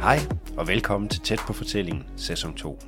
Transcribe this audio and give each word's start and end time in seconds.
Hej 0.00 0.18
og 0.56 0.68
velkommen 0.68 1.08
til 1.08 1.20
Tæt 1.20 1.38
på 1.46 1.52
fortællingen, 1.52 2.06
sæson 2.16 2.54
2. 2.54 2.78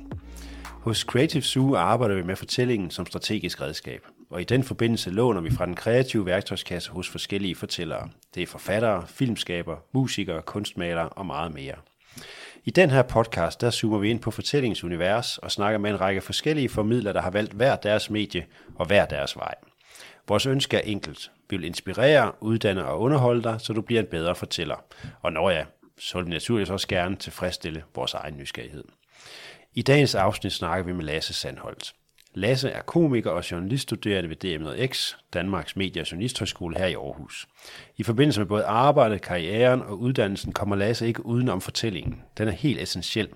Hos 0.65 0.99
Creative 0.99 1.43
Zoo 1.43 1.75
arbejder 1.75 2.15
vi 2.15 2.23
med 2.23 2.35
fortællingen 2.35 2.91
som 2.91 3.05
strategisk 3.05 3.61
redskab, 3.61 4.01
og 4.29 4.41
i 4.41 4.43
den 4.43 4.63
forbindelse 4.63 5.09
låner 5.09 5.41
vi 5.41 5.51
fra 5.51 5.65
den 5.65 5.75
kreative 5.75 6.25
værktøjskasse 6.25 6.91
hos 6.91 7.09
forskellige 7.09 7.55
fortællere. 7.55 8.09
Det 8.35 8.43
er 8.43 8.47
forfattere, 8.47 9.03
filmskaber, 9.07 9.77
musikere, 9.91 10.41
kunstmalere 10.41 11.09
og 11.09 11.25
meget 11.25 11.53
mere. 11.53 11.75
I 12.65 12.71
den 12.71 12.89
her 12.89 13.01
podcast, 13.01 13.61
der 13.61 13.69
zoomer 13.69 13.97
vi 13.97 14.09
ind 14.09 14.19
på 14.19 14.31
fortællingens 14.31 14.83
univers 14.83 15.37
og 15.37 15.51
snakker 15.51 15.79
med 15.79 15.91
en 15.91 16.01
række 16.01 16.21
forskellige 16.21 16.69
formidlere, 16.69 17.13
der 17.13 17.21
har 17.21 17.31
valgt 17.31 17.53
hver 17.53 17.75
deres 17.75 18.09
medie 18.09 18.45
og 18.75 18.85
hver 18.85 19.05
deres 19.05 19.37
vej. 19.37 19.55
Vores 20.27 20.45
ønske 20.45 20.77
er 20.77 20.81
enkelt. 20.81 21.31
Vi 21.49 21.57
vil 21.57 21.65
inspirere, 21.65 22.31
uddanne 22.41 22.85
og 22.85 23.01
underholde 23.01 23.43
dig, 23.43 23.55
så 23.59 23.73
du 23.73 23.81
bliver 23.81 24.01
en 24.01 24.07
bedre 24.07 24.35
fortæller. 24.35 24.83
Og 25.21 25.33
når 25.33 25.49
ja, 25.49 25.63
så 25.99 26.17
vil 26.17 26.25
vi 26.25 26.31
naturligvis 26.31 26.69
også 26.69 26.87
gerne 26.87 27.15
tilfredsstille 27.15 27.83
vores 27.95 28.13
egen 28.13 28.37
nysgerrighed. 28.37 28.83
I 29.73 29.81
dagens 29.81 30.15
afsnit 30.15 30.53
snakker 30.53 30.85
vi 30.85 30.93
med 30.93 31.05
Lasse 31.05 31.33
Sandholdt. 31.33 31.93
Lasse 32.35 32.69
er 32.69 32.81
komiker 32.81 33.31
og 33.31 33.51
journaliststuderende 33.51 34.29
ved 34.29 34.45
DM1X, 34.45 35.15
Danmarks 35.33 35.75
Medie- 35.75 36.01
og 36.01 36.11
Journalisthøjskole 36.11 36.77
her 36.77 36.85
i 36.85 36.93
Aarhus. 36.93 37.47
I 37.97 38.03
forbindelse 38.03 38.39
med 38.39 38.47
både 38.47 38.65
arbejdet, 38.65 39.21
karrieren 39.21 39.81
og 39.81 39.99
uddannelsen 39.99 40.53
kommer 40.53 40.75
Lasse 40.75 41.07
ikke 41.07 41.25
uden 41.25 41.49
om 41.49 41.61
fortællingen. 41.61 42.21
Den 42.37 42.47
er 42.47 42.51
helt 42.51 42.81
essentiel. 42.81 43.29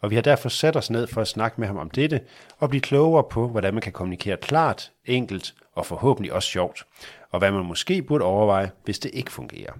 Og 0.00 0.10
vi 0.10 0.14
har 0.14 0.22
derfor 0.22 0.48
sat 0.48 0.76
os 0.76 0.90
ned 0.90 1.06
for 1.06 1.20
at 1.20 1.28
snakke 1.28 1.60
med 1.60 1.68
ham 1.68 1.76
om 1.76 1.90
dette 1.90 2.20
og 2.58 2.68
blive 2.68 2.80
klogere 2.80 3.24
på, 3.30 3.48
hvordan 3.48 3.74
man 3.74 3.82
kan 3.82 3.92
kommunikere 3.92 4.36
klart, 4.36 4.92
enkelt 5.04 5.54
og 5.72 5.86
forhåbentlig 5.86 6.32
også 6.32 6.48
sjovt. 6.48 6.86
Og 7.30 7.38
hvad 7.38 7.52
man 7.52 7.64
måske 7.64 8.02
burde 8.02 8.24
overveje, 8.24 8.70
hvis 8.84 8.98
det 8.98 9.10
ikke 9.14 9.32
fungerer. 9.32 9.72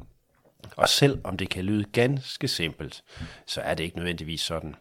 Og 0.76 0.88
selv 0.88 1.18
om 1.24 1.36
det 1.36 1.48
kan 1.48 1.64
lyde 1.64 1.84
ganske 1.92 2.48
simpelt, 2.48 3.02
så 3.46 3.60
er 3.60 3.74
det 3.74 3.84
ikke 3.84 3.96
nødvendigvis 3.96 4.40
sådan. 4.40 4.74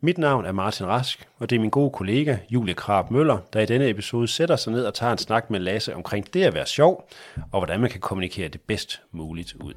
Mit 0.00 0.18
navn 0.18 0.44
er 0.44 0.52
Martin 0.52 0.86
Rask, 0.86 1.28
og 1.38 1.50
det 1.50 1.56
er 1.56 1.60
min 1.60 1.70
gode 1.70 1.90
kollega 1.90 2.36
Julie 2.50 2.74
Krab 2.74 3.10
Møller, 3.10 3.38
der 3.52 3.60
i 3.60 3.66
denne 3.66 3.88
episode 3.88 4.28
sætter 4.28 4.56
sig 4.56 4.72
ned 4.72 4.84
og 4.84 4.94
tager 4.94 5.12
en 5.12 5.18
snak 5.18 5.50
med 5.50 5.60
Lasse 5.60 5.94
omkring 5.94 6.34
det 6.34 6.42
at 6.42 6.54
være 6.54 6.66
sjov, 6.66 7.08
og 7.36 7.60
hvordan 7.60 7.80
man 7.80 7.90
kan 7.90 8.00
kommunikere 8.00 8.48
det 8.48 8.60
bedst 8.60 9.02
muligt 9.12 9.54
ud. 9.54 9.74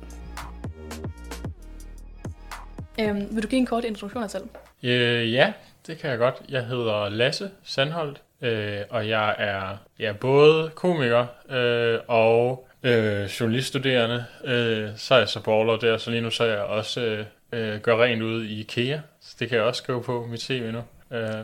Øhm, 2.99 3.27
vil 3.31 3.43
du 3.43 3.47
give 3.47 3.59
en 3.59 3.65
kort 3.65 3.83
introduktion 3.83 4.23
af 4.23 4.29
dig 4.29 4.31
selv? 4.31 4.49
Øh, 4.83 5.33
ja, 5.33 5.53
det 5.87 5.97
kan 5.97 6.09
jeg 6.09 6.17
godt. 6.17 6.35
Jeg 6.49 6.65
hedder 6.65 7.09
Lasse 7.09 7.49
Sandholdt, 7.63 8.21
øh, 8.41 8.81
og 8.89 9.09
jeg 9.09 9.35
er 9.37 9.77
ja, 9.99 10.13
både 10.13 10.71
komiker 10.75 11.25
øh, 11.49 11.99
og 12.07 12.67
øh, 12.85 13.25
journaliststuderende. 13.25 14.25
Øh, 14.43 14.89
så 14.97 15.15
er 15.15 15.19
jeg 15.19 15.29
så 15.29 15.43
baller 15.43 15.77
der, 15.77 15.97
så 15.97 16.11
lige 16.11 16.21
nu 16.21 16.29
så 16.29 16.43
er 16.43 16.47
jeg 16.47 16.59
også 16.59 17.01
øh, 17.01 17.25
øh, 17.51 17.81
gør 17.81 18.03
rent 18.03 18.21
ude 18.21 18.47
i 18.47 18.59
IKEA. 18.59 18.99
Så 19.21 19.35
det 19.39 19.49
kan 19.49 19.57
jeg 19.57 19.65
også 19.65 19.83
skrive 19.83 20.03
på 20.03 20.25
mit 20.25 20.41
CV 20.41 20.71
nu. 20.71 20.83
Øh, 21.17 21.43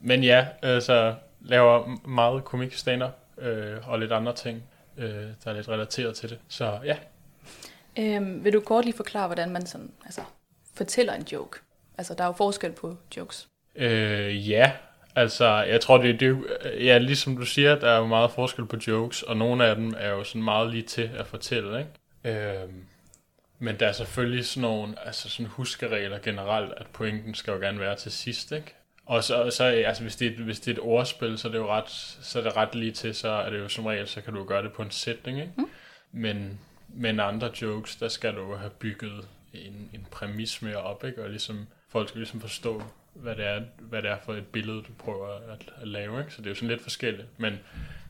men 0.00 0.24
ja, 0.24 0.46
altså 0.62 1.14
laver 1.40 2.06
meget 2.08 2.44
komik 2.44 2.74
stand 2.74 3.02
øh, 3.38 3.88
og 3.88 3.98
lidt 3.98 4.12
andre 4.12 4.34
ting, 4.34 4.62
øh, 4.96 5.06
der 5.44 5.50
er 5.50 5.52
lidt 5.52 5.68
relateret 5.68 6.16
til 6.16 6.30
det. 6.30 6.38
Så 6.48 6.78
ja. 6.84 6.96
Øhm, 7.98 8.44
vil 8.44 8.52
du 8.52 8.60
kort 8.60 8.84
lige 8.84 8.96
forklare, 8.96 9.26
hvordan 9.26 9.50
man 9.50 9.66
sådan, 9.66 9.90
altså, 10.04 10.20
fortæller 10.74 11.14
en 11.14 11.26
joke? 11.32 11.58
Altså, 11.98 12.14
der 12.14 12.24
er 12.24 12.28
jo 12.28 12.32
forskel 12.32 12.72
på 12.72 12.96
jokes. 13.16 13.48
Øh, 13.76 14.50
ja, 14.50 14.72
altså, 15.16 15.46
jeg 15.46 15.80
tror, 15.80 15.98
det, 15.98 16.20
det 16.20 16.44
ja, 16.80 16.98
ligesom 16.98 17.36
du 17.36 17.44
siger, 17.44 17.74
der 17.74 17.90
er 17.90 17.98
jo 17.98 18.06
meget 18.06 18.30
forskel 18.30 18.66
på 18.66 18.76
jokes, 18.86 19.22
og 19.22 19.36
nogle 19.36 19.66
af 19.66 19.76
dem 19.76 19.94
er 19.98 20.10
jo 20.10 20.24
sådan 20.24 20.42
meget 20.42 20.70
lige 20.70 20.82
til 20.82 21.10
at 21.18 21.26
fortælle, 21.26 21.78
ikke? 21.78 22.38
Øh, 22.44 22.68
men 23.58 23.80
der 23.80 23.86
er 23.86 23.92
selvfølgelig 23.92 24.46
sådan 24.46 24.60
nogle 24.60 25.06
altså 25.06 25.28
sådan 25.28 25.46
huskeregler 25.46 26.18
generelt, 26.18 26.72
at 26.76 26.86
pointen 26.86 27.34
skal 27.34 27.52
jo 27.52 27.58
gerne 27.58 27.80
være 27.80 27.96
til 27.96 28.12
sidst, 28.12 28.52
ikke? 28.52 28.74
Og 29.06 29.24
så, 29.24 29.50
så 29.50 29.64
altså, 29.64 30.02
hvis, 30.02 30.16
det 30.16 30.40
er, 30.40 30.42
hvis 30.42 30.60
det 30.60 30.70
er 30.70 30.74
et 30.74 30.82
ordspil, 30.82 31.38
så 31.38 31.48
er 31.48 31.52
det 31.52 31.58
jo 31.58 31.68
ret, 31.68 31.90
så 32.22 32.38
er 32.38 32.42
det 32.42 32.56
ret 32.56 32.74
lige 32.74 32.92
til, 32.92 33.14
så 33.14 33.28
er 33.28 33.50
det 33.50 33.58
jo 33.58 33.68
som 33.68 33.86
regel, 33.86 34.08
så 34.08 34.20
kan 34.20 34.34
du 34.34 34.44
gøre 34.44 34.62
det 34.62 34.72
på 34.72 34.82
en 34.82 34.90
sætning, 34.90 35.40
ikke? 35.40 35.52
Mm. 35.56 35.70
Men, 36.12 36.60
men 36.88 37.20
andre 37.20 37.50
jokes, 37.62 37.96
der 37.96 38.08
skal 38.08 38.34
du 38.34 38.40
jo 38.40 38.56
have 38.56 38.70
bygget 38.70 39.28
en, 39.52 39.90
en 39.92 40.06
præmis 40.10 40.62
mere 40.62 40.76
op, 40.76 41.04
ikke? 41.04 41.22
Og 41.22 41.30
ligesom, 41.30 41.66
folk 41.88 42.08
skal 42.08 42.18
ligesom 42.18 42.40
forstå, 42.40 42.82
hvad 43.14 43.36
det 43.36 43.46
er, 43.46 43.60
hvad 43.78 44.02
det 44.02 44.10
er 44.10 44.16
for 44.24 44.32
et 44.32 44.46
billede, 44.46 44.76
du 44.76 44.92
prøver 44.98 45.28
at, 45.52 45.70
at 45.82 45.88
lave, 45.88 46.20
ikke? 46.20 46.32
Så 46.32 46.38
det 46.38 46.46
er 46.46 46.50
jo 46.50 46.54
sådan 46.54 46.68
lidt 46.68 46.82
forskelligt. 46.82 47.28
Men, 47.36 47.58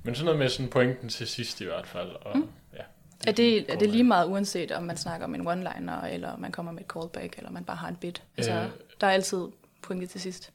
men 0.02 0.14
sådan 0.14 0.24
noget 0.24 0.38
med 0.38 0.48
sådan 0.48 0.70
pointen 0.70 1.08
til 1.08 1.26
sidst 1.26 1.60
i 1.60 1.64
hvert 1.64 1.86
fald, 1.86 2.08
og 2.20 2.38
mm. 2.38 2.48
ja. 2.72 2.82
Det 3.20 3.28
er, 3.28 3.32
det, 3.32 3.70
er 3.70 3.78
det 3.78 3.90
lige 3.90 4.04
meget 4.04 4.26
uanset, 4.26 4.72
om 4.72 4.82
man 4.82 4.96
snakker 4.96 5.26
om 5.26 5.34
en 5.34 5.48
one-liner, 5.48 6.06
eller 6.06 6.36
man 6.36 6.52
kommer 6.52 6.72
med 6.72 6.80
et 6.80 6.86
callback, 6.86 7.38
eller 7.38 7.50
man 7.50 7.64
bare 7.64 7.76
har 7.76 7.88
en 7.88 7.96
bit? 7.96 8.22
Altså, 8.36 8.52
øh, 8.52 8.66
der 9.00 9.06
er 9.06 9.10
altid 9.10 9.46
pointet 9.82 10.10
til 10.10 10.20
sidst. 10.20 10.52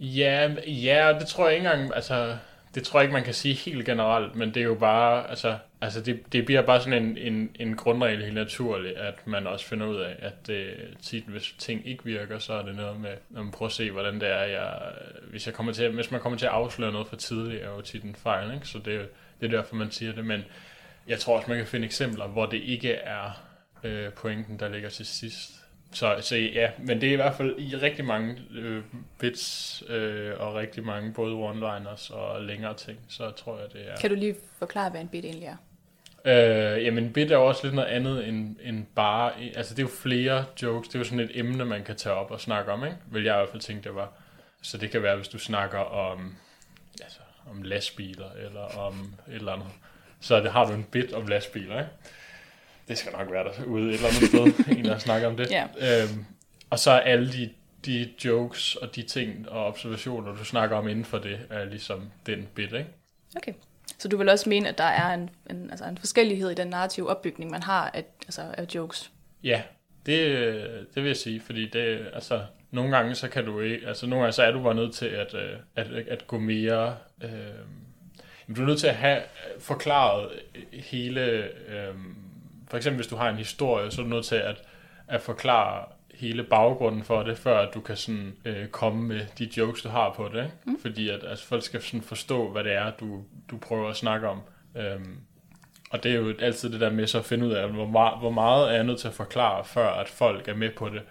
Ja, 0.00 0.54
ja, 0.66 1.16
det 1.20 1.28
tror 1.28 1.48
jeg 1.48 1.56
ikke 1.56 1.68
engang, 1.68 1.94
altså, 1.94 2.36
det 2.74 2.82
tror 2.82 2.98
jeg 3.00 3.04
ikke, 3.04 3.12
man 3.12 3.24
kan 3.24 3.34
sige 3.34 3.54
helt 3.54 3.86
generelt, 3.86 4.34
men 4.34 4.54
det 4.54 4.56
er 4.56 4.64
jo 4.64 4.74
bare, 4.74 5.30
altså, 5.30 5.58
altså 5.80 6.00
det, 6.00 6.32
det 6.32 6.44
bliver 6.44 6.62
bare 6.62 6.80
sådan 6.80 7.04
en, 7.04 7.16
en, 7.16 7.50
en 7.54 7.76
grundregel 7.76 8.22
helt 8.22 8.34
naturligt, 8.34 8.96
at 8.96 9.26
man 9.26 9.46
også 9.46 9.66
finder 9.66 9.86
ud 9.86 9.96
af, 9.96 10.16
at 10.18 10.46
det, 10.46 10.74
tit, 11.02 11.24
hvis 11.24 11.54
ting 11.58 11.88
ikke 11.88 12.04
virker, 12.04 12.38
så 12.38 12.52
er 12.52 12.62
det 12.62 12.76
noget 12.76 13.00
med, 13.00 13.10
når 13.30 13.42
man 13.42 13.52
prøver 13.52 13.68
at 13.68 13.72
se, 13.72 13.90
hvordan 13.90 14.20
det 14.20 14.28
er, 14.28 14.42
jeg, 14.42 14.78
hvis, 15.30 15.46
jeg 15.46 15.54
kommer 15.54 15.72
til, 15.72 15.90
hvis 15.90 16.10
man 16.10 16.20
kommer 16.20 16.38
til 16.38 16.46
at 16.46 16.52
afsløre 16.52 16.92
noget 16.92 17.06
for 17.06 17.16
tidligt, 17.16 17.62
er 17.62 17.68
jo 17.68 17.80
tit 17.80 18.02
en 18.02 18.14
fejl, 18.14 18.54
ikke? 18.54 18.68
så 18.68 18.78
det, 18.78 19.08
det 19.40 19.46
er 19.46 19.56
derfor, 19.56 19.76
man 19.76 19.90
siger 19.90 20.12
det, 20.12 20.24
men 20.24 20.44
jeg 21.08 21.18
tror 21.18 21.36
også, 21.36 21.50
man 21.50 21.58
kan 21.58 21.66
finde 21.66 21.86
eksempler, 21.86 22.26
hvor 22.26 22.46
det 22.46 22.62
ikke 22.62 22.92
er 22.92 23.42
øh, 23.84 24.12
pointen, 24.12 24.58
der 24.58 24.68
ligger 24.68 24.88
til 24.88 25.06
sidst. 25.06 25.65
Så, 25.92 26.16
så 26.20 26.36
ja, 26.36 26.70
men 26.78 27.00
det 27.00 27.08
er 27.08 27.12
i 27.12 27.16
hvert 27.16 27.34
fald 27.34 27.58
i 27.58 27.76
rigtig 27.76 28.04
mange 28.04 28.38
øh, 28.54 28.82
bits 29.18 29.82
øh, 29.88 30.32
og 30.38 30.54
rigtig 30.54 30.84
mange 30.84 31.12
både 31.12 31.34
one-liners 31.34 32.14
og 32.14 32.42
længere 32.42 32.74
ting, 32.74 32.98
så 33.08 33.30
tror 33.30 33.58
jeg, 33.58 33.72
det 33.72 33.90
er... 33.90 33.96
Kan 33.96 34.10
du 34.10 34.16
lige 34.16 34.34
forklare, 34.58 34.90
hvad 34.90 35.00
en 35.00 35.08
bit 35.08 35.24
egentlig 35.24 35.46
er? 35.46 35.56
Øh, 36.24 36.84
jamen, 36.84 37.04
en 37.04 37.12
bit 37.12 37.30
er 37.30 37.36
jo 37.36 37.46
også 37.46 37.60
lidt 37.64 37.74
noget 37.74 37.88
andet 37.88 38.28
end, 38.28 38.56
end 38.62 38.86
bare... 38.94 39.32
Altså, 39.56 39.74
det 39.74 39.78
er 39.78 39.86
jo 39.86 39.94
flere 40.02 40.44
jokes. 40.62 40.88
Det 40.88 40.94
er 40.94 40.98
jo 40.98 41.04
sådan 41.04 41.20
et 41.20 41.30
emne, 41.34 41.64
man 41.64 41.84
kan 41.84 41.96
tage 41.96 42.14
op 42.14 42.30
og 42.30 42.40
snakke 42.40 42.72
om, 42.72 42.84
ikke? 42.84 42.96
Vil 43.10 43.24
jeg 43.24 43.34
i 43.34 43.38
hvert 43.38 43.48
fald 43.48 43.62
tænke, 43.62 43.84
det 43.84 43.94
var. 43.94 44.12
Så 44.62 44.78
det 44.78 44.90
kan 44.90 45.02
være, 45.02 45.16
hvis 45.16 45.28
du 45.28 45.38
snakker 45.38 45.78
om, 45.78 46.34
altså, 47.02 47.20
om 47.50 47.62
lastbiler 47.62 48.30
eller 48.46 48.78
om 48.78 49.14
et 49.28 49.34
eller 49.34 49.52
andet 49.52 49.68
så 50.20 50.40
det, 50.40 50.52
har 50.52 50.64
du 50.64 50.72
en 50.72 50.86
bit 50.90 51.12
om 51.12 51.26
lastbiler, 51.26 51.78
ikke? 51.78 51.90
Det 52.88 52.98
skal 52.98 53.12
nok 53.12 53.30
være 53.30 53.44
der 53.44 53.64
ude 53.64 53.88
et 53.88 53.94
eller 53.94 54.08
andet 54.08 54.28
sted, 54.28 54.64
en 54.78 54.84
der 54.84 54.98
snakker 54.98 55.28
om 55.28 55.36
det. 55.36 55.50
Ja. 55.50 55.62
Øhm, 55.62 56.24
og 56.70 56.78
så 56.78 56.90
er 56.90 57.00
alle 57.00 57.32
de, 57.32 57.50
de 57.86 58.08
jokes 58.24 58.76
og 58.76 58.96
de 58.96 59.02
ting 59.02 59.48
og 59.48 59.66
observationer, 59.66 60.34
du 60.34 60.44
snakker 60.44 60.76
om 60.76 60.88
inden 60.88 61.04
for 61.04 61.18
det, 61.18 61.38
er 61.50 61.64
ligesom 61.64 62.10
den 62.26 62.48
bit, 62.54 62.72
ikke? 62.72 62.86
Okay. 63.36 63.52
Så 63.98 64.08
du 64.08 64.16
vil 64.16 64.28
også 64.28 64.48
mene, 64.48 64.68
at 64.68 64.78
der 64.78 64.84
er 64.84 65.14
en, 65.14 65.30
en, 65.50 65.70
altså 65.70 65.84
en 65.84 65.98
forskellighed 65.98 66.50
i 66.50 66.54
den 66.54 66.68
narrative 66.68 67.10
opbygning, 67.10 67.50
man 67.50 67.62
har 67.62 67.90
af, 67.94 68.04
altså 68.22 68.42
af 68.54 68.66
jokes? 68.74 69.10
Ja, 69.42 69.62
det, 70.06 70.30
det 70.94 71.02
vil 71.02 71.06
jeg 71.06 71.16
sige, 71.16 71.40
fordi 71.40 71.68
det, 71.68 72.06
altså, 72.12 72.42
nogle 72.70 72.96
gange 72.96 73.14
så 73.14 73.28
kan 73.28 73.44
du 73.44 73.60
ikke, 73.60 73.86
altså 73.86 74.06
nogle 74.06 74.22
gange 74.22 74.32
så 74.32 74.42
er 74.42 74.50
du 74.50 74.62
bare 74.62 74.74
nødt 74.74 74.94
til 74.94 75.06
at, 75.06 75.34
øh, 75.34 75.58
at, 75.76 75.86
at 75.86 76.26
gå 76.26 76.38
mere, 76.38 76.96
øh, 77.22 77.30
du 78.56 78.62
er 78.62 78.66
nødt 78.66 78.80
til 78.80 78.86
at 78.86 78.94
have 78.94 79.22
forklaret 79.58 80.28
hele... 80.72 81.20
Øh, 81.68 81.94
for 82.70 82.76
eksempel 82.76 82.96
hvis 82.96 83.06
du 83.06 83.16
har 83.16 83.30
en 83.30 83.36
historie, 83.36 83.90
så 83.90 84.00
er 84.00 84.04
du 84.04 84.10
nødt 84.10 84.24
til 84.24 84.36
at, 84.36 84.62
at 85.08 85.22
forklare 85.22 85.84
hele 86.14 86.44
baggrunden 86.44 87.04
for 87.04 87.22
det, 87.22 87.38
før 87.38 87.58
at 87.58 87.74
du 87.74 87.80
kan 87.80 87.96
sådan, 87.96 88.36
øh, 88.44 88.68
komme 88.68 89.02
med 89.02 89.26
de 89.38 89.48
jokes, 89.56 89.82
du 89.82 89.88
har 89.88 90.12
på 90.16 90.28
det. 90.32 90.42
Ikke? 90.44 90.56
Mm. 90.64 90.78
Fordi 90.80 91.08
at 91.08 91.24
altså, 91.24 91.46
folk 91.46 91.62
skal 91.62 91.82
sådan 91.82 92.02
forstå, 92.02 92.52
hvad 92.52 92.64
det 92.64 92.72
er, 92.72 92.90
du, 92.90 93.24
du 93.50 93.56
prøver 93.56 93.88
at 93.88 93.96
snakke 93.96 94.28
om. 94.28 94.40
Øhm, 94.76 95.20
og 95.90 96.02
det 96.02 96.12
er 96.12 96.16
jo 96.16 96.34
altid 96.40 96.72
det 96.72 96.80
der 96.80 96.90
med 96.90 97.06
så 97.06 97.18
at 97.18 97.24
finde 97.24 97.46
ud 97.46 97.52
af, 97.52 97.68
hvor 97.68 97.86
meget, 97.86 98.18
hvor 98.18 98.30
meget 98.30 98.70
er 98.70 98.74
jeg 98.74 98.84
nødt 98.84 99.00
til 99.00 99.08
at 99.08 99.14
forklare, 99.14 99.64
før 99.64 99.88
at 99.88 100.08
folk 100.08 100.48
er 100.48 100.54
med 100.54 100.70
på 100.76 100.88
det, 100.88 101.02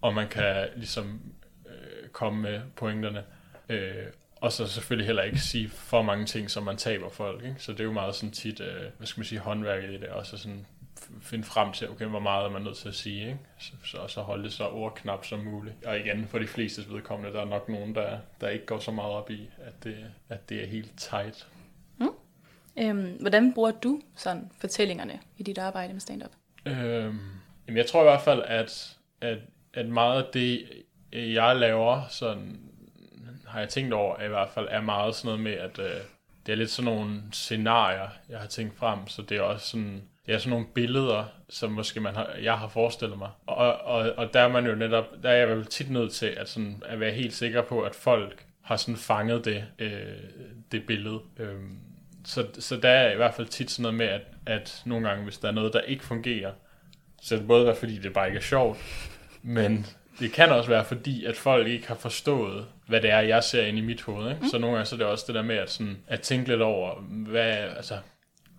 og 0.00 0.14
man 0.14 0.28
kan 0.28 0.68
ligesom 0.76 1.20
øh, 1.66 2.08
komme 2.08 2.42
med 2.42 2.60
pointerne. 2.76 3.24
Øh, 3.68 4.06
og 4.40 4.52
så 4.52 4.66
selvfølgelig 4.66 5.06
heller 5.06 5.22
ikke 5.22 5.38
sige 5.38 5.68
for 5.68 6.02
mange 6.02 6.26
ting, 6.26 6.50
som 6.50 6.62
man 6.62 6.76
taber 6.76 7.08
folk. 7.08 7.44
Ikke? 7.44 7.56
Så 7.58 7.72
det 7.72 7.80
er 7.80 7.84
jo 7.84 7.92
meget 7.92 8.14
sådan 8.14 8.30
tit, 8.30 8.60
øh, 8.60 8.82
hvad 8.96 9.06
skal 9.06 9.20
man 9.20 9.26
sige, 9.26 9.38
håndværket 9.38 9.90
i 9.90 9.96
det, 9.96 10.08
og 10.08 10.26
så 10.26 10.38
sådan 10.38 10.66
finde 11.22 11.44
frem 11.44 11.72
til, 11.72 11.90
okay, 11.90 12.06
hvor 12.06 12.18
meget 12.18 12.44
er 12.44 12.50
man 12.50 12.62
nødt 12.62 12.76
til 12.76 12.88
at 12.88 12.94
sige, 12.94 13.26
ikke? 13.26 13.38
Så, 13.58 13.72
så, 13.84 13.96
og 13.96 14.10
så 14.10 14.20
holde 14.20 14.44
det 14.44 14.52
så 14.52 14.68
ordknap 14.68 15.24
som 15.24 15.38
muligt. 15.38 15.84
Og 15.84 15.98
igen, 15.98 16.26
for 16.28 16.38
de 16.38 16.46
fleste 16.46 16.82
vedkommende, 16.90 17.32
der 17.32 17.40
er 17.40 17.48
nok 17.48 17.68
nogen, 17.68 17.94
der, 17.94 18.18
der 18.40 18.48
ikke 18.48 18.66
går 18.66 18.78
så 18.78 18.90
meget 18.90 19.12
op 19.12 19.30
i, 19.30 19.50
at 19.58 19.84
det, 19.84 19.96
at 20.28 20.48
det 20.48 20.62
er 20.62 20.66
helt 20.66 20.92
tight. 20.96 21.48
Mm. 21.98 22.08
Øhm, 22.78 23.16
hvordan 23.20 23.54
bruger 23.54 23.70
du 23.70 24.00
sådan 24.16 24.50
fortællingerne 24.58 25.20
i 25.38 25.42
dit 25.42 25.58
arbejde 25.58 25.92
med 25.92 26.00
stand-up? 26.00 26.32
Øhm, 26.66 27.20
jamen 27.66 27.76
jeg 27.76 27.86
tror 27.86 28.00
i 28.00 28.04
hvert 28.04 28.22
fald, 28.22 28.42
at, 28.46 28.96
at, 29.20 29.38
at 29.74 29.86
meget 29.86 30.22
af 30.22 30.28
det, 30.32 30.68
jeg 31.12 31.56
laver, 31.56 32.02
sådan 32.08 32.60
har 33.46 33.60
jeg 33.60 33.68
tænkt 33.68 33.92
over, 33.92 34.22
i 34.22 34.28
hvert 34.28 34.50
fald 34.50 34.68
er 34.70 34.80
meget 34.80 35.14
sådan 35.14 35.28
noget 35.28 35.40
med, 35.40 35.52
at 35.52 35.78
øh, 35.78 36.00
det 36.46 36.52
er 36.52 36.56
lidt 36.56 36.70
sådan 36.70 36.92
nogle 36.92 37.22
scenarier, 37.32 38.08
jeg 38.28 38.38
har 38.38 38.46
tænkt 38.46 38.76
frem, 38.76 39.06
så 39.06 39.22
det 39.22 39.36
er 39.36 39.42
også 39.42 39.66
sådan, 39.66 40.02
det 40.26 40.34
er 40.34 40.38
sådan 40.38 40.50
nogle 40.50 40.66
billeder, 40.74 41.24
som 41.48 41.72
måske 41.72 42.00
man 42.00 42.14
har, 42.14 42.30
jeg 42.42 42.58
har 42.58 42.68
forestillet 42.68 43.18
mig. 43.18 43.30
Og, 43.46 43.80
og, 43.80 44.12
og 44.16 44.34
der 44.34 44.40
er 44.40 44.48
man 44.48 44.66
jo 44.66 44.74
netop, 44.74 45.04
der 45.22 45.30
er 45.30 45.36
jeg 45.36 45.48
vel 45.48 45.64
tit 45.66 45.90
nødt 45.90 46.12
til 46.12 46.26
at, 46.26 46.48
sådan, 46.48 46.82
at 46.86 47.00
være 47.00 47.12
helt 47.12 47.34
sikker 47.34 47.62
på, 47.62 47.80
at 47.82 47.94
folk 47.94 48.46
har 48.62 48.76
sådan 48.76 48.96
fanget 48.96 49.44
det, 49.44 49.64
øh, 49.78 49.90
det 50.72 50.86
billede. 50.86 51.20
Øh, 51.38 51.54
så, 52.24 52.46
så 52.58 52.76
der 52.76 52.88
er 52.88 53.12
i 53.12 53.16
hvert 53.16 53.34
fald 53.34 53.46
tit 53.46 53.70
sådan 53.70 53.82
noget 53.82 53.94
med, 53.94 54.06
at, 54.06 54.22
at 54.46 54.82
nogle 54.84 55.08
gange, 55.08 55.24
hvis 55.24 55.38
der 55.38 55.48
er 55.48 55.52
noget, 55.52 55.72
der 55.72 55.80
ikke 55.80 56.04
fungerer, 56.04 56.52
så 57.22 57.34
er 57.34 57.38
det 57.38 57.48
både 57.48 57.66
være, 57.66 57.76
fordi 57.76 57.98
det 57.98 58.12
bare 58.12 58.26
ikke 58.26 58.38
er 58.38 58.42
sjovt, 58.42 58.78
men 59.42 59.86
det 60.18 60.32
kan 60.32 60.50
også 60.50 60.70
være, 60.70 60.84
fordi 60.84 61.24
at 61.24 61.36
folk 61.36 61.68
ikke 61.68 61.88
har 61.88 61.94
forstået, 61.94 62.66
hvad 62.86 63.00
det 63.00 63.10
er, 63.10 63.20
jeg 63.20 63.44
ser 63.44 63.66
ind 63.66 63.78
i 63.78 63.80
mit 63.80 64.02
hoved. 64.02 64.30
Ikke? 64.30 64.42
Mm. 64.42 64.48
Så 64.48 64.58
nogle 64.58 64.76
gange 64.76 64.86
så 64.86 64.96
er 64.96 64.98
det 64.98 65.06
også 65.06 65.24
det 65.26 65.34
der 65.34 65.42
med 65.42 65.56
at, 65.56 65.70
sådan, 65.70 65.96
at 66.06 66.20
tænke 66.20 66.48
lidt 66.48 66.62
over, 66.62 66.94
hvad, 67.00 67.52
altså, 67.52 67.98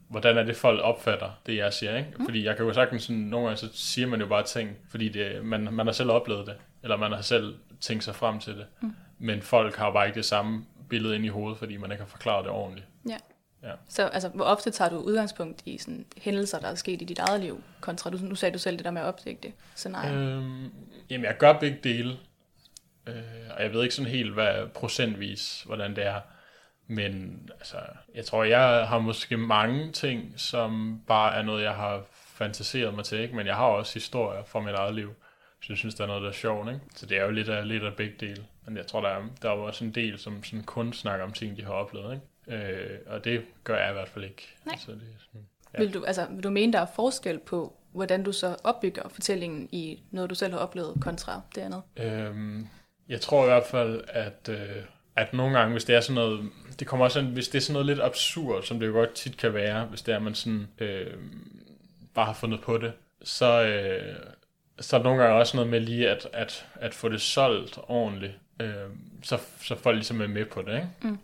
hvordan 0.08 0.38
er 0.38 0.44
det, 0.44 0.56
folk 0.56 0.82
opfatter 0.84 1.40
det, 1.46 1.58
jeg 1.58 1.74
siger. 1.74 1.98
Ikke? 1.98 2.10
Mm. 2.18 2.26
Fordi 2.26 2.46
jeg 2.46 2.56
kan 2.56 2.66
jo 2.66 2.74
sagtens 2.74 3.04
sådan, 3.04 3.22
nogle 3.22 3.48
gange 3.48 3.58
så 3.58 3.70
siger 3.74 4.08
man 4.08 4.20
jo 4.20 4.28
bare 4.28 4.44
ting, 4.44 4.78
fordi 4.90 5.10
det, 5.10 5.46
man, 5.46 5.74
man 5.74 5.86
har 5.86 5.94
selv 5.94 6.12
oplevet 6.12 6.48
det, 6.48 6.56
eller 6.84 6.98
man 6.98 7.12
har 7.12 7.22
selv 7.22 7.56
tænkt 7.82 8.04
sig 8.04 8.16
frem 8.16 8.40
til 8.40 8.54
det. 8.54 8.66
Mm. 8.82 8.96
Men 9.20 9.42
folk 9.42 9.76
har 9.76 9.92
bare 9.92 10.08
ikke 10.08 10.16
det 10.16 10.26
samme 10.26 10.66
billede 10.90 11.16
ind 11.16 11.26
i 11.26 11.28
hovedet, 11.28 11.58
fordi 11.58 11.78
man 11.78 11.92
ikke 11.92 12.04
har 12.04 12.10
forklaret 12.10 12.46
det 12.46 12.52
ordentligt. 12.52 12.88
Ja. 13.10 13.18
Ja. 13.64 13.72
Så 13.90 14.04
altså, 14.04 14.30
hvor 14.30 14.46
ofte 14.46 14.72
tager 14.72 14.90
du 14.90 14.98
udgangspunkt 14.98 15.62
i 15.66 15.78
sådan, 15.78 16.06
hændelser, 16.18 16.60
der 16.60 16.68
er 16.68 16.76
sket 16.76 17.02
i 17.02 17.06
dit 17.06 17.20
eget 17.20 17.42
liv, 17.42 17.64
kontra, 17.82 18.10
du, 18.10 18.18
nu 18.18 18.36
sagde 18.36 18.54
du 18.54 18.60
selv 18.60 18.78
det 18.78 18.86
der 18.86 18.92
med 18.92 19.02
at 19.02 19.08
opdægte 19.08 19.52
scenarier. 19.76 20.38
Øhm, 20.38 20.72
jamen, 21.10 21.26
jeg 21.26 21.38
gør 21.38 21.60
begge 21.60 21.80
dele. 21.84 22.18
Øh, 23.08 23.16
og 23.58 23.64
jeg 23.64 23.74
ved 23.74 23.84
ikke 23.84 23.96
sådan 23.96 24.12
helt, 24.12 24.34
hvad 24.34 24.68
procentvis, 24.68 25.64
hvordan 25.66 25.96
det 25.96 26.06
er. 26.06 26.20
Men 26.88 27.50
altså, 27.60 27.78
jeg 28.16 28.26
tror, 28.26 28.44
jeg 28.44 28.88
har 28.88 29.00
måske 29.00 29.38
mange 29.38 29.92
ting, 29.92 30.34
som 30.38 31.02
bare 31.08 31.36
er 31.36 31.42
noget, 31.42 31.64
jeg 31.64 31.74
har 31.74 32.04
fantaseret 32.12 32.94
mig 32.94 33.06
til. 33.06 33.20
Ikke? 33.20 33.36
Men 33.36 33.48
jeg 33.48 33.56
har 33.56 33.66
også 33.66 33.94
historier 33.94 34.44
fra 34.44 34.60
mit 34.60 34.74
eget 34.74 34.96
liv. 34.96 35.14
Så 35.62 35.74
jeg 35.74 35.78
synes, 35.78 35.96
der 35.96 36.04
er 36.04 36.08
noget, 36.08 36.22
der 36.22 36.30
er 36.30 36.34
sjovt. 36.34 36.68
Ikke? 36.68 36.82
Så 36.96 37.06
det 37.06 37.18
er 37.18 37.24
jo 37.24 37.32
lidt 37.32 37.50
af, 37.50 37.68
lidt 37.68 37.84
af 37.84 37.94
begge 37.94 38.16
dele. 38.20 38.46
Men 38.66 38.78
jeg 38.78 38.88
tror, 38.88 39.02
der 39.02 39.10
er, 39.10 39.24
der 39.42 39.50
er 39.50 39.54
også 39.54 39.86
en 39.86 39.92
del, 39.92 40.20
som 40.20 40.44
sådan 40.44 40.64
kun 40.64 40.94
snakker 40.94 41.26
om 41.26 41.32
ting, 41.32 41.58
de 41.58 41.64
har 41.64 41.74
oplevet. 41.74 42.14
Ikke? 42.14 42.66
Øh, 42.66 43.00
og 43.08 43.26
det 43.26 43.46
gør 43.64 43.78
jeg 43.78 43.90
i 43.90 43.94
hvert 43.94 44.10
fald 44.10 44.26
ikke. 44.26 44.56
Nej. 44.66 44.78
Så 44.78 44.92
det 44.92 45.02
er 45.02 45.20
sådan, 45.20 45.48
ja. 45.74 45.80
vil, 45.80 45.94
du, 45.94 46.04
altså, 46.04 46.28
vil 46.30 46.44
du 46.44 46.50
mene, 46.50 46.74
der 46.74 46.80
er 46.80 46.88
forskel 46.96 47.40
på, 47.40 47.78
hvordan 47.92 48.24
du 48.24 48.32
så 48.32 48.56
opbygger 48.64 49.10
fortællingen 49.10 49.70
i 49.72 50.04
noget, 50.12 50.30
du 50.30 50.36
selv 50.36 50.54
har 50.54 50.60
oplevet, 50.60 51.02
kontra 51.02 51.42
det 51.56 51.62
andet? 51.62 51.82
Øhm, 51.98 52.68
jeg 53.10 53.22
tror 53.22 53.44
i 53.44 53.48
hvert 53.48 53.66
fald, 53.66 54.04
at, 54.08 54.50
øh, 54.50 54.84
at 55.16 55.34
nogle 55.34 55.58
gange, 55.58 55.72
hvis 55.72 55.84
det 55.84 55.96
er 55.96 56.02
sådan 56.02 56.16
noget, 56.16 56.50
det 56.80 56.88
kommer 56.88 57.06
også, 57.06 57.22
hvis 57.22 57.48
det 57.48 57.58
er 57.58 57.62
sådan 57.62 57.74
noget 57.74 57.86
lidt 57.86 58.02
absurd, 58.02 58.64
som 58.64 58.80
det 58.80 58.88
jo 58.88 58.92
godt 58.92 59.14
tit 59.14 59.38
kan 59.38 59.54
være, 59.54 59.86
hvis 59.86 60.02
det 60.02 60.12
er, 60.12 60.16
at 60.16 60.24
man 60.24 60.36
sådan, 60.36 60.68
øh, 60.80 61.14
bare 62.14 62.26
har 62.26 62.34
fundet 62.34 62.62
på 62.62 62.78
det, 62.78 62.94
så, 63.24 63.64
øh, 63.64 64.16
så 64.80 64.96
er 64.96 65.00
der 65.00 65.04
nogle 65.10 65.24
gange 65.24 65.40
også 65.40 65.58
noget 65.58 65.72
med 65.72 65.80
lige 65.80 66.10
at, 66.10 66.28
at, 66.34 66.66
at 66.76 66.94
få 66.94 67.10
det 67.10 67.22
solgt 67.22 67.80
ordentligt, 67.88 68.34
øh, 68.62 68.74
så, 69.24 69.40
så 69.62 69.76
folk 69.76 69.96
ligesom 69.96 70.22
er 70.22 70.28
med 70.28 70.46
på 70.46 70.62
det, 70.62 70.76
ikke? 70.76 70.88
Mm. 71.02 71.18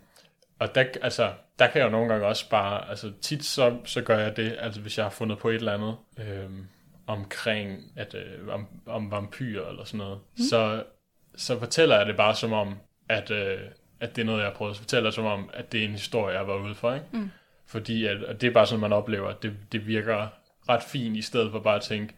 Og 0.60 0.76
der, 0.76 0.86
altså, 1.02 1.32
der 1.60 1.68
kan 1.68 1.80
jeg 1.80 1.86
jo 1.86 1.92
nogle 1.92 2.10
gange 2.10 2.28
også 2.28 2.50
bare, 2.50 2.90
altså 2.90 3.12
tit 3.22 3.46
så, 3.46 3.78
så 3.86 4.02
gør 4.02 4.20
jeg 4.20 4.38
det, 4.38 4.56
altså 4.60 4.82
hvis 4.82 4.98
jeg 4.98 5.06
har 5.06 5.10
fundet 5.10 5.38
på 5.38 5.50
et 5.50 5.56
eller 5.56 5.74
andet 5.74 5.96
øh, 6.20 6.50
omkring, 7.08 7.92
at, 7.96 8.16
øh, 8.16 8.48
om, 8.48 8.68
om 8.86 9.12
vampyrer 9.12 9.70
eller 9.70 9.84
sådan 9.84 9.98
noget, 9.98 10.20
mm. 10.38 10.44
så, 10.44 10.84
så 11.36 11.60
fortæller 11.60 11.98
jeg 11.98 12.06
det 12.06 12.18
bare 12.18 12.36
som 12.36 12.54
om, 12.54 12.76
at, 13.10 13.32
øh, 13.32 13.60
at 14.02 14.16
det 14.16 14.22
er 14.22 14.26
noget, 14.26 14.40
jeg 14.40 14.48
har 14.48 14.54
prøvet. 14.54 14.76
Så 14.76 14.82
fortæller 14.82 15.08
jeg 15.08 15.14
som 15.14 15.26
om, 15.26 15.50
at 15.54 15.72
det 15.72 15.80
er 15.80 15.86
en 15.86 15.92
historie, 15.92 16.38
jeg 16.38 16.48
var 16.48 16.56
ude 16.56 16.76
for, 16.76 16.94
ikke? 16.94 17.06
Mm. 17.12 17.32
Fordi 17.66 18.06
at, 18.06 18.24
at 18.24 18.42
det 18.42 18.48
er 18.48 18.54
bare 18.54 18.68
sådan, 18.68 18.82
man 18.82 18.94
oplever, 18.94 19.30
at 19.30 19.44
det, 19.44 19.54
det 19.72 19.88
virker 19.88 20.28
ret 20.70 20.84
fint, 20.84 21.18
i 21.18 21.22
stedet 21.22 21.52
for 21.52 21.60
bare 21.60 21.76
at 21.76 21.82
tænke, 21.82 22.14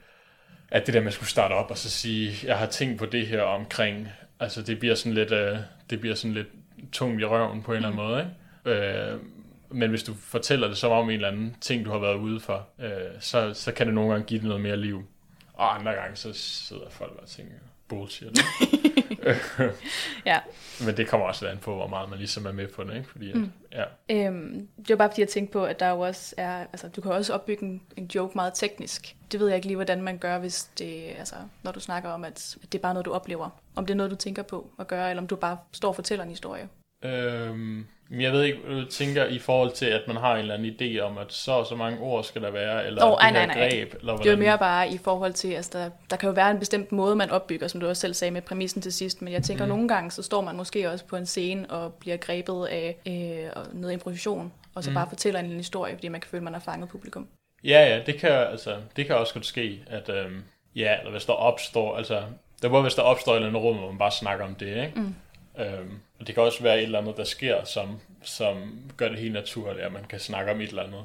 at 0.71 0.85
det 0.85 0.93
der 0.93 1.07
at 1.07 1.13
skulle 1.13 1.29
starte 1.29 1.53
op 1.53 1.71
og 1.71 1.77
så 1.77 1.89
sige, 1.89 2.47
jeg 2.47 2.57
har 2.57 2.65
tænkt 2.65 2.99
på 2.99 3.05
det 3.05 3.27
her 3.27 3.41
omkring, 3.41 4.07
altså 4.39 4.61
det 4.61 4.79
bliver 4.79 4.95
sådan 4.95 5.13
lidt, 5.13 5.31
øh, 5.31 5.57
det 5.89 5.99
bliver 5.99 6.15
sådan 6.15 6.33
lidt 6.33 6.47
tungt 6.91 7.21
i 7.21 7.25
røven 7.25 7.63
på 7.63 7.71
en 7.71 7.75
eller 7.75 7.89
anden 7.89 8.01
mm. 8.01 8.09
måde, 8.09 8.29
ikke? 8.65 8.87
Øh, 8.87 9.19
men 9.69 9.89
hvis 9.89 10.03
du 10.03 10.13
fortæller 10.13 10.67
det 10.67 10.77
som 10.77 10.91
om 10.91 11.09
en 11.09 11.15
eller 11.15 11.27
anden 11.27 11.55
ting, 11.61 11.85
du 11.85 11.91
har 11.91 11.99
været 11.99 12.15
ude 12.15 12.39
for, 12.39 12.67
øh, 12.79 12.91
så, 13.19 13.53
så 13.53 13.71
kan 13.71 13.87
det 13.87 13.95
nogle 13.95 14.11
gange 14.11 14.25
give 14.25 14.39
det 14.39 14.47
noget 14.47 14.61
mere 14.61 14.77
liv. 14.77 15.03
Og 15.53 15.75
andre 15.75 15.91
gange, 15.91 16.15
så 16.15 16.33
sidder 16.33 16.89
folk 16.89 17.19
og 17.21 17.27
tænker, 17.27 17.55
bullshit. 17.87 18.39
ja. 20.25 20.39
Men 20.85 20.97
det 20.97 21.07
kommer 21.07 21.27
også 21.27 21.47
an 21.47 21.57
på, 21.57 21.75
hvor 21.75 21.87
meget 21.87 22.09
man 22.09 22.19
ligesom 22.19 22.45
er 22.45 22.51
med 22.51 22.67
på 22.67 22.83
det, 22.83 22.95
ikke? 22.95 23.09
Fordi, 23.09 23.29
at, 23.29 23.35
mm. 23.35 23.51
ja. 23.71 23.83
øhm, 24.09 24.67
det 24.77 24.89
var 24.89 24.95
bare 24.95 25.09
fordi, 25.09 25.21
jeg 25.21 25.29
tænkte 25.29 25.53
på, 25.53 25.65
at 25.65 25.79
der 25.79 25.89
jo 25.89 25.99
også 25.99 26.35
er, 26.37 26.59
altså 26.59 26.87
du 26.87 27.01
kan 27.01 27.11
også 27.11 27.33
opbygge 27.33 27.63
en, 27.63 27.81
en 27.97 28.05
joke 28.15 28.31
meget 28.35 28.53
teknisk. 28.53 29.15
Det 29.31 29.39
ved 29.39 29.47
jeg 29.47 29.55
ikke 29.55 29.67
lige, 29.67 29.75
hvordan 29.75 30.01
man 30.01 30.17
gør, 30.17 30.39
hvis 30.39 30.63
det, 30.63 31.03
altså, 31.17 31.35
når 31.63 31.71
du 31.71 31.79
snakker 31.79 32.09
om, 32.09 32.23
at, 32.23 32.57
at 32.63 32.71
det 32.71 32.77
er 32.77 32.81
bare 32.81 32.93
noget, 32.93 33.05
du 33.05 33.11
oplever. 33.11 33.49
Om 33.75 33.85
det 33.85 33.93
er 33.93 33.97
noget, 33.97 34.11
du 34.11 34.15
tænker 34.15 34.43
på 34.43 34.71
at 34.79 34.87
gøre, 34.87 35.09
eller 35.09 35.21
om 35.21 35.27
du 35.27 35.35
bare 35.35 35.57
står 35.71 35.89
og 35.89 35.95
fortæller 35.95 36.23
en 36.23 36.29
historie. 36.29 36.69
Øhm, 37.03 37.85
jeg 38.11 38.31
ved 38.31 38.43
ikke, 38.43 38.59
hvad 38.59 38.81
du 38.81 38.85
tænker 38.85 39.25
i 39.25 39.39
forhold 39.39 39.71
til, 39.71 39.85
at 39.85 40.01
man 40.07 40.15
har 40.15 40.33
en 40.33 40.39
eller 40.39 40.53
anden 40.53 40.75
idé 40.81 40.99
om, 40.99 41.17
at 41.17 41.33
så 41.33 41.51
og 41.51 41.65
så 41.65 41.75
mange 41.75 41.99
ord 41.99 42.23
skal 42.23 42.41
der 42.41 42.51
være, 42.51 42.87
eller 42.87 43.05
oh, 43.05 43.11
det 43.11 43.33
nej, 43.33 43.45
nej, 43.45 43.55
greb. 43.55 43.93
Eller 43.99 44.17
det 44.17 44.31
er 44.31 44.35
mere 44.35 44.57
bare 44.57 44.89
i 44.89 44.97
forhold 44.97 45.33
til, 45.33 45.53
altså 45.53 45.77
der, 45.77 45.89
der 46.09 46.15
kan 46.15 46.27
jo 46.27 46.33
være 46.33 46.51
en 46.51 46.59
bestemt 46.59 46.91
måde, 46.91 47.15
man 47.15 47.29
opbygger, 47.29 47.67
som 47.67 47.79
du 47.79 47.87
også 47.87 47.99
selv 47.99 48.13
sagde 48.13 48.31
med 48.31 48.41
præmissen 48.41 48.81
til 48.81 48.93
sidst, 48.93 49.21
men 49.21 49.33
jeg 49.33 49.43
tænker, 49.43 49.65
mm. 49.65 49.69
nogle 49.69 49.87
gange, 49.87 50.11
så 50.11 50.23
står 50.23 50.41
man 50.41 50.55
måske 50.55 50.91
også 50.91 51.05
på 51.05 51.15
en 51.15 51.25
scene 51.25 51.69
og 51.69 51.93
bliver 51.93 52.17
grebet 52.17 52.65
af 52.65 52.95
øh, 53.07 53.63
noget 53.73 53.93
improvisation, 53.93 54.53
og 54.75 54.83
så 54.83 54.89
mm. 54.89 54.93
bare 54.93 55.09
fortæller 55.09 55.39
en 55.39 55.45
lille 55.45 55.59
historie, 55.59 55.93
fordi 55.93 56.07
man 56.07 56.21
kan 56.21 56.29
føle, 56.29 56.39
at 56.39 56.43
man 56.43 56.53
har 56.53 56.61
fanget 56.61 56.89
publikum. 56.89 57.27
Ja, 57.63 57.93
ja, 57.93 58.01
det 58.05 58.19
kan, 58.19 58.31
altså, 58.31 58.75
det 58.95 59.05
kan 59.05 59.15
også 59.15 59.33
godt 59.33 59.45
ske, 59.45 59.79
at 59.87 60.09
øhm, 60.09 60.43
ja, 60.75 60.97
eller 60.99 61.11
hvis 61.11 61.25
der 61.25 61.33
opstår, 61.33 61.97
altså, 61.97 62.21
der 62.61 62.69
var 62.69 62.81
hvis 62.81 62.93
der 62.93 63.01
opstår 63.01 63.31
et 63.31 63.35
eller 63.35 63.47
andet 63.47 63.63
rum, 63.63 63.77
hvor 63.77 63.89
man 63.89 63.97
bare 63.97 64.11
snakker 64.11 64.45
om 64.45 64.55
det, 64.55 64.67
ikke? 64.67 64.91
Mm. 64.95 65.15
Øhm, 65.59 65.99
og 66.19 66.27
det 66.27 66.35
kan 66.35 66.43
også 66.43 66.63
være 66.63 66.77
et 66.77 66.83
eller 66.83 66.99
andet, 66.99 67.17
der 67.17 67.23
sker, 67.23 67.63
som, 67.63 67.99
som 68.23 68.79
gør 68.97 69.09
det 69.09 69.19
helt 69.19 69.33
naturligt, 69.33 69.85
at 69.85 69.93
man 69.93 70.05
kan 70.05 70.19
snakke 70.19 70.51
om 70.51 70.61
et 70.61 70.69
eller 70.69 70.83
andet, 70.83 71.03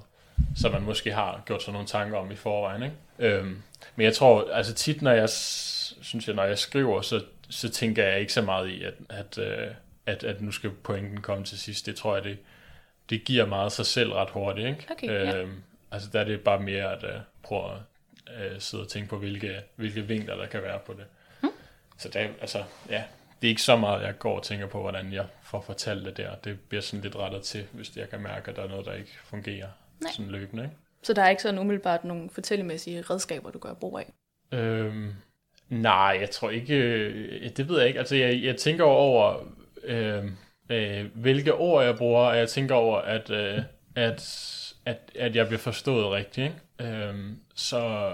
som 0.56 0.72
man 0.72 0.82
måske 0.82 1.12
har 1.12 1.42
gjort 1.46 1.62
sig 1.62 1.72
nogle 1.72 1.88
tanker 1.88 2.18
om 2.18 2.30
i 2.30 2.36
forvejen. 2.36 2.82
Ikke? 2.82 2.96
Øhm, 3.18 3.62
men 3.96 4.04
jeg 4.04 4.14
tror, 4.14 4.50
altså 4.52 4.74
tit, 4.74 5.02
når 5.02 5.12
jeg, 5.12 5.28
synes 5.28 6.26
jeg, 6.26 6.34
når 6.34 6.44
jeg 6.44 6.58
skriver, 6.58 7.00
så, 7.00 7.24
så 7.50 7.68
tænker 7.68 8.04
jeg 8.04 8.20
ikke 8.20 8.32
så 8.32 8.42
meget 8.42 8.68
i, 8.68 8.82
at, 8.82 8.94
at, 9.08 9.38
øh, 9.38 9.68
at, 10.06 10.24
at 10.24 10.40
nu 10.40 10.52
skal 10.52 10.70
pointen 10.70 11.20
komme 11.20 11.44
til 11.44 11.58
sidst. 11.58 11.86
Det 11.86 11.96
tror 11.96 12.14
jeg, 12.14 12.24
det, 12.24 12.38
det 13.10 13.24
giver 13.24 13.46
meget 13.46 13.72
sig 13.72 13.86
selv 13.86 14.12
ret 14.12 14.30
hurtigt. 14.30 14.68
Ikke? 14.68 14.86
Okay, 14.90 15.06
ja. 15.06 15.36
øhm, 15.36 15.62
altså 15.90 16.08
der 16.12 16.20
er 16.20 16.24
det 16.24 16.40
bare 16.40 16.60
mere 16.60 16.92
at 16.92 17.04
uh, 17.04 17.20
prøve 17.42 17.70
at 18.26 18.52
uh, 18.52 18.58
sidde 18.58 18.84
og 18.84 18.88
tænke 18.88 19.08
på, 19.08 19.18
hvilke, 19.18 19.60
hvilke 19.76 20.02
vinkler 20.02 20.36
der 20.36 20.46
kan 20.46 20.62
være 20.62 20.78
på 20.86 20.92
det. 20.92 21.04
Hmm. 21.40 21.50
Så 21.98 22.08
det, 22.08 22.30
altså, 22.40 22.64
ja, 22.90 23.02
det 23.42 23.48
er 23.48 23.50
ikke 23.50 23.62
så 23.62 23.76
meget, 23.76 24.02
jeg 24.02 24.18
går 24.18 24.36
og 24.36 24.42
tænker 24.42 24.66
på, 24.66 24.80
hvordan 24.80 25.12
jeg 25.12 25.26
får 25.42 25.60
fortalt 25.60 26.04
det 26.04 26.16
der. 26.16 26.34
Det 26.34 26.60
bliver 26.60 26.82
sådan 26.82 27.02
lidt 27.02 27.16
rettet 27.16 27.42
til, 27.42 27.64
hvis 27.72 27.96
jeg 27.96 28.10
kan 28.10 28.20
mærke, 28.20 28.50
at 28.50 28.56
der 28.56 28.62
er 28.62 28.68
noget, 28.68 28.86
der 28.86 28.92
ikke 28.92 29.18
fungerer 29.24 29.68
Nej. 30.00 30.12
sådan 30.12 30.30
løbende. 30.30 30.62
Ikke? 30.62 30.76
Så 31.02 31.12
der 31.12 31.22
er 31.22 31.28
ikke 31.28 31.42
sådan 31.42 31.58
umiddelbart 31.58 32.04
nogle 32.04 32.30
fortællemæssige 32.30 33.02
redskaber, 33.02 33.50
du 33.50 33.58
gør 33.58 33.74
brug 33.74 33.98
af? 33.98 34.12
Øhm, 34.58 35.12
nej, 35.68 36.18
jeg 36.20 36.30
tror 36.30 36.50
ikke... 36.50 36.74
Øh, 36.74 37.50
det 37.56 37.68
ved 37.68 37.78
jeg 37.78 37.88
ikke. 37.88 37.98
Altså, 37.98 38.16
jeg, 38.16 38.42
jeg 38.42 38.56
tænker 38.56 38.84
over, 38.84 39.36
øh, 39.84 40.24
øh, 40.68 41.06
hvilke 41.14 41.54
ord 41.54 41.84
jeg 41.84 41.96
bruger, 41.96 42.20
og 42.20 42.36
jeg 42.36 42.48
tænker 42.48 42.74
over, 42.74 42.98
at, 42.98 43.30
øh, 43.30 43.62
at, 43.96 44.22
at, 44.84 44.98
at 45.14 45.36
jeg 45.36 45.46
bliver 45.46 45.60
forstået 45.60 46.10
rigtigt. 46.12 46.52
Ikke? 46.80 46.96
Øh, 46.96 47.14
så 47.54 48.12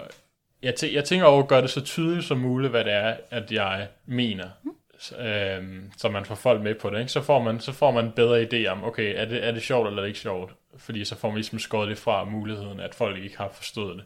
jeg, 0.63 0.75
tæ- 0.83 0.95
jeg 0.95 1.05
tænker 1.05 1.27
over 1.27 1.43
at 1.43 1.49
gøre 1.49 1.63
det 1.63 1.71
så 1.71 1.81
tydeligt 1.81 2.27
som 2.27 2.39
muligt, 2.39 2.71
hvad 2.71 2.85
det 2.85 2.93
er, 2.93 3.17
at 3.31 3.53
jeg 3.53 3.89
mener. 4.07 4.49
Mm 4.63 4.75
øh, 5.13 5.83
så 5.97 6.09
man 6.09 6.25
får 6.25 6.35
folk 6.35 6.63
med 6.63 6.75
på 6.75 6.91
det, 6.91 6.99
ikke? 6.99 7.13
Så, 7.13 7.23
får 7.23 7.43
man, 7.43 7.61
så 7.61 7.73
får 7.73 7.91
man 7.91 8.05
en 8.05 8.13
bedre 8.13 8.43
idé 8.43 8.67
om, 8.67 8.85
okay, 8.85 9.15
er 9.17 9.25
det, 9.25 9.47
er 9.47 9.53
det 9.53 9.63
sjovt 9.63 9.87
eller 9.87 9.99
er 9.99 10.03
det 10.03 10.09
ikke 10.09 10.21
sjovt? 10.21 10.53
Fordi 10.77 11.05
så 11.05 11.17
får 11.17 11.29
man 11.29 11.37
ligesom 11.37 11.59
skåret 11.59 11.89
det 11.89 11.99
fra 11.99 12.25
muligheden, 12.25 12.81
at 12.81 12.95
folk 12.95 13.19
ikke 13.19 13.37
har 13.39 13.51
forstået 13.53 13.97
det. 13.97 14.05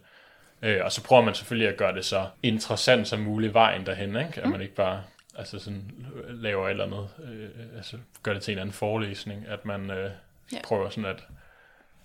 Øh, 0.62 0.84
og 0.84 0.92
så 0.92 1.04
prøver 1.04 1.22
man 1.22 1.34
selvfølgelig 1.34 1.68
at 1.68 1.76
gøre 1.76 1.94
det 1.94 2.04
så 2.04 2.26
interessant 2.42 3.08
som 3.08 3.20
muligt 3.20 3.54
vejen 3.54 3.86
derhen, 3.86 4.16
ikke? 4.16 4.42
At 4.42 4.48
man 4.48 4.60
ikke 4.60 4.74
bare 4.74 5.02
altså 5.38 5.58
sådan, 5.58 5.92
laver 6.28 6.66
et 6.66 6.70
eller 6.70 6.84
andet, 6.84 7.08
øh, 7.24 7.76
altså 7.76 7.96
gør 8.22 8.32
det 8.32 8.42
til 8.42 8.52
en 8.52 8.58
anden 8.58 8.72
forelæsning, 8.72 9.46
at 9.48 9.64
man 9.64 9.90
øh, 9.90 10.10
ja. 10.52 10.58
prøver 10.64 10.88
sådan 10.88 11.10
at, 11.10 11.26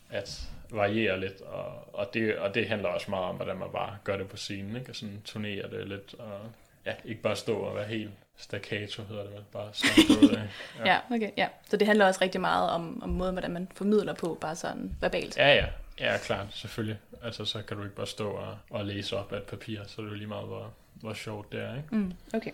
at 0.09 0.41
variere 0.71 1.19
lidt, 1.19 1.41
og, 1.41 1.95
og, 1.95 2.09
det, 2.13 2.38
og 2.38 2.55
det 2.55 2.67
handler 2.67 2.89
også 2.89 3.12
meget 3.12 3.25
om, 3.25 3.35
hvordan 3.35 3.57
man 3.57 3.69
bare 3.73 3.97
gør 4.03 4.17
det 4.17 4.29
på 4.29 4.38
scenen, 4.38 4.75
ikke? 4.75 4.89
og 4.89 4.95
sådan 4.95 5.21
turnerer 5.25 5.67
det 5.67 5.88
lidt, 5.88 6.15
og 6.19 6.39
ja, 6.85 6.93
ikke 7.05 7.21
bare 7.21 7.35
stå 7.35 7.55
og 7.55 7.75
være 7.75 7.88
helt 7.88 8.12
staccato 8.37 9.03
hedder 9.03 9.23
det 9.23 9.33
vel, 9.33 9.43
bare 9.51 9.69
sådan 9.73 10.49
ja. 10.85 10.93
ja, 10.93 10.99
okay, 11.15 11.31
ja. 11.37 11.47
Så 11.69 11.77
det 11.77 11.87
handler 11.87 12.05
også 12.05 12.21
rigtig 12.21 12.41
meget 12.41 12.69
om, 12.69 13.03
om 13.03 13.09
måden, 13.09 13.33
hvordan 13.33 13.51
man 13.51 13.67
formidler 13.75 14.13
på, 14.13 14.37
bare 14.41 14.55
sådan 14.55 14.95
verbalt. 15.01 15.37
Ja, 15.37 15.55
ja, 15.55 15.65
ja, 15.99 16.17
klart, 16.17 16.47
selvfølgelig. 16.51 16.99
Altså, 17.23 17.45
så 17.45 17.61
kan 17.61 17.77
du 17.77 17.83
ikke 17.83 17.95
bare 17.95 18.07
stå 18.07 18.29
og, 18.29 18.57
og 18.69 18.85
læse 18.85 19.17
op 19.17 19.33
af 19.33 19.37
et 19.37 19.43
papir, 19.43 19.79
så 19.87 20.01
er 20.01 20.03
det 20.03 20.11
jo 20.11 20.15
lige 20.15 20.27
meget, 20.27 20.47
hvor, 20.47 20.73
hvor 20.93 21.13
sjovt 21.13 21.51
det 21.51 21.61
er, 21.61 21.75
ikke? 21.75 21.95
Mm, 21.95 22.13
okay. 22.33 22.51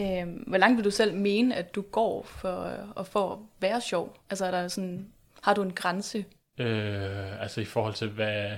Øh, 0.00 0.46
hvor 0.46 0.58
langt 0.58 0.76
vil 0.76 0.84
du 0.84 0.90
selv 0.90 1.14
mene, 1.14 1.54
at 1.54 1.74
du 1.74 1.82
går 1.82 2.22
for, 2.22 2.52
at 2.96 3.06
for 3.06 3.32
at 3.32 3.38
være 3.60 3.80
sjov? 3.80 4.16
Altså, 4.30 4.46
er 4.46 4.50
der 4.50 4.68
sådan, 4.68 5.06
har 5.42 5.54
du 5.54 5.62
en 5.62 5.72
grænse? 5.72 6.24
Øh, 6.58 7.42
altså 7.42 7.60
i 7.60 7.64
forhold 7.64 7.94
til, 7.94 8.08
hvad, 8.08 8.50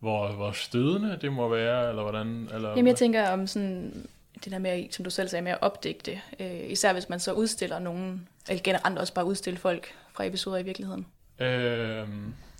hvor, 0.00 0.32
hvor 0.32 0.52
stødende 0.52 1.18
det 1.20 1.32
må 1.32 1.48
være, 1.48 1.88
eller 1.88 2.02
hvordan? 2.02 2.48
Eller, 2.54 2.68
Jamen 2.68 2.86
jeg 2.86 2.96
tænker 2.96 3.28
om 3.28 3.46
sådan, 3.46 4.06
det 4.44 4.52
der 4.52 4.58
med, 4.58 4.86
som 4.90 5.04
du 5.04 5.10
selv 5.10 5.28
sagde, 5.28 5.42
med 5.42 5.52
at 5.52 5.58
opdigte, 5.60 6.20
øh, 6.40 6.70
især 6.70 6.92
hvis 6.92 7.08
man 7.08 7.20
så 7.20 7.32
udstiller 7.32 7.78
nogen, 7.78 8.28
eller 8.48 8.62
generelt 8.62 8.98
også 8.98 9.14
bare 9.14 9.24
udstille 9.24 9.58
folk 9.58 9.94
fra 10.12 10.24
episoder 10.24 10.58
i 10.58 10.62
virkeligheden. 10.62 11.06
Øh, 11.38 12.08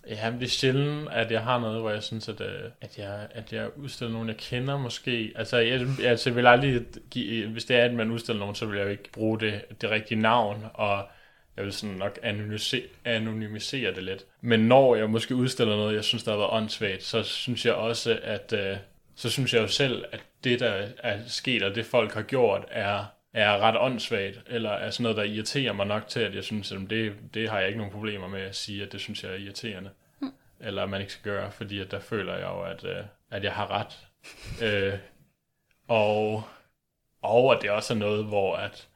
ja, 0.08 0.30
men 0.30 0.40
det 0.40 0.46
er 0.46 0.50
sjældent, 0.50 1.08
at 1.10 1.30
jeg 1.30 1.42
har 1.42 1.58
noget, 1.58 1.80
hvor 1.80 1.90
jeg 1.90 2.02
synes, 2.02 2.28
at, 2.28 2.40
øh, 2.40 2.70
at, 2.80 2.98
jeg, 2.98 3.26
at 3.30 3.52
jeg 3.52 3.78
udstiller 3.78 4.12
nogen, 4.12 4.28
jeg 4.28 4.36
kender 4.36 4.78
måske. 4.78 5.32
Altså, 5.36 5.56
jeg, 5.56 5.86
altså, 6.04 6.30
jeg 6.30 6.36
vil 6.36 6.46
aldrig 6.46 6.82
give, 7.10 7.48
hvis 7.48 7.64
det 7.64 7.76
er, 7.76 7.84
at 7.84 7.94
man 7.94 8.10
udstiller 8.10 8.40
nogen, 8.40 8.54
så 8.54 8.66
vil 8.66 8.76
jeg 8.76 8.84
jo 8.84 8.90
ikke 8.90 9.12
bruge 9.12 9.40
det, 9.40 9.80
det 9.80 9.90
rigtige 9.90 10.20
navn, 10.20 10.64
og 10.74 11.06
jeg 11.56 11.64
vil 11.64 11.72
sådan 11.72 11.96
nok 11.96 12.18
anonymisere, 12.22 12.82
anonymisere 13.04 13.94
det 13.94 14.02
lidt. 14.02 14.24
Men 14.40 14.60
når 14.60 14.94
jeg 14.94 15.10
måske 15.10 15.34
udstiller 15.34 15.76
noget, 15.76 15.94
jeg 15.94 16.04
synes, 16.04 16.24
der 16.24 16.30
har 16.30 16.38
været 16.38 16.52
åndssvagt, 16.52 17.02
så 17.02 17.22
synes 17.22 17.66
jeg 17.66 17.74
også, 17.74 18.18
at 18.22 18.52
øh, 18.52 18.76
så 19.18 19.30
synes 19.30 19.54
jeg 19.54 19.62
jo 19.62 19.68
selv, 19.68 20.04
at 20.12 20.20
det, 20.44 20.60
der 20.60 20.88
er 20.98 21.18
sket, 21.26 21.62
og 21.62 21.74
det 21.74 21.86
folk 21.86 22.14
har 22.14 22.22
gjort, 22.22 22.64
er, 22.68 23.04
er 23.32 23.58
ret 23.58 23.76
åndssvagt, 23.78 24.38
eller 24.46 24.70
er 24.70 24.90
sådan 24.90 25.02
noget, 25.02 25.16
der 25.16 25.22
irriterer 25.22 25.72
mig 25.72 25.86
nok 25.86 26.08
til, 26.08 26.20
at 26.20 26.34
jeg 26.34 26.44
synes, 26.44 26.72
at 26.72 26.78
det, 26.90 27.12
det 27.34 27.50
har 27.50 27.58
jeg 27.58 27.66
ikke 27.66 27.78
nogen 27.78 27.92
problemer 27.92 28.28
med 28.28 28.40
at 28.40 28.56
sige, 28.56 28.82
at 28.82 28.92
det 28.92 29.00
synes 29.00 29.24
jeg 29.24 29.32
er 29.32 29.36
irriterende. 29.36 29.90
Mm. 30.20 30.32
Eller 30.60 30.82
at 30.82 30.88
man 30.88 31.00
ikke 31.00 31.12
skal 31.12 31.32
gøre, 31.32 31.52
fordi 31.52 31.80
at 31.80 31.90
der 31.90 32.00
føler 32.00 32.34
jeg 32.34 32.46
jo, 32.46 32.62
at, 32.62 32.84
øh, 32.84 33.04
at 33.30 33.44
jeg 33.44 33.52
har 33.52 33.70
ret. 33.70 33.98
øh, 34.62 34.98
og, 35.88 36.42
og 37.22 37.56
at 37.56 37.62
det 37.62 37.70
også 37.70 37.94
er 37.94 37.98
noget, 37.98 38.24
hvor 38.24 38.56
at, 38.56 38.88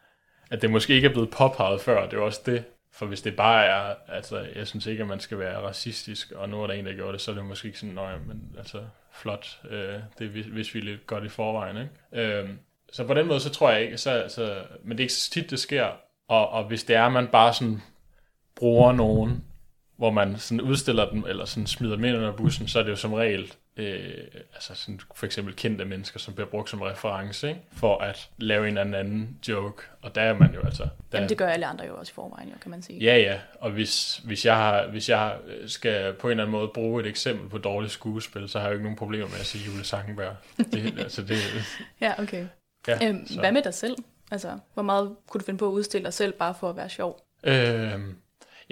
at 0.50 0.62
det 0.62 0.70
måske 0.70 0.94
ikke 0.94 1.08
er 1.08 1.12
blevet 1.12 1.30
påpeget 1.30 1.80
før, 1.80 2.08
det 2.08 2.18
er 2.18 2.22
også 2.22 2.42
det. 2.46 2.64
For 2.92 3.06
hvis 3.06 3.22
det 3.22 3.36
bare 3.36 3.64
er, 3.64 3.94
altså 4.08 4.46
jeg 4.54 4.66
synes 4.66 4.86
ikke, 4.86 5.02
at 5.02 5.08
man 5.08 5.20
skal 5.20 5.38
være 5.38 5.58
racistisk, 5.58 6.32
og 6.32 6.48
nu 6.48 6.62
er 6.62 6.66
der 6.66 6.74
en, 6.74 6.86
der 6.86 6.94
gjorde 6.94 7.12
det, 7.12 7.20
så 7.20 7.30
er 7.30 7.34
det 7.34 7.44
måske 7.44 7.66
ikke 7.66 7.78
sådan, 7.78 7.94
nøje, 7.94 8.18
men 8.18 8.54
altså 8.58 8.82
flot, 9.14 9.60
øh, 9.70 9.98
det 10.18 10.28
hvis 10.28 10.74
vi 10.74 10.78
er 10.78 10.84
lidt 10.84 11.06
godt 11.06 11.24
i 11.24 11.28
forvejen, 11.28 11.76
ikke? 11.76 12.38
Øh, 12.38 12.48
så 12.92 13.06
på 13.06 13.14
den 13.14 13.26
måde, 13.26 13.40
så 13.40 13.50
tror 13.50 13.70
jeg 13.70 13.82
ikke, 13.82 13.98
så, 13.98 14.24
så, 14.28 14.62
men 14.84 14.90
det 14.90 15.02
er 15.02 15.04
ikke 15.04 15.12
så 15.12 15.30
tit, 15.30 15.50
det 15.50 15.58
sker, 15.58 15.86
og, 16.28 16.48
og 16.48 16.64
hvis 16.64 16.84
det 16.84 16.96
er, 16.96 17.06
at 17.06 17.12
man 17.12 17.28
bare 17.28 17.54
sådan 17.54 17.82
bruger 18.56 18.92
nogen, 18.92 19.44
hvor 19.96 20.10
man 20.10 20.38
sådan 20.38 20.60
udstiller 20.60 21.10
dem, 21.10 21.24
eller 21.28 21.44
sådan 21.44 21.66
smider 21.66 21.96
dem 21.96 22.04
ind 22.04 22.16
under 22.16 22.32
bussen, 22.32 22.68
så 22.68 22.78
er 22.78 22.82
det 22.82 22.90
jo 22.90 22.96
som 22.96 23.12
regel 23.12 23.52
øh, 23.76 24.24
altså 24.54 24.74
sådan 24.74 25.00
for 25.14 25.26
eksempel 25.26 25.56
kendte 25.56 25.84
mennesker, 25.84 26.18
som 26.18 26.34
bliver 26.34 26.48
brugt 26.48 26.70
som 26.70 26.80
reference, 26.80 27.48
ikke? 27.48 27.60
for 27.72 27.98
at 27.98 28.30
lave 28.38 28.68
en 28.68 28.78
eller 28.78 28.98
anden 28.98 29.38
joke, 29.48 29.82
og 30.02 30.14
der 30.14 30.22
er 30.22 30.38
man 30.38 30.54
jo 30.54 30.60
altså... 30.64 30.82
Der, 30.82 30.88
Jamen 31.18 31.28
det 31.28 31.38
gør 31.38 31.48
alle 31.48 31.66
andre 31.66 31.84
jo 31.84 31.96
også 31.96 32.10
i 32.10 32.14
forvejen, 32.14 32.48
jo, 32.48 32.54
kan 32.60 32.70
man 32.70 32.82
sige. 32.82 32.98
Ja, 32.98 33.16
ja, 33.16 33.40
og 33.60 33.70
hvis, 33.70 34.16
hvis, 34.16 34.46
jeg 34.46 34.56
har, 34.56 34.86
hvis 34.86 35.08
jeg 35.08 35.36
skal 35.66 36.14
på 36.14 36.26
en 36.26 36.30
eller 36.30 36.44
anden 36.44 36.52
måde 36.52 36.68
bruge 36.74 37.00
et 37.00 37.06
eksempel 37.06 37.48
på 37.48 37.58
dårligt 37.58 37.92
skuespil, 37.92 38.48
så 38.48 38.58
har 38.58 38.66
jeg 38.66 38.70
jo 38.70 38.74
ikke 38.74 38.84
nogen 38.84 38.98
problemer 38.98 39.28
med 39.28 39.38
at 39.40 39.46
sige 39.46 39.64
Jule 39.66 39.84
Sangenberg. 39.84 40.36
Det, 40.56 40.98
altså 41.04 41.22
det, 41.22 41.38
ja, 42.00 42.14
okay. 42.18 42.46
Ja, 42.88 43.08
øhm, 43.08 43.26
hvad 43.40 43.52
med 43.52 43.62
dig 43.62 43.74
selv? 43.74 43.96
Altså, 44.30 44.58
hvor 44.74 44.82
meget 44.82 45.16
kunne 45.28 45.38
du 45.38 45.44
finde 45.44 45.58
på 45.58 45.66
at 45.66 45.72
udstille 45.72 46.04
dig 46.04 46.12
selv, 46.12 46.32
bare 46.32 46.54
for 46.60 46.70
at 46.70 46.76
være 46.76 46.88
sjov? 46.88 47.20
Øhm, 47.44 48.16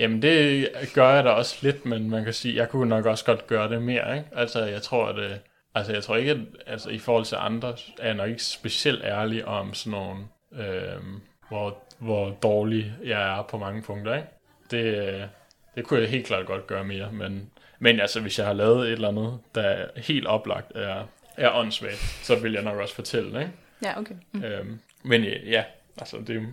Jamen 0.01 0.23
det 0.23 0.69
gør 0.95 1.15
jeg 1.15 1.25
da 1.25 1.31
også 1.31 1.57
lidt, 1.61 1.87
men 1.87 2.11
man 2.11 2.25
kan 2.25 2.33
sige, 2.33 2.57
jeg 2.57 2.69
kunne 2.69 2.89
nok 2.89 3.07
også 3.07 3.25
godt 3.25 3.47
gøre 3.47 3.69
det 3.69 3.83
mere, 3.83 4.17
ikke? 4.17 4.29
Altså 4.37 4.65
jeg 4.65 4.83
tror, 4.83 5.07
at 5.07 5.17
det, 5.17 5.41
altså 5.75 5.93
jeg 5.93 6.03
tror 6.03 6.17
ikke, 6.17 6.31
at 6.31 6.39
altså, 6.67 6.91
i 6.91 6.99
forhold 6.99 7.25
til 7.25 7.37
andre, 7.41 7.69
er 7.99 8.07
jeg 8.07 8.15
nok 8.15 8.29
ikke 8.29 8.43
specielt 8.43 9.05
ærlig 9.05 9.45
om 9.45 9.75
sådan 9.75 9.91
nogle, 9.91 10.19
øh, 10.53 11.03
hvor, 11.49 11.79
hvor 11.99 12.31
dårlig 12.31 12.93
jeg 13.05 13.39
er 13.39 13.43
på 13.43 13.59
mange 13.59 13.83
punkter, 13.83 14.15
ikke? 14.15 14.29
Det, 14.71 15.29
det 15.75 15.85
kunne 15.85 16.01
jeg 16.01 16.09
helt 16.09 16.27
klart 16.27 16.47
godt 16.47 16.67
gøre 16.67 16.85
mere, 16.85 17.13
men, 17.13 17.51
men 17.79 18.01
altså 18.01 18.21
hvis 18.21 18.39
jeg 18.39 18.47
har 18.47 18.55
lavet 18.55 18.87
et 18.87 18.93
eller 18.93 19.09
andet, 19.09 19.39
der 19.55 19.63
er 19.63 19.87
helt 19.97 20.27
oplagt 20.27 20.73
er, 20.75 21.05
er 21.37 21.51
åndssvagt, 21.55 22.19
så 22.23 22.39
vil 22.39 22.53
jeg 22.53 22.63
nok 22.63 22.77
også 22.77 22.95
fortælle, 22.95 23.41
ikke? 23.41 23.53
Ja, 23.83 23.99
okay. 23.99 24.15
Mm. 24.33 24.45
Øhm, 24.45 24.81
men 25.03 25.25
ja, 25.25 25.65
altså 25.99 26.17
det, 26.27 26.47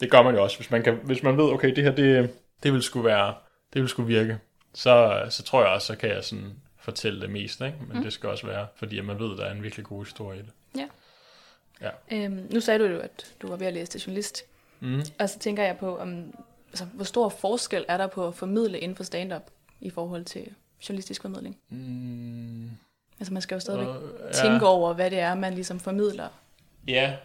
det 0.00 0.10
gør 0.10 0.22
man 0.22 0.34
jo 0.34 0.42
også, 0.42 0.56
hvis 0.56 0.70
man, 0.70 0.82
kan, 0.82 0.98
hvis 1.04 1.22
man 1.22 1.36
ved, 1.36 1.44
okay, 1.44 1.76
det 1.76 1.84
her, 1.84 1.94
det, 1.94 2.30
det 2.62 2.72
vil 2.72 2.82
skulle 2.82 3.06
være, 3.06 3.34
det 3.72 3.82
vil 3.82 3.88
skulle 3.88 4.06
virke, 4.06 4.38
så, 4.74 5.26
så 5.30 5.42
tror 5.42 5.62
jeg 5.62 5.70
også, 5.70 5.86
så 5.86 5.96
kan 5.96 6.10
jeg 6.10 6.24
sådan 6.24 6.54
fortælle 6.78 7.20
det 7.20 7.30
mest, 7.30 7.60
ikke? 7.60 7.76
men 7.88 7.96
mm. 7.96 8.02
det 8.02 8.12
skal 8.12 8.28
også 8.28 8.46
være, 8.46 8.66
fordi 8.74 8.98
at 8.98 9.04
man 9.04 9.18
ved, 9.18 9.32
at 9.32 9.38
der 9.38 9.44
er 9.44 9.52
en 9.52 9.62
virkelig 9.62 9.86
god 9.86 10.04
historie 10.04 10.38
i 10.38 10.42
det. 10.42 10.52
Ja. 10.76 10.88
ja. 11.80 11.90
Øhm, 12.24 12.46
nu 12.52 12.60
sagde 12.60 12.78
du 12.78 12.84
jo, 12.84 12.98
at 12.98 13.34
du 13.42 13.48
var 13.48 13.56
ved 13.56 13.66
at 13.66 13.72
læse 13.72 13.90
til 13.90 14.00
journalist, 14.00 14.42
mm. 14.80 15.02
og 15.18 15.28
så 15.28 15.38
tænker 15.38 15.62
jeg 15.62 15.78
på, 15.78 15.98
om, 15.98 16.34
altså, 16.68 16.84
hvor 16.84 17.04
stor 17.04 17.28
forskel 17.28 17.84
er 17.88 17.96
der 17.96 18.06
på 18.06 18.28
at 18.28 18.34
formidle 18.34 18.78
inden 18.78 18.96
for 18.96 19.04
stand-up 19.04 19.50
i 19.80 19.90
forhold 19.90 20.24
til 20.24 20.54
journalistisk 20.88 21.22
formidling? 21.22 21.58
Mm. 21.68 22.70
Altså 23.20 23.32
man 23.32 23.42
skal 23.42 23.54
jo 23.54 23.60
stadigvæk 23.60 23.88
uh, 23.88 23.94
ja. 24.26 24.32
tænke 24.32 24.66
over, 24.66 24.92
hvad 24.94 25.10
det 25.10 25.18
er, 25.18 25.34
man 25.34 25.54
ligesom 25.54 25.80
formidler. 25.80 26.28
Ja, 26.88 27.16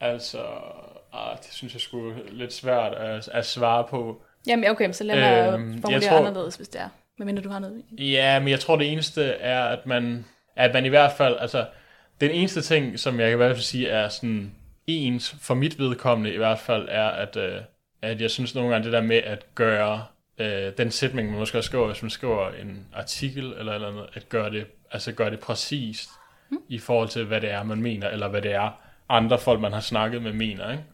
altså, 0.00 0.46
ah, 1.12 1.36
det 1.36 1.52
synes 1.52 1.72
jeg 1.72 1.80
skulle 1.80 2.30
lidt 2.30 2.52
svært 2.52 2.94
at, 2.94 3.28
at 3.28 3.46
svare 3.46 3.84
på. 3.84 4.22
Jamen 4.46 4.70
okay, 4.70 4.92
så 4.92 5.04
lad 5.04 5.16
mig 5.16 5.54
øhm, 5.54 5.80
formulere 5.80 6.08
tror, 6.08 6.18
anderledes, 6.18 6.56
hvis 6.56 6.68
det 6.68 6.80
er. 6.80 6.88
Men 7.18 7.26
mindre 7.26 7.42
du 7.42 7.48
har 7.48 7.58
noget. 7.58 7.82
Ja, 7.98 8.38
men 8.38 8.48
jeg 8.48 8.60
tror 8.60 8.76
det 8.76 8.92
eneste 8.92 9.24
er, 9.24 9.64
at 9.64 9.86
man, 9.86 10.24
at 10.56 10.72
man 10.72 10.86
i 10.86 10.88
hvert 10.88 11.12
fald, 11.12 11.36
altså, 11.40 11.66
den 12.20 12.30
eneste 12.30 12.62
ting, 12.62 12.98
som 12.98 13.20
jeg 13.20 13.28
kan 13.28 13.36
i 13.36 13.36
hvert 13.36 13.56
fald 13.56 13.64
sige, 13.64 13.88
er 13.88 14.08
sådan 14.08 14.52
ens, 14.86 15.36
for 15.40 15.54
mit 15.54 15.78
vedkommende 15.78 16.34
i 16.34 16.36
hvert 16.36 16.58
fald, 16.58 16.88
er, 16.90 17.08
at, 17.08 17.36
øh, 17.36 17.60
at 18.02 18.20
jeg 18.20 18.30
synes 18.30 18.54
nogle 18.54 18.70
gange 18.70 18.84
det 18.84 18.92
der 18.92 19.00
med 19.00 19.16
at 19.16 19.46
gøre 19.54 20.04
øh, 20.38 20.72
den 20.78 20.90
sætning, 20.90 21.30
man 21.30 21.38
måske 21.38 21.58
også 21.58 21.68
skriver, 21.68 21.86
hvis 21.86 22.02
man 22.02 22.10
skriver 22.10 22.48
en 22.48 22.86
artikel 22.94 23.44
eller 23.58 23.72
eller 23.72 23.88
andet, 23.88 24.06
at 24.14 24.28
gøre 24.28 24.50
det, 24.50 24.66
altså 24.90 25.12
gøre 25.12 25.30
det 25.30 25.40
præcist 25.40 26.08
mm. 26.50 26.58
i 26.68 26.78
forhold 26.78 27.08
til, 27.08 27.24
hvad 27.24 27.40
det 27.40 27.50
er, 27.50 27.62
man 27.62 27.82
mener, 27.82 28.08
eller 28.08 28.28
hvad 28.28 28.42
det 28.42 28.52
er, 28.52 28.82
andre 29.08 29.38
folk, 29.38 29.60
man 29.60 29.72
har 29.72 29.80
snakket 29.80 30.22
med, 30.22 30.32
mener, 30.32 30.70
ikke? 30.70 30.84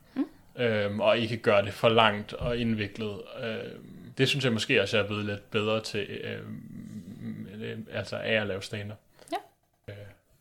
Øhm, 0.58 1.00
og 1.00 1.18
ikke 1.18 1.36
gøre 1.36 1.64
det 1.64 1.72
for 1.72 1.88
langt 1.88 2.32
og 2.32 2.56
indviklet. 2.56 3.20
Øhm, 3.42 4.12
det 4.18 4.28
synes 4.28 4.44
jeg 4.44 4.52
måske 4.52 4.82
også, 4.82 4.96
jeg 4.96 5.04
er 5.04 5.06
blevet 5.06 5.24
lidt 5.24 5.50
bedre 5.50 5.80
til, 5.80 6.06
øhm, 6.24 7.86
altså 7.92 8.16
af 8.16 8.32
at 8.32 8.46
lave 8.46 8.62
stand 8.62 8.92
Ja. 9.32 9.36
Øh, 9.88 9.96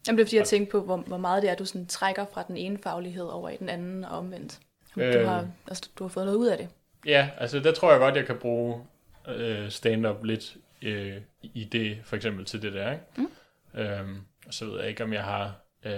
Jamen 0.07 0.17
det 0.17 0.24
er 0.24 0.27
fordi, 0.27 0.38
jeg 0.38 0.45
tænkte 0.45 0.71
på, 0.71 0.81
hvor, 0.81 0.97
hvor 0.97 1.17
meget 1.17 1.43
det 1.43 1.50
er, 1.50 1.55
du 1.55 1.65
sådan 1.65 1.88
trækker 1.88 2.25
fra 2.33 2.43
den 2.47 2.57
ene 2.57 2.77
faglighed 2.83 3.25
over 3.25 3.50
i 3.50 3.57
den 3.57 3.69
anden 3.69 4.03
og 4.03 4.17
omvendt. 4.17 4.59
Du, 4.95 5.01
øhm, 5.01 5.27
har, 5.27 5.47
altså, 5.67 5.89
du 6.00 6.03
har 6.03 6.09
fået 6.09 6.25
noget 6.25 6.38
ud 6.38 6.47
af 6.47 6.57
det. 6.57 6.69
Ja, 7.05 7.29
altså 7.38 7.59
der 7.59 7.71
tror 7.71 7.91
jeg 7.91 8.00
godt, 8.00 8.15
jeg 8.15 8.25
kan 8.25 8.38
bruge 8.38 8.81
øh, 9.27 9.69
stand-up 9.69 10.24
lidt 10.24 10.57
øh, 10.81 11.17
i 11.41 11.63
det, 11.63 11.97
for 12.03 12.15
eksempel 12.15 12.45
til 12.45 12.62
det 12.62 12.74
der, 12.74 12.91
ikke? 12.91 13.03
Mm. 13.17 13.29
Øhm, 13.79 14.21
og 14.47 14.53
så 14.53 14.65
ved 14.65 14.79
jeg 14.79 14.89
ikke, 14.89 15.03
om 15.03 15.13
jeg 15.13 15.24
har 15.24 15.55
øh, 15.86 15.91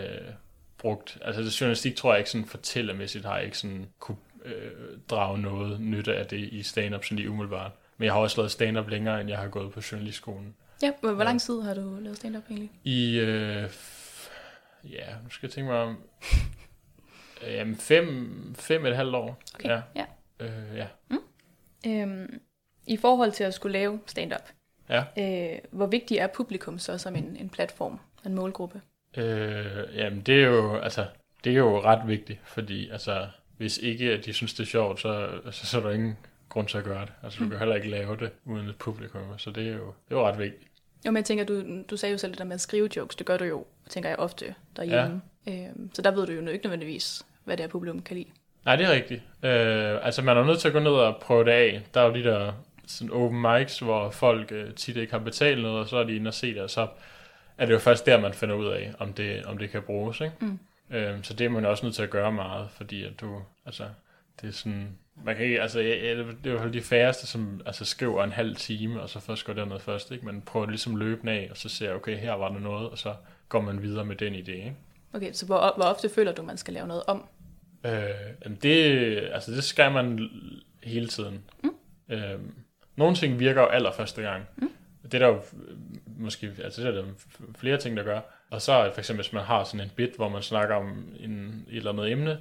brugt, 0.79 1.17
altså 1.21 1.41
det 1.41 1.61
journalistik 1.61 1.95
tror 1.95 2.11
jeg 2.11 2.19
ikke 2.19 2.29
sådan 2.29 2.47
fortællermæssigt 2.47 3.25
har 3.25 3.35
jeg 3.35 3.45
ikke 3.45 3.57
sådan 3.57 3.89
kunne 3.99 4.17
øh, 4.45 4.71
drage 5.09 5.37
noget 5.37 5.81
nytte 5.81 6.15
af 6.15 6.25
det 6.25 6.39
i 6.39 6.63
stand-up 6.63 7.03
sådan 7.03 7.17
lige 7.17 7.29
umiddelbart. 7.29 7.71
Men 7.97 8.05
jeg 8.05 8.13
har 8.13 8.19
også 8.19 8.37
lavet 8.37 8.51
stand-up 8.51 8.89
længere, 8.89 9.21
end 9.21 9.29
jeg 9.29 9.37
har 9.37 9.47
gået 9.47 9.71
på 9.71 9.81
journalistskolen. 9.91 10.55
Ja, 10.81 10.91
hvor, 10.99 11.13
hvor 11.13 11.23
lang 11.23 11.41
tid 11.41 11.61
har 11.61 11.73
du 11.73 11.97
lavet 12.01 12.17
stand-up 12.17 12.43
egentlig? 12.49 12.71
I, 12.83 13.19
øh, 13.19 13.69
ja, 14.83 15.05
nu 15.23 15.29
skal 15.29 15.47
jeg 15.47 15.51
tænke 15.51 15.71
mig 15.71 15.81
om, 15.81 15.97
øh, 17.47 17.53
jamen 17.53 17.75
fem, 17.75 18.55
fem 18.55 18.85
et 18.85 18.95
halvt 18.95 19.15
år. 19.15 19.41
Okay, 19.55 19.69
ja. 19.69 19.81
ja. 19.95 20.05
Øh, 20.39 20.77
ja. 20.77 20.87
Mm. 21.09 21.19
Øhm, 21.87 22.41
I 22.87 22.97
forhold 22.97 23.31
til 23.31 23.43
at 23.43 23.53
skulle 23.53 23.73
lave 23.73 23.99
stand-up, 24.05 24.49
ja. 24.89 25.03
øh, 25.17 25.59
hvor 25.71 25.87
vigtig 25.87 26.17
er 26.17 26.27
publikum 26.27 26.79
så 26.79 26.97
som 26.97 27.15
en, 27.15 27.35
en 27.35 27.49
platform, 27.49 27.99
en 28.25 28.35
målgruppe? 28.35 28.81
Øh, 29.17 29.95
jamen, 29.95 30.21
det 30.21 30.43
er 30.43 30.47
jo, 30.47 30.75
altså, 30.75 31.05
det 31.43 31.51
er 31.51 31.57
jo 31.57 31.81
ret 31.81 32.07
vigtigt, 32.07 32.39
fordi 32.45 32.89
altså, 32.89 33.27
hvis 33.57 33.77
ikke 33.77 34.17
de 34.17 34.33
synes, 34.33 34.53
det 34.53 34.63
er 34.63 34.67
sjovt, 34.67 34.99
så, 34.99 35.27
altså, 35.45 35.65
så 35.65 35.77
er 35.77 35.81
der 35.81 35.91
ingen 35.91 36.17
grund 36.49 36.67
til 36.67 36.77
at 36.77 36.83
gøre 36.83 37.01
det. 37.01 37.13
Altså, 37.23 37.39
du 37.39 37.43
mm. 37.43 37.49
kan 37.49 37.59
heller 37.59 37.75
ikke 37.75 37.89
lave 37.89 38.17
det 38.17 38.31
uden 38.45 38.67
et 38.67 38.75
publikum, 38.75 39.21
så 39.37 39.51
det 39.51 39.67
er 39.67 39.73
jo, 39.73 39.93
det 40.09 40.15
er 40.15 40.19
jo 40.19 40.27
ret 40.27 40.39
vigtigt. 40.39 40.63
Jo, 41.05 41.11
men 41.11 41.15
jeg 41.15 41.25
tænker, 41.25 41.45
du, 41.45 41.63
du 41.89 41.97
sagde 41.97 42.11
jo 42.11 42.17
selv 42.17 42.31
det 42.31 42.39
der 42.39 42.45
med 42.45 42.53
at 42.53 42.61
skrive 42.61 42.89
jokes, 42.95 43.15
det 43.15 43.25
gør 43.25 43.37
du 43.37 43.45
jo, 43.45 43.65
tænker 43.89 44.09
jeg 44.09 44.19
ofte 44.19 44.55
derhjemme. 44.75 45.21
Ja. 45.47 45.51
Øh, 45.51 45.69
så 45.93 46.01
der 46.01 46.11
ved 46.11 46.27
du 46.27 46.33
jo 46.33 46.47
ikke 46.47 46.65
nødvendigvis, 46.65 47.25
hvad 47.43 47.57
det 47.57 47.63
er, 47.63 47.67
publikum 47.67 48.01
kan 48.01 48.17
lide. 48.17 48.29
Nej, 48.65 48.75
det 48.75 48.85
er 48.85 48.91
rigtigt. 48.91 49.21
Øh, 49.43 50.05
altså, 50.05 50.21
man 50.21 50.37
er 50.37 50.43
nødt 50.43 50.59
til 50.59 50.67
at 50.67 50.73
gå 50.73 50.79
ned 50.79 50.91
og 50.91 51.17
prøve 51.21 51.45
det 51.45 51.51
af. 51.51 51.81
Der 51.93 52.01
er 52.01 52.05
jo 52.05 52.13
de 52.13 52.23
der 52.23 52.53
sådan 52.87 53.11
open 53.11 53.41
mics, 53.41 53.79
hvor 53.79 54.09
folk 54.09 54.51
øh, 54.51 54.73
tit 54.73 54.97
ikke 54.97 55.13
har 55.13 55.19
betalt 55.19 55.61
noget, 55.61 55.79
og 55.79 55.87
så 55.87 55.97
er 55.97 56.03
de 56.03 56.15
inde 56.15 56.27
og 56.27 56.33
se 56.33 56.53
det, 56.53 56.61
og 56.61 56.69
så 56.69 56.87
er 57.59 57.65
det 57.65 57.73
jo 57.73 57.79
først 57.79 58.05
der, 58.05 58.21
man 58.21 58.33
finder 58.33 58.55
ud 58.55 58.67
af, 58.67 58.93
om 58.99 59.13
det, 59.13 59.45
om 59.45 59.57
det 59.57 59.69
kan 59.69 59.81
bruges. 59.81 60.21
Ikke? 60.21 60.35
Mm. 60.39 60.59
Øhm, 60.91 61.23
så 61.23 61.33
det 61.33 61.45
er 61.45 61.49
man 61.49 61.65
også 61.65 61.85
nødt 61.85 61.95
til 61.95 62.03
at 62.03 62.09
gøre 62.09 62.31
meget, 62.31 62.69
fordi 62.71 63.03
at 63.03 63.21
du, 63.21 63.41
altså, 63.65 63.83
det 64.41 64.47
er 64.47 64.51
sådan, 64.51 64.97
man 65.23 65.35
kan 65.35 65.45
ikke, 65.45 65.61
altså, 65.61 65.79
ja, 65.79 66.17
det 66.43 66.45
er 66.45 66.63
jo 66.63 66.69
de 66.69 66.81
færreste, 66.81 67.27
som 67.27 67.61
altså, 67.65 67.85
skriver 67.85 68.23
en 68.23 68.31
halv 68.31 68.55
time, 68.55 69.01
og 69.01 69.09
så 69.09 69.19
først 69.19 69.45
går 69.45 69.53
noget 69.53 69.81
først, 69.81 70.11
ikke? 70.11 70.25
Man 70.25 70.41
prøver 70.41 70.69
ligesom 70.69 70.95
løbende 70.95 71.31
af, 71.33 71.47
og 71.51 71.57
så 71.57 71.69
ser 71.69 71.93
okay, 71.93 72.17
her 72.17 72.33
var 72.33 72.49
der 72.49 72.59
noget, 72.59 72.89
og 72.89 72.97
så 72.97 73.13
går 73.49 73.61
man 73.61 73.81
videre 73.81 74.05
med 74.05 74.15
den 74.15 74.33
idé, 74.33 74.51
ikke? 74.51 74.75
Okay, 75.13 75.33
så 75.33 75.45
hvor, 75.45 75.73
hvor 75.75 75.85
ofte 75.85 76.09
føler 76.09 76.31
du, 76.31 76.43
man 76.43 76.57
skal 76.57 76.73
lave 76.73 76.87
noget 76.87 77.03
om? 77.07 77.25
Øh, 77.85 78.55
det, 78.63 79.17
altså, 79.33 79.51
det 79.51 79.63
skal 79.63 79.91
man 79.91 80.29
hele 80.83 81.07
tiden. 81.07 81.43
Mm. 81.63 81.75
Øh, 82.09 82.39
nogle 82.95 83.15
ting 83.15 83.39
virker 83.39 83.61
jo 83.61 83.67
allerførste 83.67 84.21
gang. 84.21 84.43
Mm. 84.57 84.71
Det 85.11 85.21
er 85.21 85.27
der 85.27 85.27
jo 85.27 85.41
måske, 86.17 86.51
altså 86.63 86.81
det 86.81 86.87
er 86.87 86.91
der 86.91 87.03
flere 87.57 87.77
ting, 87.77 87.97
der 87.97 88.03
gør. 88.03 88.19
Og 88.49 88.61
så 88.61 88.89
for 88.93 88.99
eksempel, 88.99 89.23
hvis 89.23 89.33
man 89.33 89.43
har 89.43 89.63
sådan 89.63 89.79
en 89.79 89.91
bit, 89.95 90.15
hvor 90.15 90.29
man 90.29 90.41
snakker 90.41 90.75
om 90.75 91.05
en, 91.19 91.65
et 91.69 91.77
eller 91.77 91.91
andet 91.91 92.11
emne, 92.11 92.37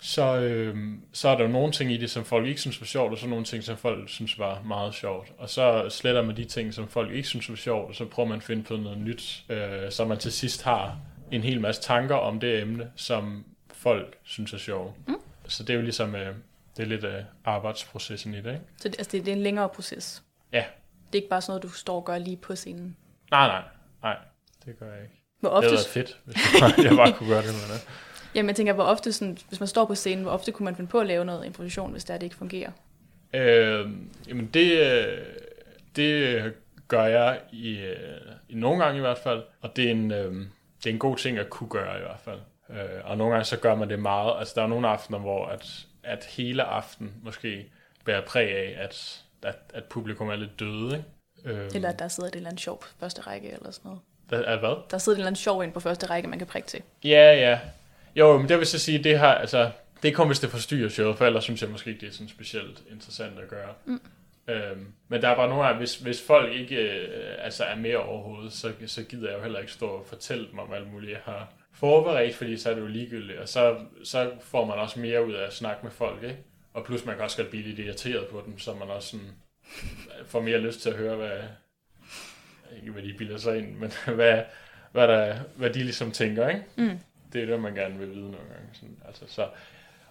så, 0.00 0.36
øh, 0.36 0.76
så 1.12 1.28
er 1.28 1.36
der 1.36 1.44
jo 1.44 1.50
nogle 1.50 1.72
ting 1.72 1.92
i 1.92 1.96
det, 1.96 2.10
som 2.10 2.24
folk 2.24 2.46
ikke 2.46 2.60
synes 2.60 2.80
var 2.80 2.86
sjovt, 2.86 3.12
og 3.12 3.18
så 3.18 3.26
nogle 3.26 3.44
ting, 3.44 3.64
som 3.64 3.76
folk 3.76 4.08
synes 4.08 4.38
var 4.38 4.62
meget 4.62 4.94
sjovt. 4.94 5.32
Og 5.38 5.50
så 5.50 5.88
sletter 5.88 6.22
man 6.22 6.36
de 6.36 6.44
ting, 6.44 6.74
som 6.74 6.88
folk 6.88 7.12
ikke 7.12 7.28
synes 7.28 7.50
var 7.50 7.56
sjovt, 7.56 7.88
og 7.88 7.94
så 7.94 8.04
prøver 8.04 8.28
man 8.28 8.38
at 8.38 8.44
finde 8.44 8.62
på 8.62 8.76
noget 8.76 8.98
nyt, 8.98 9.44
øh, 9.48 9.90
så 9.90 10.04
man 10.04 10.18
til 10.18 10.32
sidst 10.32 10.62
har 10.62 10.98
en 11.30 11.42
hel 11.42 11.60
masse 11.60 11.82
tanker 11.82 12.14
om 12.14 12.40
det 12.40 12.62
emne, 12.62 12.90
som 12.96 13.44
folk 13.72 14.18
synes 14.22 14.52
er 14.52 14.58
sjovt. 14.58 15.08
Mm. 15.08 15.14
Så 15.48 15.62
det 15.62 15.70
er 15.70 15.74
jo 15.74 15.82
ligesom, 15.82 16.14
øh, 16.14 16.34
det 16.76 16.82
er 16.82 16.86
lidt 16.86 17.04
øh, 17.04 17.22
arbejdsprocessen 17.44 18.34
i 18.34 18.36
det, 18.36 18.52
ikke? 18.52 18.64
Så 18.76 18.88
det, 18.88 18.98
altså 18.98 19.12
det, 19.12 19.24
det 19.24 19.32
er 19.32 19.36
en 19.36 19.42
længere 19.42 19.68
proces? 19.68 20.22
Ja. 20.52 20.64
Det 21.06 21.18
er 21.18 21.22
ikke 21.22 21.28
bare 21.28 21.40
sådan 21.40 21.50
noget, 21.50 21.62
du 21.62 21.68
står 21.68 21.96
og 21.96 22.04
gør 22.04 22.18
lige 22.18 22.36
på 22.36 22.56
scenen? 22.56 22.96
Nej, 23.30 23.48
nej, 23.48 23.62
nej, 24.02 24.16
det 24.64 24.78
gør 24.78 24.92
jeg 24.92 25.02
ikke. 25.02 25.22
Hvor 25.40 25.48
ofte... 25.48 25.70
Det 25.70 25.78
havde 25.78 25.88
fedt, 25.88 26.20
hvis 26.24 26.36
jeg 26.36 26.60
bare, 26.60 26.84
jeg 26.84 26.96
bare 26.96 27.12
kunne 27.12 27.28
gøre 27.28 27.42
det 27.42 27.54
med 27.54 27.74
det. 27.74 27.88
Jamen 28.34 28.48
jeg 28.48 28.56
tænker, 28.56 28.72
hvor 28.72 28.84
ofte, 28.84 29.12
sådan, 29.12 29.38
hvis 29.48 29.60
man 29.60 29.66
står 29.66 29.84
på 29.84 29.94
scenen, 29.94 30.22
hvor 30.22 30.32
ofte 30.32 30.52
kunne 30.52 30.64
man 30.64 30.76
finde 30.76 30.90
på 30.90 31.00
at 31.00 31.06
lave 31.06 31.24
noget 31.24 31.46
improvisation, 31.46 31.92
hvis 31.92 32.04
det, 32.04 32.14
er, 32.14 32.18
det 32.18 32.26
ikke 32.26 32.36
fungerer? 32.36 32.70
Øh, 33.34 33.90
jamen 34.28 34.46
det, 34.46 35.08
det 35.96 36.54
gør 36.88 37.04
jeg 37.04 37.40
i, 37.52 37.94
i 38.48 38.54
nogle 38.54 38.84
gange 38.84 38.98
i 38.98 39.00
hvert 39.00 39.18
fald, 39.18 39.42
og 39.60 39.76
det 39.76 39.86
er 39.86 39.90
en, 39.90 40.10
øh, 40.10 40.34
det 40.78 40.86
er 40.86 40.90
en 40.90 40.98
god 40.98 41.16
ting 41.16 41.38
at 41.38 41.50
kunne 41.50 41.68
gøre 41.68 41.98
i 41.98 42.02
hvert 42.02 42.20
fald. 42.20 42.40
Øh, 42.70 43.00
og 43.04 43.16
nogle 43.16 43.32
gange 43.32 43.44
så 43.44 43.56
gør 43.56 43.74
man 43.74 43.90
det 43.90 43.98
meget, 43.98 44.38
altså 44.38 44.52
der 44.56 44.62
er 44.62 44.66
nogle 44.66 44.88
aftener, 44.88 45.18
hvor 45.18 45.46
at, 45.46 45.86
at 46.02 46.24
hele 46.24 46.62
aften 46.62 47.14
måske 47.22 47.72
bærer 48.04 48.20
præg 48.20 48.50
af, 48.50 48.76
at, 48.78 49.24
at, 49.46 49.58
at 49.74 49.84
publikum 49.84 50.28
er 50.28 50.36
lidt 50.36 50.60
døde, 50.60 50.96
ikke? 50.96 51.60
Øh, 51.60 51.70
eller 51.74 51.88
at 51.88 51.98
der 51.98 52.08
sidder 52.08 52.28
et 52.28 52.36
eller 52.36 52.48
andet 52.48 52.60
sjov 52.60 52.80
på 52.80 52.88
første 53.00 53.20
række 53.20 53.48
eller 53.52 53.70
sådan 53.70 53.88
noget. 53.88 54.00
Der, 54.30 54.38
er 54.38 54.58
hvad? 54.58 54.76
Der 54.90 54.98
sidder 54.98 55.16
et 55.16 55.18
eller 55.18 55.26
andet 55.26 55.40
sjov 55.40 55.64
ind 55.64 55.72
på 55.72 55.80
første 55.80 56.06
række, 56.06 56.28
man 56.28 56.38
kan 56.38 56.46
prikke 56.46 56.68
til. 56.68 56.82
Ja, 57.04 57.34
ja. 57.34 57.60
Jo, 58.16 58.38
men 58.38 58.48
det 58.48 58.58
vil 58.58 58.66
så 58.66 58.78
sige, 58.78 59.04
det 59.04 59.18
har, 59.18 59.34
altså, 59.34 59.70
det 60.02 60.14
kommer, 60.14 60.28
hvis 60.28 60.40
det 60.40 60.50
forstyrrer 60.50 60.88
showet, 60.88 61.18
for 61.18 61.26
ellers 61.26 61.44
synes 61.44 61.62
jeg 61.62 61.70
måske 61.70 61.90
ikke, 61.90 62.00
det 62.00 62.08
er 62.08 62.12
sådan 62.12 62.28
specielt 62.28 62.82
interessant 62.90 63.38
at 63.38 63.48
gøre. 63.48 63.74
Mm. 63.84 64.00
Øhm, 64.48 64.86
men 65.08 65.22
der 65.22 65.28
er 65.28 65.36
bare 65.36 65.48
nogle 65.48 65.68
af, 65.68 65.76
hvis, 65.76 65.96
hvis 65.96 66.22
folk 66.22 66.52
ikke 66.52 66.76
øh, 66.76 67.34
altså 67.38 67.64
er 67.64 67.76
mere 67.76 67.96
overhovedet, 67.96 68.52
så, 68.52 68.72
så 68.86 69.02
gider 69.02 69.28
jeg 69.28 69.38
jo 69.38 69.42
heller 69.42 69.58
ikke 69.58 69.72
stå 69.72 69.86
og 69.86 70.06
fortælle 70.06 70.46
dem 70.50 70.58
om 70.58 70.72
alt 70.72 70.92
muligt, 70.92 71.12
jeg 71.12 71.20
har 71.24 71.48
forberedt, 71.72 72.34
fordi 72.34 72.56
så 72.56 72.70
er 72.70 72.74
det 72.74 72.80
jo 72.80 72.86
ligegyldigt, 72.86 73.38
og 73.38 73.48
så, 73.48 73.76
så 74.04 74.30
får 74.40 74.64
man 74.64 74.78
også 74.78 75.00
mere 75.00 75.26
ud 75.26 75.32
af 75.32 75.46
at 75.46 75.52
snakke 75.52 75.80
med 75.82 75.90
folk, 75.90 76.22
ikke? 76.22 76.38
Og 76.76 76.84
plus 76.84 77.04
man 77.04 77.14
kan 77.14 77.24
også 77.24 77.36
godt 77.36 77.50
blive 77.50 77.62
lidt 77.62 77.78
irriteret 77.78 78.26
på 78.28 78.42
dem, 78.46 78.58
så 78.58 78.74
man 78.74 78.88
også 78.88 79.08
sådan 79.08 79.32
får 80.26 80.40
mere 80.40 80.58
lyst 80.58 80.80
til 80.80 80.90
at 80.90 80.96
høre, 80.96 81.16
hvad, 81.16 81.38
ikke 82.76 82.92
hvad 82.92 83.02
de 83.02 83.14
bilder 83.18 83.38
sig 83.38 83.58
ind, 83.58 83.76
men 83.76 83.92
hvad, 84.16 84.42
hvad, 84.92 85.08
der, 85.08 85.36
hvad 85.56 85.70
de 85.70 85.78
ligesom 85.78 86.12
tænker, 86.12 86.48
ikke? 86.48 86.62
Mm. 86.76 86.98
Det 87.32 87.42
er 87.42 87.46
det, 87.46 87.60
man 87.60 87.74
gerne 87.74 87.98
vil 87.98 88.10
vide 88.10 88.30
nogle 88.30 88.36
gange. 88.36 88.68
Sådan, 88.72 88.96
altså, 89.06 89.24
så, 89.28 89.48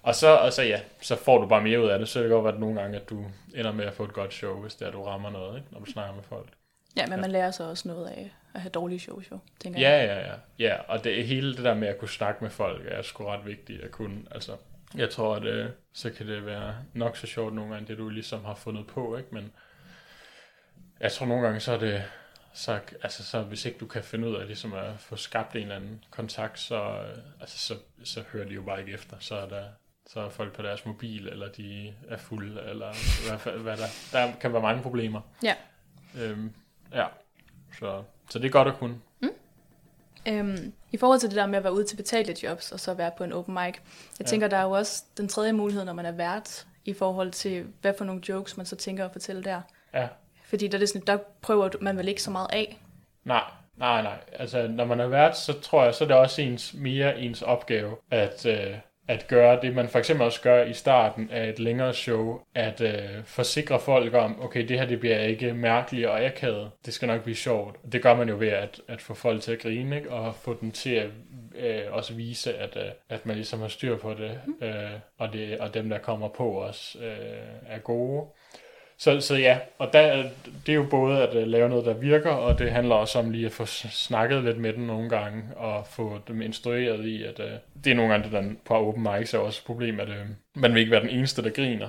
og 0.01 0.15
så, 0.15 0.27
og 0.27 0.53
så 0.53 0.63
ja, 0.63 0.79
så 1.01 1.15
får 1.15 1.41
du 1.41 1.47
bare 1.47 1.61
mere 1.61 1.81
ud 1.81 1.87
af 1.87 1.99
det, 1.99 2.07
så 2.07 2.19
det 2.19 2.27
kan 2.27 2.35
godt 2.35 2.45
være, 2.45 2.59
nogle 2.59 2.81
gange, 2.81 2.99
at 2.99 3.09
du 3.09 3.25
ender 3.55 3.71
med 3.71 3.85
at 3.85 3.93
få 3.93 4.03
et 4.03 4.13
godt 4.13 4.33
show, 4.33 4.61
hvis 4.61 4.75
det 4.75 4.81
er, 4.81 4.87
at 4.87 4.93
du 4.93 5.03
rammer 5.03 5.29
noget, 5.29 5.57
ikke? 5.57 5.67
når 5.71 5.79
du 5.79 5.85
snakker 5.85 6.15
med 6.15 6.23
folk. 6.23 6.49
Ja, 6.97 7.05
men 7.05 7.13
ja. 7.13 7.21
man 7.21 7.31
lærer 7.31 7.51
så 7.51 7.63
også 7.63 7.87
noget 7.87 8.07
af 8.07 8.31
at 8.53 8.61
have 8.61 8.69
dårlige 8.69 8.99
shows, 8.99 9.31
jo, 9.31 9.39
tænker 9.59 9.79
ja, 9.79 9.89
jeg. 9.89 10.07
Ja, 10.07 10.27
ja, 10.27 10.35
ja. 10.59 10.81
Og 10.87 11.03
det, 11.03 11.27
hele 11.27 11.55
det 11.55 11.63
der 11.63 11.73
med 11.73 11.87
at 11.87 11.97
kunne 11.97 12.09
snakke 12.09 12.43
med 12.43 12.51
folk, 12.51 12.81
er 12.87 13.01
sgu 13.01 13.25
ret 13.25 13.45
vigtigt 13.45 13.81
at 13.81 13.91
kunne. 13.91 14.21
Altså, 14.31 14.51
jeg 14.95 15.09
tror, 15.09 15.35
at 15.35 15.43
øh, 15.43 15.69
så 15.93 16.09
kan 16.09 16.27
det 16.27 16.45
være 16.45 16.75
nok 16.93 17.17
så 17.17 17.27
sjovt 17.27 17.53
nogle 17.53 17.73
gange, 17.73 17.87
det 17.87 17.97
du 17.97 18.09
ligesom 18.09 18.45
har 18.45 18.55
fundet 18.55 18.87
på, 18.87 19.17
ikke? 19.17 19.29
Men 19.31 19.51
jeg 20.99 21.11
tror 21.11 21.25
nogle 21.25 21.43
gange, 21.43 21.59
så 21.59 21.71
er 21.71 21.77
det, 21.77 22.03
så, 22.53 22.79
altså, 23.03 23.23
så 23.23 23.41
hvis 23.41 23.65
ikke 23.65 23.77
du 23.77 23.87
kan 23.87 24.03
finde 24.03 24.27
ud 24.27 24.35
af 24.35 24.45
ligesom 24.45 24.73
at 24.73 24.99
få 24.99 25.15
skabt 25.15 25.55
en 25.55 25.61
eller 25.61 25.75
anden 25.75 26.03
kontakt, 26.09 26.59
så, 26.59 26.75
øh, 26.75 27.17
altså, 27.39 27.57
så, 27.57 27.75
så 28.03 28.23
hører 28.31 28.47
de 28.47 28.53
jo 28.53 28.61
bare 28.61 28.79
ikke 28.79 28.91
efter. 28.91 29.17
Så 29.19 29.35
er, 29.35 29.47
der, 29.47 29.63
så 30.07 30.19
er 30.19 30.29
folk 30.29 30.53
på 30.53 30.61
deres 30.61 30.85
mobil, 30.85 31.27
eller 31.27 31.51
de 31.51 31.93
er 32.09 32.17
fulde, 32.17 32.61
eller 32.61 32.93
hvad, 33.43 33.53
hvad 33.53 33.77
der. 33.77 33.87
Der 34.11 34.33
kan 34.41 34.53
være 34.53 34.61
mange 34.61 34.83
problemer. 34.83 35.21
Ja. 35.43 35.55
Øhm, 36.17 36.53
ja, 36.93 37.05
så, 37.79 38.03
så 38.29 38.39
det 38.39 38.45
er 38.45 38.51
godt 38.51 38.67
at 38.67 38.77
kunne. 38.77 38.99
Mm. 39.19 39.29
Øhm, 40.27 40.73
I 40.91 40.97
forhold 40.97 41.19
til 41.19 41.29
det 41.29 41.35
der 41.35 41.47
med 41.47 41.57
at 41.57 41.63
være 41.63 41.73
ude 41.73 41.85
til 41.85 41.95
betalte 41.95 42.35
jobs, 42.43 42.71
og 42.71 42.79
så 42.79 42.93
være 42.93 43.11
på 43.17 43.23
en 43.23 43.33
open 43.33 43.53
mic, 43.53 43.63
jeg 43.63 43.75
ja. 44.19 44.25
tænker, 44.25 44.47
der 44.47 44.57
er 44.57 44.63
jo 44.63 44.71
også 44.71 45.03
den 45.17 45.27
tredje 45.27 45.53
mulighed, 45.53 45.85
når 45.85 45.93
man 45.93 46.05
er 46.05 46.11
vært, 46.11 46.65
i 46.85 46.93
forhold 46.93 47.31
til, 47.31 47.65
hvad 47.81 47.93
for 47.97 48.05
nogle 48.05 48.21
jokes 48.29 48.57
man 48.57 48.65
så 48.65 48.75
tænker 48.75 49.05
at 49.05 49.11
fortælle 49.11 49.43
der. 49.43 49.61
Ja. 49.93 50.07
Fordi 50.45 50.67
der, 50.67 50.77
er 50.77 50.79
det 50.79 50.89
sådan, 50.89 51.07
der 51.07 51.17
prøver 51.41 51.69
man 51.81 51.97
vel 51.97 52.07
ikke 52.07 52.21
så 52.21 52.31
meget 52.31 52.47
af. 52.53 52.79
Nej, 53.23 53.43
nej, 53.75 54.01
nej. 54.01 54.17
Altså, 54.33 54.67
når 54.67 54.85
man 54.85 54.99
er 54.99 55.07
vært, 55.07 55.37
så 55.37 55.53
tror 55.53 55.83
jeg, 55.83 55.95
så 55.95 56.03
er 56.03 56.07
det 56.07 56.17
også 56.17 56.41
ens, 56.41 56.73
mere 56.73 57.19
ens 57.19 57.41
opgave, 57.41 57.95
at, 58.11 58.45
øh, 58.45 58.75
at 59.07 59.27
gøre 59.27 59.61
det, 59.61 59.75
man 59.75 59.89
for 59.89 59.99
eksempel 59.99 60.25
også 60.25 60.41
gør 60.41 60.63
i 60.63 60.73
starten 60.73 61.29
af 61.31 61.49
et 61.49 61.59
længere 61.59 61.93
show, 61.93 62.39
at 62.55 62.81
øh, 62.81 63.23
forsikre 63.25 63.79
folk 63.79 64.13
om, 64.13 64.41
okay, 64.41 64.67
det 64.67 64.79
her 64.79 64.85
det 64.85 64.99
bliver 64.99 65.19
ikke 65.19 65.53
mærkeligt 65.53 66.07
og 66.07 66.25
akavet, 66.25 66.71
det 66.85 66.93
skal 66.93 67.07
nok 67.07 67.23
blive 67.23 67.35
sjovt. 67.35 67.91
Det 67.91 68.01
gør 68.01 68.15
man 68.15 68.29
jo 68.29 68.35
ved 68.39 68.47
at, 68.47 68.81
at 68.87 69.01
få 69.01 69.13
folk 69.13 69.41
til 69.41 69.51
at 69.51 69.59
grine, 69.59 69.95
ikke? 69.95 70.11
og 70.11 70.35
få 70.35 70.57
dem 70.61 70.71
til 70.71 70.93
at 70.95 71.09
øh, 71.55 71.81
også 71.91 72.13
vise, 72.13 72.55
at, 72.55 72.77
øh, 72.77 72.91
at 73.09 73.25
man 73.25 73.35
ligesom 73.35 73.59
har 73.59 73.67
styr 73.67 73.97
på 73.97 74.13
det, 74.13 74.39
øh, 74.61 74.99
og, 75.17 75.33
det 75.33 75.57
og 75.59 75.73
dem, 75.73 75.89
der 75.89 75.97
kommer 75.97 76.27
på 76.27 76.63
os, 76.63 76.97
øh, 77.01 77.07
er 77.67 77.79
gode. 77.79 78.25
Så, 78.97 79.21
så 79.21 79.35
ja, 79.35 79.59
og 79.77 79.93
der, 79.93 80.23
det 80.65 80.71
er 80.71 80.75
jo 80.75 80.87
både 80.89 81.27
at 81.27 81.35
øh, 81.35 81.47
lave 81.47 81.69
noget, 81.69 81.85
der 81.85 81.93
virker, 81.93 82.29
og 82.29 82.59
det 82.59 82.71
handler 82.71 82.95
også 82.95 83.19
om 83.19 83.31
lige 83.31 83.45
at 83.45 83.51
få 83.51 83.65
snakket 83.65 84.43
lidt 84.43 84.57
med 84.57 84.73
dem 84.73 84.83
nogle 84.83 85.09
gange, 85.09 85.43
og 85.55 85.87
få 85.87 86.19
dem 86.27 86.41
instrueret 86.41 87.05
i, 87.05 87.23
at 87.23 87.39
øh, 87.39 87.51
det 87.83 87.91
er 87.91 87.95
nogle 87.95 88.11
gange 88.11 88.23
det, 88.23 88.31
der 88.31 88.43
på 88.65 88.73
open 88.73 89.03
mics 89.03 89.33
er 89.33 89.37
også 89.37 89.61
et 89.63 89.65
problem, 89.65 89.99
at 89.99 90.09
øh, 90.09 90.25
man 90.55 90.73
vil 90.73 90.79
ikke 90.79 90.91
være 90.91 91.01
den 91.01 91.09
eneste, 91.09 91.43
der 91.43 91.49
griner. 91.49 91.87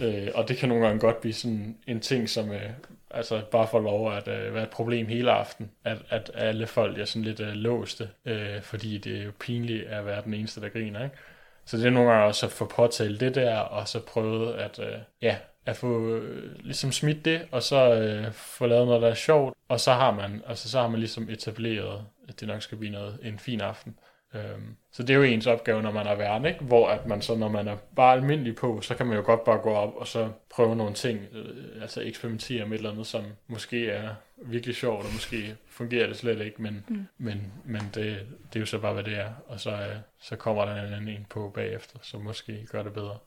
Øh, 0.00 0.28
og 0.34 0.48
det 0.48 0.56
kan 0.56 0.68
nogle 0.68 0.86
gange 0.86 1.00
godt 1.00 1.20
blive 1.20 1.32
sådan 1.32 1.76
en 1.86 2.00
ting, 2.00 2.28
som 2.28 2.50
øh, 2.50 2.70
altså 3.10 3.40
bare 3.50 3.68
får 3.68 3.80
lov 3.80 4.12
at 4.12 4.28
øh, 4.28 4.54
være 4.54 4.62
et 4.62 4.70
problem 4.70 5.06
hele 5.06 5.30
aften, 5.30 5.70
at, 5.84 5.98
at 6.08 6.30
alle 6.34 6.66
folk 6.66 6.98
er 6.98 7.04
sådan 7.04 7.24
lidt 7.24 7.40
øh, 7.40 7.52
låste, 7.52 8.08
øh, 8.26 8.62
fordi 8.62 8.98
det 8.98 9.20
er 9.20 9.24
jo 9.24 9.32
pinligt 9.40 9.86
at 9.86 10.06
være 10.06 10.22
den 10.24 10.34
eneste, 10.34 10.60
der 10.60 10.68
griner, 10.68 11.04
ikke? 11.04 11.16
Så 11.64 11.76
det 11.76 11.86
er 11.86 11.90
nogle 11.90 12.10
gange 12.10 12.26
også 12.26 12.46
at 12.46 12.52
få 12.52 12.64
påtalt 12.64 13.20
det 13.20 13.34
der, 13.34 13.58
og 13.58 13.88
så 13.88 14.00
prøvet 14.00 14.54
at, 14.54 14.78
øh, 14.78 14.98
ja, 15.22 15.36
at 15.70 15.76
få 15.76 16.08
øh, 16.08 16.56
ligesom 16.58 16.92
smidt 16.92 17.24
det, 17.24 17.42
og 17.50 17.62
så 17.62 17.94
øh, 17.94 18.32
få 18.32 18.66
lavet 18.66 18.86
noget, 18.86 19.02
der 19.02 19.08
er 19.08 19.14
sjovt, 19.14 19.54
og 19.68 19.80
så 19.80 19.92
har 19.92 20.10
man, 20.14 20.42
altså, 20.46 20.70
så 20.70 20.80
har 20.80 20.88
man 20.88 21.00
ligesom 21.00 21.30
etableret, 21.30 22.04
at 22.28 22.40
det 22.40 22.48
nok 22.48 22.62
skal 22.62 22.78
blive 22.78 22.92
noget, 22.92 23.18
en 23.22 23.38
fin 23.38 23.60
aften. 23.60 23.98
Øhm, 24.34 24.76
så 24.92 25.02
det 25.02 25.10
er 25.10 25.18
jo 25.18 25.22
ens 25.22 25.46
opgave, 25.46 25.82
når 25.82 25.90
man 25.90 26.06
er 26.06 26.14
værn, 26.14 26.44
ikke? 26.44 26.64
hvor 26.64 26.88
at 26.88 27.06
man 27.06 27.22
så, 27.22 27.34
når 27.34 27.48
man 27.48 27.68
er 27.68 27.76
bare 27.96 28.16
almindelig 28.16 28.56
på, 28.56 28.80
så 28.80 28.94
kan 28.94 29.06
man 29.06 29.16
jo 29.16 29.22
godt 29.24 29.44
bare 29.44 29.58
gå 29.58 29.70
op 29.70 29.94
og 29.96 30.06
så 30.06 30.30
prøve 30.50 30.76
nogle 30.76 30.94
ting, 30.94 31.20
øh, 31.32 31.82
altså 31.82 32.00
eksperimentere 32.00 32.66
med 32.66 32.72
et 32.72 32.78
eller 32.78 32.90
andet, 32.90 33.06
som 33.06 33.24
måske 33.48 33.90
er 33.90 34.14
virkelig 34.36 34.76
sjovt, 34.76 35.06
og 35.06 35.12
måske 35.12 35.56
fungerer 35.68 36.06
det 36.06 36.16
slet 36.16 36.40
ikke, 36.40 36.62
men, 36.62 36.84
mm. 36.88 37.06
men, 37.18 37.52
men 37.64 37.80
det, 37.80 38.26
det 38.52 38.56
er 38.56 38.60
jo 38.60 38.66
så 38.66 38.78
bare, 38.78 38.94
hvad 38.94 39.04
det 39.04 39.18
er, 39.18 39.28
og 39.46 39.60
så, 39.60 39.70
øh, 39.70 39.96
så 40.20 40.36
kommer 40.36 40.64
der 40.64 40.72
en 40.72 40.92
anden 40.92 41.08
en 41.08 41.26
på 41.30 41.52
bagefter, 41.54 41.98
som 42.02 42.20
måske 42.20 42.66
gør 42.70 42.82
det 42.82 42.92
bedre. 42.92 43.18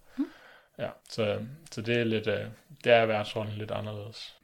Ja, 0.79 0.89
så, 1.09 1.39
så 1.71 1.81
det 1.81 1.97
er 1.97 2.03
lidt, 2.03 2.27
øh, 2.27 2.45
det 2.83 2.91
er 2.91 3.05
værtsrollen 3.05 3.57
lidt 3.57 3.71
anderledes. 3.71 4.35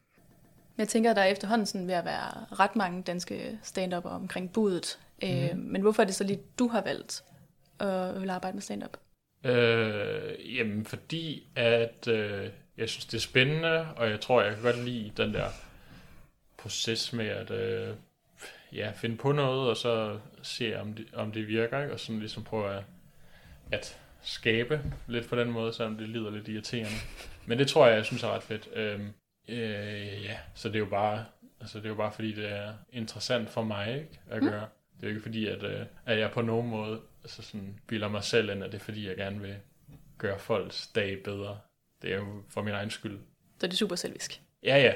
Jeg 0.78 0.88
tænker, 0.88 1.10
at 1.10 1.16
der 1.16 1.22
er 1.22 1.28
efterhånden 1.28 1.66
sådan 1.66 1.88
ved 1.88 1.94
at 1.94 2.06
være 2.06 2.46
ret 2.60 2.76
mange 2.76 3.04
danske 3.04 3.60
stand 3.64 3.94
omkring 3.94 4.54
budet. 4.54 5.00
Mm. 5.22 5.28
Øh, 5.28 5.50
mhm. 5.52 5.60
men 5.60 5.82
hvorfor 5.82 6.02
er 6.02 6.06
det 6.06 6.16
så 6.16 6.24
lige, 6.24 6.40
du 6.60 6.68
har 6.68 6.82
valgt 6.82 7.24
at 7.80 8.22
vil 8.22 8.30
arbejde 8.30 8.56
med 8.56 8.62
stand-up? 8.62 8.98
Øh, 9.44 10.58
jamen, 10.58 10.86
fordi 10.86 11.48
at 11.56 12.08
øh, 12.08 12.50
jeg 12.78 12.90
synes, 12.90 13.06
det 13.06 13.18
er 13.18 13.22
spændende, 13.22 13.88
og 13.96 14.10
jeg 14.10 14.22
tror, 14.22 14.42
jeg 14.42 14.54
kan 14.54 14.64
godt 14.64 14.86
lide 14.86 15.12
den 15.18 15.34
der 15.34 15.48
proces 16.58 17.14
med 17.14 17.28
at 17.28 17.52
øh, 17.52 17.96
ja, 18.74 18.92
finde 18.92 19.18
på 19.18 19.32
noget, 19.32 19.70
og 19.70 19.78
så 19.78 20.20
se, 20.42 20.80
om 20.80 20.94
det, 20.94 21.06
om 21.14 21.32
det 21.32 21.48
virker, 21.48 21.82
ikke? 21.82 21.94
og 21.94 22.00
sådan 22.00 22.20
ligesom 22.20 22.44
prøve 22.44 22.76
at, 22.76 22.84
at 23.72 24.00
skabe 24.22 24.82
lidt 25.08 25.28
på 25.28 25.36
den 25.36 25.52
måde, 25.52 25.74
selvom 25.74 25.98
det 25.98 26.10
lyder 26.10 26.32
lidt 26.32 26.48
irriterende. 26.48 26.98
Men 27.46 27.60
det 27.60 27.68
tror 27.68 27.88
jeg, 27.88 27.96
jeg 27.96 28.06
synes 28.06 28.24
er 28.24 28.28
ret 28.28 28.44
fedt. 28.44 28.70
Øhm, 28.74 29.10
øh, 29.48 30.24
ja, 30.24 30.38
så 30.56 30.68
det 30.68 30.76
er 30.76 30.80
jo 30.80 30.86
bare, 30.86 31.26
altså 31.62 31.78
det 31.78 31.86
er 31.86 31.90
jo 31.90 31.96
bare 31.96 32.12
fordi, 32.12 32.32
det 32.32 32.52
er 32.52 32.74
interessant 32.92 33.50
for 33.50 33.64
mig 33.64 33.94
ikke, 33.94 34.20
at 34.30 34.42
gøre. 34.42 34.66
Mm. 34.66 34.98
Det 34.98 35.06
er 35.06 35.10
jo 35.10 35.10
ikke 35.10 35.22
fordi, 35.22 35.48
at, 35.48 35.64
øh, 35.64 35.86
at 36.06 36.20
jeg 36.20 36.32
på 36.32 36.42
nogen 36.42 36.70
måde 36.70 37.02
altså 37.24 37.42
sådan, 37.42 37.80
bilder 37.88 38.08
mig 38.08 38.24
selv 38.24 38.50
ind, 38.50 38.64
at 38.64 38.72
det 38.72 38.80
er 38.80 38.84
fordi, 38.84 39.08
jeg 39.08 39.16
gerne 39.16 39.42
vil 39.42 39.56
gøre 40.18 40.40
folks 40.40 40.88
dag 40.88 41.24
bedre. 41.24 41.60
Det 42.02 42.12
er 42.14 42.16
jo 42.16 42.44
for 42.50 42.62
min 42.62 42.74
egen 42.74 42.90
skyld. 42.90 43.20
Så 43.60 43.68
det 43.68 43.74
er 43.74 43.78
super 43.78 43.96
selvisk. 43.96 44.42
Ja, 44.64 44.78
ja. 44.78 44.94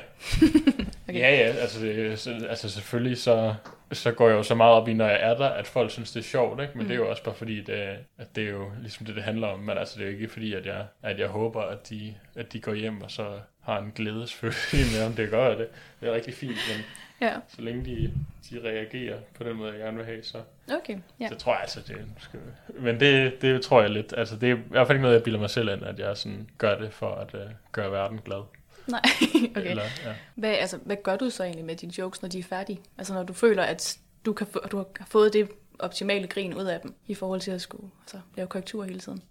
okay. 1.08 1.20
Ja, 1.20 1.36
ja, 1.36 1.54
altså, 1.54 1.80
det, 1.80 2.28
altså 2.50 2.70
selvfølgelig 2.70 3.18
så, 3.18 3.56
så 3.94 4.12
går 4.12 4.30
jeg 4.30 4.38
jo 4.38 4.44
så 4.44 4.56
meget 4.56 4.74
op 4.74 4.88
i, 4.88 4.94
når 4.94 5.08
jeg 5.08 5.20
er 5.22 5.38
der, 5.38 5.50
at 5.50 5.68
folk 5.68 5.92
synes, 5.92 6.12
det 6.12 6.20
er 6.20 6.24
sjovt, 6.24 6.62
ikke? 6.62 6.74
men 6.74 6.84
mm. 6.84 6.88
det 6.88 6.94
er 6.94 7.00
jo 7.00 7.10
også 7.10 7.24
bare 7.24 7.36
fordi, 7.36 7.62
det, 7.62 7.98
at 8.18 8.36
det 8.36 8.44
er 8.44 8.52
jo 8.52 8.72
ligesom 8.82 9.06
det, 9.06 9.16
det 9.16 9.24
handler 9.24 9.48
om, 9.48 9.60
men 9.60 9.78
altså 9.78 10.00
det 10.00 10.04
er 10.06 10.12
jo 10.12 10.14
ikke 10.14 10.30
fordi, 10.30 10.54
at 10.54 10.66
jeg, 10.66 10.86
at 11.04 11.20
jeg 11.20 11.28
håber, 11.28 11.62
at 11.62 11.90
de, 11.90 12.14
at 12.36 12.54
de 12.54 12.60
går 12.60 12.74
hjem 12.74 13.02
og 13.02 13.12
så 13.12 13.26
har 13.62 13.80
en 13.80 13.92
glædesfølelse 13.96 14.78
med, 14.98 15.06
om 15.06 15.14
det 15.14 15.30
gør 15.30 15.56
det. 15.56 15.68
Det 16.02 16.10
er 16.10 16.14
rigtig 16.14 16.34
fint, 16.34 16.58
men, 16.70 16.86
Ja. 17.24 17.34
Så 17.48 17.62
længe 17.62 17.86
de, 17.86 18.14
de 18.50 18.70
reagerer 18.70 19.20
på 19.34 19.44
den 19.44 19.58
måde, 19.58 19.72
jeg 19.72 19.80
gerne 19.80 19.98
vil 19.98 20.06
have, 20.06 20.24
så, 20.24 20.38
Okay, 20.74 20.98
ja. 21.20 21.28
så 21.28 21.36
tror 21.36 21.54
jeg 21.54 21.62
altså, 21.62 21.80
det 21.88 22.06
skal... 22.20 22.40
Men 22.80 23.00
det, 23.00 23.42
det 23.42 23.62
tror 23.62 23.82
jeg 23.82 23.90
lidt. 23.90 24.14
Altså, 24.18 24.36
det 24.36 24.52
er 24.52 24.56
i 24.56 24.60
hvert 24.70 24.88
fald 24.88 24.96
ikke 24.96 25.02
noget, 25.02 25.16
jeg 25.16 25.24
bilder 25.24 25.40
mig 25.40 25.50
selv 25.50 25.70
ind, 25.70 25.84
at 25.84 26.00
jeg 26.00 26.18
sådan 26.18 26.50
gør 26.58 26.78
det 26.78 26.94
for 26.94 27.16
at 27.16 27.34
uh, 27.34 27.40
gøre 27.72 27.92
verden 27.92 28.20
glad. 28.26 28.44
Nej, 28.88 29.02
okay. 29.56 29.70
Eller, 29.70 29.84
ja. 29.84 30.14
Hvad, 30.36 30.50
altså, 30.50 30.78
hvad 30.78 30.98
gør 31.04 31.16
du 31.16 31.30
så 31.30 31.44
egentlig 31.44 31.66
med 31.66 31.76
dine 31.76 31.94
jokes, 31.98 32.22
når 32.22 32.30
de 32.30 32.40
er 32.40 32.44
færdige? 32.44 32.80
Altså 32.98 33.14
når 33.14 33.24
du 33.24 33.34
føler, 33.34 33.64
at 33.64 33.98
du, 34.26 34.34
kan 34.34 34.48
få, 34.48 34.60
du 34.72 34.78
har 34.78 35.08
fået 35.08 35.34
det 35.34 35.50
optimale 35.80 36.28
grin 36.28 36.54
ud 36.54 36.66
af 36.66 36.82
dem, 36.82 36.94
i 37.08 37.14
forhold 37.14 37.42
til 37.42 37.52
at 37.52 37.62
skulle 37.62 37.90
altså, 38.02 38.18
lave 38.36 38.48
korrektur 38.48 38.84
hele 38.84 39.00
tiden? 39.00 39.22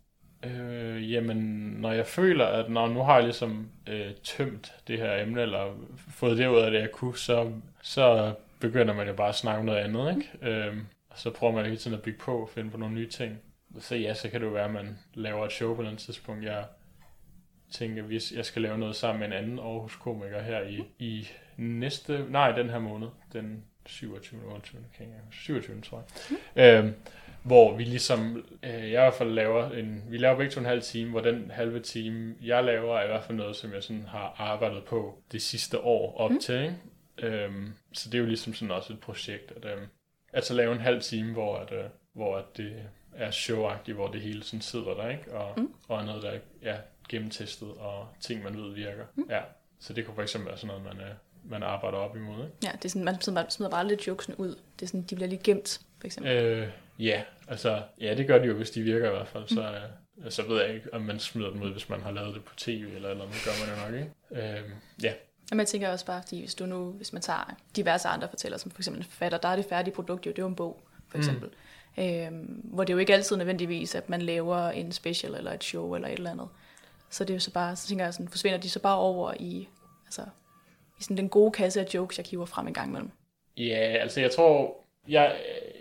Øh, 0.44 1.12
jamen, 1.12 1.36
når 1.78 1.92
jeg 1.92 2.06
føler, 2.06 2.46
at 2.46 2.70
når 2.70 2.88
nu 2.88 3.02
har 3.02 3.14
jeg 3.14 3.24
ligesom 3.24 3.68
øh, 3.88 4.10
tømt 4.24 4.72
det 4.88 4.98
her 4.98 5.22
emne, 5.22 5.42
eller 5.42 5.74
fået 5.96 6.38
det 6.38 6.48
ud 6.48 6.58
af 6.58 6.70
det, 6.70 6.80
jeg 6.80 6.90
kunne, 6.92 7.16
så, 7.16 7.52
så 7.82 8.34
begynder 8.60 8.94
man 8.94 9.06
jo 9.06 9.12
bare 9.14 9.28
at 9.28 9.34
snakke 9.34 9.58
om 9.58 9.64
noget 9.64 9.78
andet, 9.78 10.16
ikke? 10.16 10.56
Øh, 10.56 10.76
og 11.10 11.18
så 11.18 11.30
prøver 11.30 11.52
man 11.52 11.64
hele 11.64 11.76
tiden 11.76 11.96
at 11.96 12.02
bygge 12.02 12.18
på, 12.18 12.50
finde 12.54 12.70
på 12.70 12.76
nogle 12.76 12.94
nye 12.94 13.08
ting. 13.08 13.38
Så 13.78 13.96
ja, 13.96 14.14
så 14.14 14.28
kan 14.28 14.40
det 14.40 14.46
jo 14.46 14.52
være, 14.52 14.64
at 14.64 14.70
man 14.70 14.98
laver 15.14 15.46
et 15.46 15.52
show 15.52 15.74
på 15.74 15.82
et 15.82 15.98
tidspunkt. 15.98 16.44
Jeg 16.44 16.64
tænker, 17.72 18.02
hvis 18.02 18.32
jeg 18.32 18.44
skal 18.44 18.62
lave 18.62 18.78
noget 18.78 18.96
sammen 18.96 19.20
med 19.20 19.26
en 19.26 19.44
anden 19.44 19.58
Aarhus 19.58 19.96
komiker 19.96 20.42
her 20.42 20.62
i, 20.62 20.82
i 20.98 21.28
næste, 21.56 22.26
nej, 22.30 22.52
den 22.52 22.70
her 22.70 22.78
måned, 22.78 23.08
den 23.32 23.64
27. 23.86 24.40
28. 24.44 24.82
Kan 24.96 25.06
jeg, 25.06 25.20
27. 25.30 25.80
tror 25.80 26.04
jeg. 26.56 26.84
Øh, 26.84 26.92
hvor 27.42 27.76
vi 27.76 27.84
ligesom, 27.84 28.44
øh, 28.62 28.70
jeg 28.72 28.86
i 28.86 28.90
hvert 28.90 29.14
fald 29.14 29.30
laver 29.30 29.70
en, 29.70 30.04
vi 30.08 30.18
laver 30.18 30.36
begge 30.36 30.50
to 30.50 30.60
en 30.60 30.66
halv 30.66 30.82
time, 30.82 31.10
hvor 31.10 31.20
den 31.20 31.50
halve 31.50 31.80
time, 31.80 32.34
jeg 32.42 32.64
laver, 32.64 32.98
er 32.98 33.04
i 33.04 33.06
hvert 33.06 33.24
fald 33.24 33.38
noget, 33.38 33.56
som 33.56 33.72
jeg 33.72 33.82
sådan 33.82 34.06
har 34.06 34.34
arbejdet 34.38 34.84
på 34.84 35.22
det 35.32 35.42
sidste 35.42 35.80
år 35.80 36.16
op 36.16 36.30
mm. 36.30 36.40
til, 36.40 36.60
ikke? 36.60 36.76
Øhm, 37.18 37.72
så 37.92 38.10
det 38.10 38.18
er 38.18 38.22
jo 38.22 38.26
ligesom 38.26 38.54
sådan 38.54 38.70
også 38.70 38.92
et 38.92 39.00
projekt, 39.00 39.52
at, 39.56 39.64
øhm, 39.64 39.86
at 40.32 40.44
så 40.44 40.54
lave 40.54 40.72
en 40.72 40.80
halv 40.80 41.02
time, 41.02 41.32
hvor, 41.32 41.56
at, 41.56 41.72
øh, 41.72 41.84
hvor 42.12 42.36
at 42.36 42.44
det 42.56 42.72
er 43.16 43.30
showagtigt, 43.30 43.96
hvor 43.96 44.08
det 44.08 44.20
hele 44.20 44.42
sådan 44.42 44.60
sidder 44.60 44.94
der, 44.94 45.08
ikke? 45.08 45.34
Og, 45.34 45.60
mm. 45.60 45.74
og 45.88 46.04
noget, 46.04 46.22
der 46.22 46.30
er 46.30 46.38
ja, 46.62 46.76
gennemtestet, 47.12 47.68
og 47.68 48.08
ting, 48.20 48.42
man 48.42 48.56
ved 48.56 48.74
virker. 48.74 49.04
Mm. 49.14 49.26
Ja, 49.30 49.40
så 49.80 49.92
det 49.92 50.06
kunne 50.06 50.14
for 50.14 50.22
eksempel 50.22 50.48
være 50.48 50.58
sådan 50.58 50.76
noget, 50.76 50.96
man, 50.96 51.06
øh, 51.06 51.14
man 51.44 51.62
arbejder 51.62 51.98
op 51.98 52.16
imod, 52.16 52.44
ikke? 52.44 52.56
Ja, 52.62 52.70
det 52.72 52.84
er 52.84 52.88
sådan, 52.88 53.04
man 53.04 53.20
smider, 53.20 53.48
smider 53.48 53.70
bare 53.70 53.88
lidt 53.88 54.06
jokesen 54.06 54.34
ud. 54.34 54.48
Det 54.48 54.82
er 54.82 54.86
sådan, 54.86 55.02
de 55.02 55.14
bliver 55.14 55.28
lige 55.28 55.40
gemt, 55.44 55.80
for 55.98 56.06
eksempel. 56.06 56.32
Øh, 56.32 56.68
ja, 56.98 57.22
altså, 57.48 57.82
ja, 58.00 58.14
det 58.14 58.26
gør 58.26 58.38
de 58.38 58.44
jo, 58.44 58.54
hvis 58.54 58.70
de 58.70 58.82
virker 58.82 59.06
i 59.06 59.10
hvert 59.10 59.28
fald. 59.28 59.48
Så, 59.48 59.62
øh, 60.24 60.30
så 60.30 60.42
ved 60.48 60.62
jeg 60.62 60.74
ikke, 60.74 60.94
om 60.94 61.02
man 61.02 61.18
smider 61.18 61.50
dem 61.50 61.62
ud, 61.62 61.72
hvis 61.72 61.88
man 61.88 62.00
har 62.00 62.10
lavet 62.10 62.34
det 62.34 62.44
på 62.44 62.54
tv 62.56 62.84
eller 62.94 63.08
eller 63.08 63.24
andet. 63.24 63.36
Det 63.36 63.44
gør 63.44 63.66
man 63.66 63.76
jo 63.76 63.84
nok, 63.84 64.00
ikke? 64.00 64.58
Øh, 64.58 64.70
ja. 65.02 65.12
Jamen, 65.50 65.60
jeg 65.60 65.68
tænker 65.68 65.88
også 65.88 66.06
bare, 66.06 66.22
fordi 66.22 66.40
hvis 66.40 66.54
du 66.54 66.66
nu, 66.66 66.90
hvis 66.90 67.12
man 67.12 67.22
tager 67.22 67.56
diverse 67.76 68.08
andre 68.08 68.28
fortæller, 68.28 68.58
som 68.58 68.70
for 68.70 68.78
eksempel 68.78 69.00
en 69.00 69.04
forfatter, 69.04 69.38
der 69.38 69.48
er 69.48 69.56
det 69.56 69.64
færdige 69.64 69.94
produkt 69.94 70.26
jo, 70.26 70.30
det 70.30 70.38
er 70.38 70.42
jo 70.42 70.48
en 70.48 70.54
bog, 70.54 70.82
for 71.08 71.18
eksempel. 71.18 71.48
Mm. 71.48 71.54
Øhm, 71.98 72.60
hvor 72.64 72.84
det 72.84 72.92
jo 72.92 72.98
ikke 72.98 73.14
altid 73.14 73.36
nødvendigvis, 73.36 73.94
at 73.94 74.08
man 74.08 74.22
laver 74.22 74.70
en 74.70 74.92
special 74.92 75.34
eller 75.34 75.52
et 75.52 75.64
show 75.64 75.94
eller 75.94 76.08
et 76.08 76.14
eller 76.14 76.30
andet. 76.30 76.48
Så 77.12 77.24
det 77.24 77.30
er 77.30 77.34
jo 77.34 77.40
så 77.40 77.52
bare, 77.52 77.76
så 77.76 77.88
tænker 77.88 78.04
jeg 78.04 78.14
sådan, 78.14 78.28
forsvinder 78.28 78.58
de 78.58 78.70
så 78.70 78.80
bare 78.80 78.98
over 78.98 79.34
i, 79.40 79.68
altså, 80.06 80.22
i 80.98 81.02
sådan 81.02 81.16
den 81.16 81.28
gode 81.28 81.52
kasse 81.52 81.80
af 81.80 81.94
jokes, 81.94 82.18
jeg 82.18 82.26
kiver 82.26 82.46
frem 82.46 82.66
en 82.66 82.74
gang 82.74 82.88
imellem. 82.88 83.10
Ja, 83.56 83.96
altså 84.00 84.20
jeg 84.20 84.30
tror, 84.30 84.76
jeg, 85.08 85.36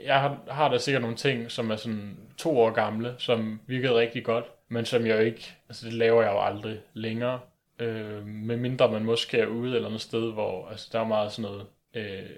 jeg 0.05 0.19
har, 0.19 0.39
har 0.47 0.69
da 0.69 0.77
sikkert 0.77 1.01
nogle 1.01 1.17
ting, 1.17 1.51
som 1.51 1.71
er 1.71 1.75
sådan 1.75 2.17
to 2.37 2.59
år 2.59 2.71
gamle, 2.71 3.15
som 3.17 3.59
virkede 3.67 3.95
rigtig 3.95 4.25
godt, 4.25 4.45
men 4.69 4.85
som 4.85 5.05
jeg 5.05 5.15
jo 5.15 5.21
ikke, 5.21 5.55
altså 5.69 5.85
det 5.85 5.93
laver 5.93 6.21
jeg 6.21 6.31
jo 6.31 6.41
aldrig 6.41 6.79
længere. 6.93 7.39
Øh, 7.79 8.25
med 8.25 8.57
mindre 8.57 8.91
man 8.91 9.05
måske 9.05 9.37
er 9.37 9.45
ude 9.45 9.75
eller 9.75 9.87
andet 9.87 10.01
sted, 10.01 10.33
hvor 10.33 10.67
altså, 10.69 10.89
der 10.91 10.99
er 10.99 11.07
meget 11.07 11.31
sådan 11.31 11.51
noget 11.51 11.67
øh, 11.93 12.29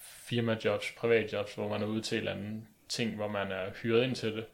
firmajobs, 0.00 0.92
privatjobs, 0.98 1.54
hvor 1.54 1.68
man 1.68 1.82
er 1.82 1.86
ude 1.86 2.00
til 2.02 2.16
en 2.16 2.28
eller 2.28 2.32
andet 2.32 2.62
ting, 2.88 3.16
hvor 3.16 3.28
man 3.28 3.52
er 3.52 3.70
hyret 3.82 4.04
ind 4.04 4.14
til 4.14 4.36
det. 4.36 4.44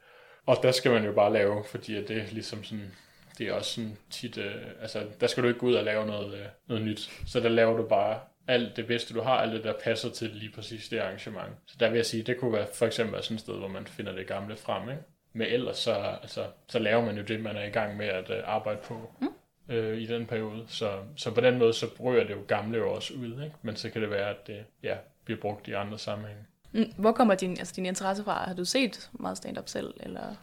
Og 0.47 0.57
der 0.63 0.73
skal 0.73 0.93
man 0.93 1.05
jo 1.05 1.13
bare 1.13 1.33
lave, 1.33 1.65
fordi 1.65 1.97
at 1.97 2.09
det 2.09 2.17
er 2.17 2.27
ligesom 2.33 2.65
sådan, 2.65 2.93
det 3.39 3.49
er 3.49 3.53
også 3.53 3.71
sådan 3.71 3.97
tit, 4.11 4.39
øh, 4.39 4.55
altså 4.81 5.03
der 5.21 5.27
skal 5.27 5.43
du 5.43 5.49
ikke 5.49 5.61
gå 5.61 5.67
ud 5.67 5.75
og 5.75 5.85
lave 5.85 6.07
noget, 6.07 6.35
øh, 6.35 6.47
noget 6.69 6.85
nyt. 6.85 7.11
Så 7.27 7.41
der 7.41 7.49
laver 7.49 7.77
du 7.77 7.83
bare 7.83 8.21
alt 8.49 8.77
det 8.77 8.87
bedste, 8.87 9.15
du 9.15 9.21
har, 9.21 9.33
alt 9.33 9.53
det, 9.53 9.65
der 9.65 9.73
passer 9.85 10.11
til 10.11 10.31
lige 10.31 10.53
præcis 10.53 10.89
det 10.89 10.99
arrangement. 10.99 11.53
Så 11.67 11.77
der 11.81 11.91
vil 11.91 11.97
jeg 11.97 12.07
sige, 12.07 12.23
det 12.23 12.39
kunne 12.39 12.53
være 12.53 12.67
for 12.75 12.87
eksempel 12.87 13.23
sådan 13.23 13.35
et 13.35 13.41
sted, 13.41 13.55
hvor 13.55 13.69
man 13.69 13.87
finder 13.87 14.13
det 14.13 14.27
gamle 14.27 14.57
frem, 14.57 14.91
ikke? 14.91 15.03
Men 15.33 15.47
ellers 15.47 15.77
så, 15.77 15.93
altså, 16.23 16.47
så 16.69 16.79
laver 16.79 17.05
man 17.05 17.17
jo 17.17 17.23
det, 17.23 17.41
man 17.41 17.57
er 17.57 17.65
i 17.65 17.71
gang 17.71 17.97
med 17.97 18.07
at 18.07 18.31
øh, 18.31 18.43
arbejde 18.45 18.81
på 18.85 19.11
mm. 19.21 19.29
øh, 19.75 19.99
i 19.99 20.07
den 20.07 20.27
periode. 20.27 20.65
Så, 20.69 20.99
så 21.17 21.31
på 21.31 21.41
den 21.41 21.59
måde, 21.59 21.73
så 21.73 21.87
ryger 22.01 22.25
det 22.25 22.35
jo 22.35 22.41
gamle 22.49 22.79
jo 22.79 22.93
også 22.93 23.15
ud, 23.15 23.43
ikke? 23.45 23.55
Men 23.63 23.77
så 23.77 23.91
kan 23.91 24.03
det 24.03 24.11
være, 24.11 24.31
at 24.31 24.47
det 24.47 24.65
ja, 24.83 24.97
bliver 25.25 25.41
brugt 25.41 25.69
i 25.69 25.73
andre 25.73 25.99
sammenhænge. 25.99 26.43
Mm, 26.73 26.93
Hvor 26.97 27.13
kommer 27.13 27.35
din, 27.35 27.51
altså 27.51 27.73
din 27.77 27.87
interesse 27.87 28.25
fra? 28.25 28.45
Har 28.47 28.55
du 28.55 28.65
set 28.65 29.11
meget 29.13 29.37
stand-up 29.37 29.69
selv? 29.69 29.95
Eller? 30.01 30.35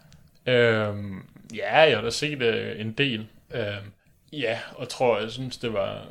Øhm, 0.45 1.25
ja, 1.55 1.79
jeg 1.79 1.97
har 1.97 2.03
da 2.03 2.09
set 2.09 2.41
øh, 2.41 2.81
en 2.81 2.91
del. 2.91 3.27
Øhm, 3.53 3.91
ja, 4.33 4.59
og 4.75 4.89
tror, 4.89 5.19
jeg 5.19 5.31
synes, 5.31 5.57
det 5.57 5.73
var 5.73 6.07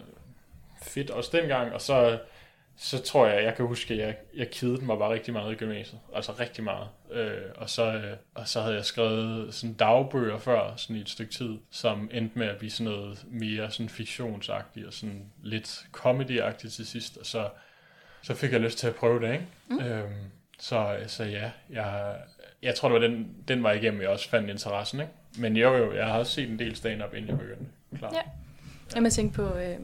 fedt 0.82 1.10
også 1.10 1.30
dengang. 1.36 1.72
Og 1.72 1.80
så, 1.80 2.18
så 2.76 3.02
tror 3.02 3.26
jeg, 3.26 3.44
jeg 3.44 3.54
kan 3.54 3.66
huske, 3.66 3.94
at 3.94 4.00
jeg, 4.00 4.16
jeg 4.36 4.50
kedede 4.50 4.84
mig 4.84 4.98
bare 4.98 5.12
rigtig 5.12 5.32
meget 5.32 5.52
i 5.52 5.56
gymnasiet. 5.56 6.00
Altså 6.14 6.32
rigtig 6.32 6.64
meget. 6.64 6.88
Øh, 7.10 7.42
og, 7.56 7.70
så, 7.70 7.92
øh, 7.92 8.16
og 8.34 8.48
så 8.48 8.60
havde 8.60 8.74
jeg 8.74 8.84
skrevet 8.84 9.54
sådan 9.54 9.74
dagbøger 9.74 10.38
før, 10.38 10.76
sådan 10.76 10.96
i 10.96 11.00
et 11.00 11.08
stykke 11.08 11.32
tid, 11.32 11.58
som 11.70 12.10
endte 12.12 12.38
med 12.38 12.46
at 12.46 12.56
blive 12.56 12.70
sådan 12.70 12.92
noget 12.92 13.24
mere 13.30 13.70
sådan 13.70 13.88
fiktionsagtigt 13.88 14.86
og 14.86 14.92
sådan 14.92 15.24
lidt 15.42 15.86
comedy-agtigt 15.96 16.70
til 16.70 16.86
sidst. 16.86 17.16
Og 17.16 17.26
så, 17.26 17.48
så 18.22 18.34
fik 18.34 18.52
jeg 18.52 18.60
lyst 18.60 18.78
til 18.78 18.86
at 18.86 18.94
prøve 18.94 19.20
det, 19.20 19.32
ikke? 19.32 19.46
Mm. 19.68 19.80
Øhm, 19.80 20.30
så, 20.60 20.96
så 21.06 21.24
ja, 21.24 21.50
jeg, 21.70 22.16
jeg 22.62 22.74
tror, 22.74 22.88
det 22.88 23.00
var 23.00 23.08
den, 23.08 23.36
den 23.48 23.62
var 23.62 23.72
igennem, 23.72 24.00
jeg 24.00 24.08
også 24.08 24.28
fandt 24.28 24.50
interessen, 24.50 25.00
ikke? 25.00 25.12
Men 25.38 25.56
jo, 25.56 25.76
jo, 25.76 25.92
jeg 25.92 26.06
har 26.06 26.18
også 26.18 26.32
set 26.32 26.48
en 26.48 26.58
del 26.58 26.76
stand-up, 26.76 27.14
inden 27.14 27.30
jeg 27.30 27.38
begyndte. 27.38 27.64
Klart. 27.98 28.12
Ja. 28.12 28.22
Jamen, 28.94 29.04
jeg 29.04 29.12
tænkte 29.12 29.36
på, 29.36 29.56
øh, 29.56 29.76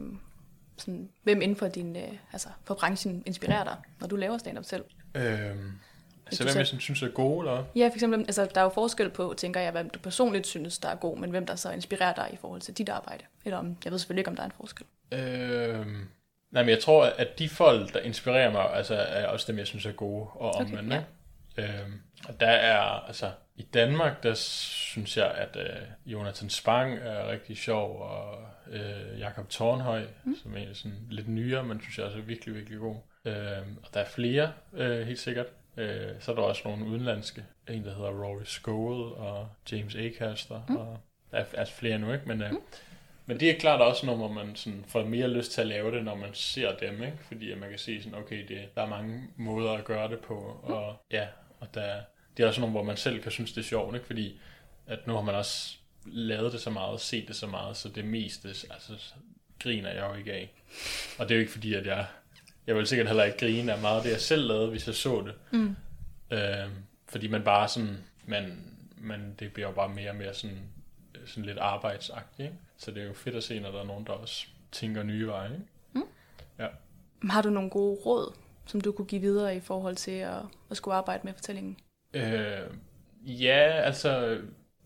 sådan, 0.77 1.09
hvem 1.23 1.43
inden 1.43 1.57
for, 1.57 1.69
din, 1.69 1.97
øh, 1.97 2.12
altså, 2.33 2.49
for 2.65 2.75
branchen 2.75 3.23
inspirerer 3.27 3.65
dig, 3.65 3.77
når 4.01 4.07
du 4.07 4.17
laver 4.17 4.39
stand-up 4.39 4.65
selv? 4.65 4.85
Øhm, 5.15 5.73
altså, 6.27 6.45
hvem 6.45 6.57
jeg 6.57 6.67
sådan 6.67 6.81
synes 6.81 7.03
er 7.03 7.09
gode, 7.09 7.39
eller? 7.39 7.65
Ja, 7.77 7.89
for 7.89 7.95
eksempel, 7.95 8.21
altså, 8.21 8.49
der 8.55 8.61
er 8.61 8.65
jo 8.65 8.71
forskel 8.71 9.11
på, 9.11 9.35
tænker 9.37 9.61
jeg, 9.61 9.73
hvem 9.73 9.91
du 9.91 9.99
personligt 9.99 10.47
synes, 10.47 10.79
der 10.79 10.89
er 10.89 10.95
god, 10.95 11.19
men 11.19 11.31
hvem 11.31 11.47
der 11.47 11.57
så 11.57 11.71
inspirerer 11.71 12.15
dig 12.15 12.31
i 12.33 12.37
forhold 12.37 12.61
til 12.61 12.75
dit 12.75 12.89
arbejde. 12.89 13.25
Eller 13.45 13.59
om, 13.59 13.77
jeg 13.85 13.93
ved 13.93 13.99
selvfølgelig 13.99 14.21
ikke, 14.21 14.31
om 14.31 14.37
der 14.37 14.43
er 14.43 14.47
en 14.47 14.53
forskel. 14.57 14.87
Øhm, 15.12 16.09
nej, 16.57 16.62
men 16.62 16.71
jeg 16.71 16.81
tror, 16.81 17.05
at 17.05 17.38
de 17.38 17.49
folk, 17.49 17.95
der 17.95 18.01
inspirerer 18.01 18.53
mig, 18.53 18.75
altså, 18.75 18.95
er 18.95 19.27
også 19.27 19.53
dem, 19.53 19.59
jeg 19.59 19.66
synes 19.66 19.87
er 19.87 19.92
gode 19.92 20.27
og 20.35 20.55
Okay, 20.55 20.61
omvendt. 20.61 20.92
ja. 20.92 21.03
Okay, 21.59 21.81
øhm, 21.83 22.01
og 22.29 22.40
der 22.40 22.47
er, 22.51 22.81
altså, 22.81 23.31
i 23.57 23.62
Danmark, 23.62 24.23
der 24.23 24.35
synes 24.35 25.16
jeg, 25.16 25.31
at 25.31 25.57
øh, 25.57 25.83
Jonathan 26.07 26.51
Spang 26.51 26.99
er 26.99 27.31
rigtig 27.31 27.57
sjov, 27.57 28.01
og 28.01 28.38
øh, 28.71 29.21
Jakob 29.21 29.49
Tornhøj, 29.49 30.05
mm. 30.25 30.37
som 30.42 30.57
er 30.57 30.75
sådan 30.75 30.99
lidt 31.11 31.29
nyere, 31.29 31.62
men 31.62 31.81
synes 31.81 31.99
jeg 31.99 32.07
også 32.07 32.19
er 32.19 32.23
virkelig, 32.23 32.55
virkelig 32.55 32.79
god. 32.79 32.97
Øhm, 33.25 33.77
og 33.83 33.95
der 33.95 34.01
er 34.01 34.05
flere, 34.09 34.53
øh, 34.73 35.07
helt 35.07 35.19
sikkert. 35.19 35.47
Øh, 35.77 36.11
så 36.21 36.31
er 36.31 36.35
der 36.35 36.42
også 36.42 36.62
nogle 36.64 36.85
udenlandske. 36.87 37.45
En, 37.69 37.85
der 37.85 37.95
hedder 37.95 38.25
Rory 38.25 38.45
Scovel 38.45 39.14
og 39.14 39.49
James 39.73 39.95
Acaster. 39.97 40.62
Mm. 40.69 40.77
Og 40.77 40.99
der 41.31 41.38
er 41.38 41.45
altså 41.55 41.75
flere 41.75 41.99
nu, 41.99 42.12
ikke? 42.12 42.29
Men, 42.29 42.42
øh, 42.42 42.51
mm. 42.51 42.59
Men 43.27 43.41
det 43.41 43.51
er 43.51 43.59
klart 43.59 43.81
også 43.81 44.07
noget, 44.07 44.21
hvor 44.21 44.33
man 44.33 44.57
sådan 44.57 44.85
får 44.89 45.05
mere 45.05 45.29
lyst 45.29 45.53
til 45.53 45.61
at 45.61 45.67
lave 45.67 45.97
det, 45.97 46.05
når 46.05 46.15
man 46.15 46.31
ser 46.33 46.77
dem, 46.77 47.03
ikke? 47.03 47.19
Fordi 47.29 47.55
man 47.55 47.71
kan 47.71 47.79
se 47.79 48.03
sådan, 48.03 48.19
okay, 48.19 48.49
det, 48.49 48.75
der 48.75 48.83
er 48.83 48.89
mange 48.89 49.23
måder 49.37 49.73
at 49.73 49.85
gøre 49.85 50.09
det 50.09 50.19
på, 50.19 50.61
og 50.62 50.97
ja, 51.11 51.27
og 51.61 51.75
der, 51.75 52.01
det 52.37 52.43
er 52.43 52.47
også 52.47 52.61
nogle, 52.61 52.73
hvor 52.73 52.83
man 52.83 52.97
selv 52.97 53.23
kan 53.23 53.33
synes, 53.33 53.53
det 53.53 53.61
er 53.61 53.65
sjovt, 53.65 53.95
ikke? 53.95 54.07
Fordi 54.07 54.41
at 54.87 55.07
nu 55.07 55.15
har 55.15 55.23
man 55.23 55.35
også 55.35 55.77
lavet 56.05 56.53
det 56.53 56.61
så 56.61 56.71
meget, 56.71 57.01
set 57.01 57.29
det 57.29 57.37
så 57.37 57.47
meget, 57.47 57.77
så 57.77 57.89
det 57.89 58.05
meste, 58.05 58.49
altså, 58.49 58.93
griner 59.59 59.91
jeg 59.91 60.09
jo 60.11 60.15
ikke 60.15 60.33
af. 60.33 60.53
Og 61.19 61.29
det 61.29 61.35
er 61.35 61.37
jo 61.37 61.41
ikke 61.41 61.53
fordi, 61.53 61.75
at 61.75 61.87
jeg, 61.87 62.07
jeg 62.67 62.77
vil 62.77 62.87
sikkert 62.87 63.07
heller 63.07 63.25
ikke 63.25 63.39
grine 63.39 63.73
af 63.73 63.81
meget 63.81 63.97
af 63.97 64.03
det, 64.03 64.11
jeg 64.11 64.21
selv 64.21 64.47
lavede, 64.47 64.71
hvis 64.71 64.87
jeg 64.87 64.95
så 64.95 65.25
det. 65.27 65.35
Mm. 65.51 65.77
Øh, 66.31 66.71
fordi 67.09 67.29
man 67.29 67.43
bare 67.43 67.69
sådan, 67.69 67.99
man, 68.27 68.59
man, 68.99 69.35
det 69.39 69.53
bliver 69.53 69.69
jo 69.69 69.75
bare 69.75 69.89
mere 69.89 70.11
og 70.11 70.17
mere 70.17 70.35
sådan, 70.35 70.59
sådan 71.27 71.45
lidt 71.45 71.59
arbejdsagtigt, 71.59 72.41
ikke? 72.47 72.55
Så 72.79 72.91
det 72.91 73.03
er 73.03 73.07
jo 73.07 73.12
fedt 73.15 73.35
at 73.37 73.45
se, 73.45 73.61
når 73.61 73.71
der 73.71 73.81
er 73.81 73.85
nogen, 73.87 74.05
der 74.07 74.12
også 74.12 74.47
tænker 74.73 75.03
nye 75.03 75.27
veje, 75.27 75.51
ikke? 75.53 75.65
Har 77.31 77.43
du 77.43 77.51
nogle 77.51 77.71
gode 77.71 77.99
råd, 78.07 78.35
som 78.67 78.81
du 78.81 78.93
kunne 78.93 79.07
give 79.07 79.21
videre 79.21 79.57
i 79.57 79.61
forhold 79.61 79.97
til 79.97 80.11
at, 80.11 80.39
at 80.71 80.77
skulle 80.77 80.95
arbejde 80.95 81.21
med 81.25 81.33
fortællingen? 81.35 81.77
Øh, 82.12 82.61
ja, 83.27 83.59
altså, 83.85 84.39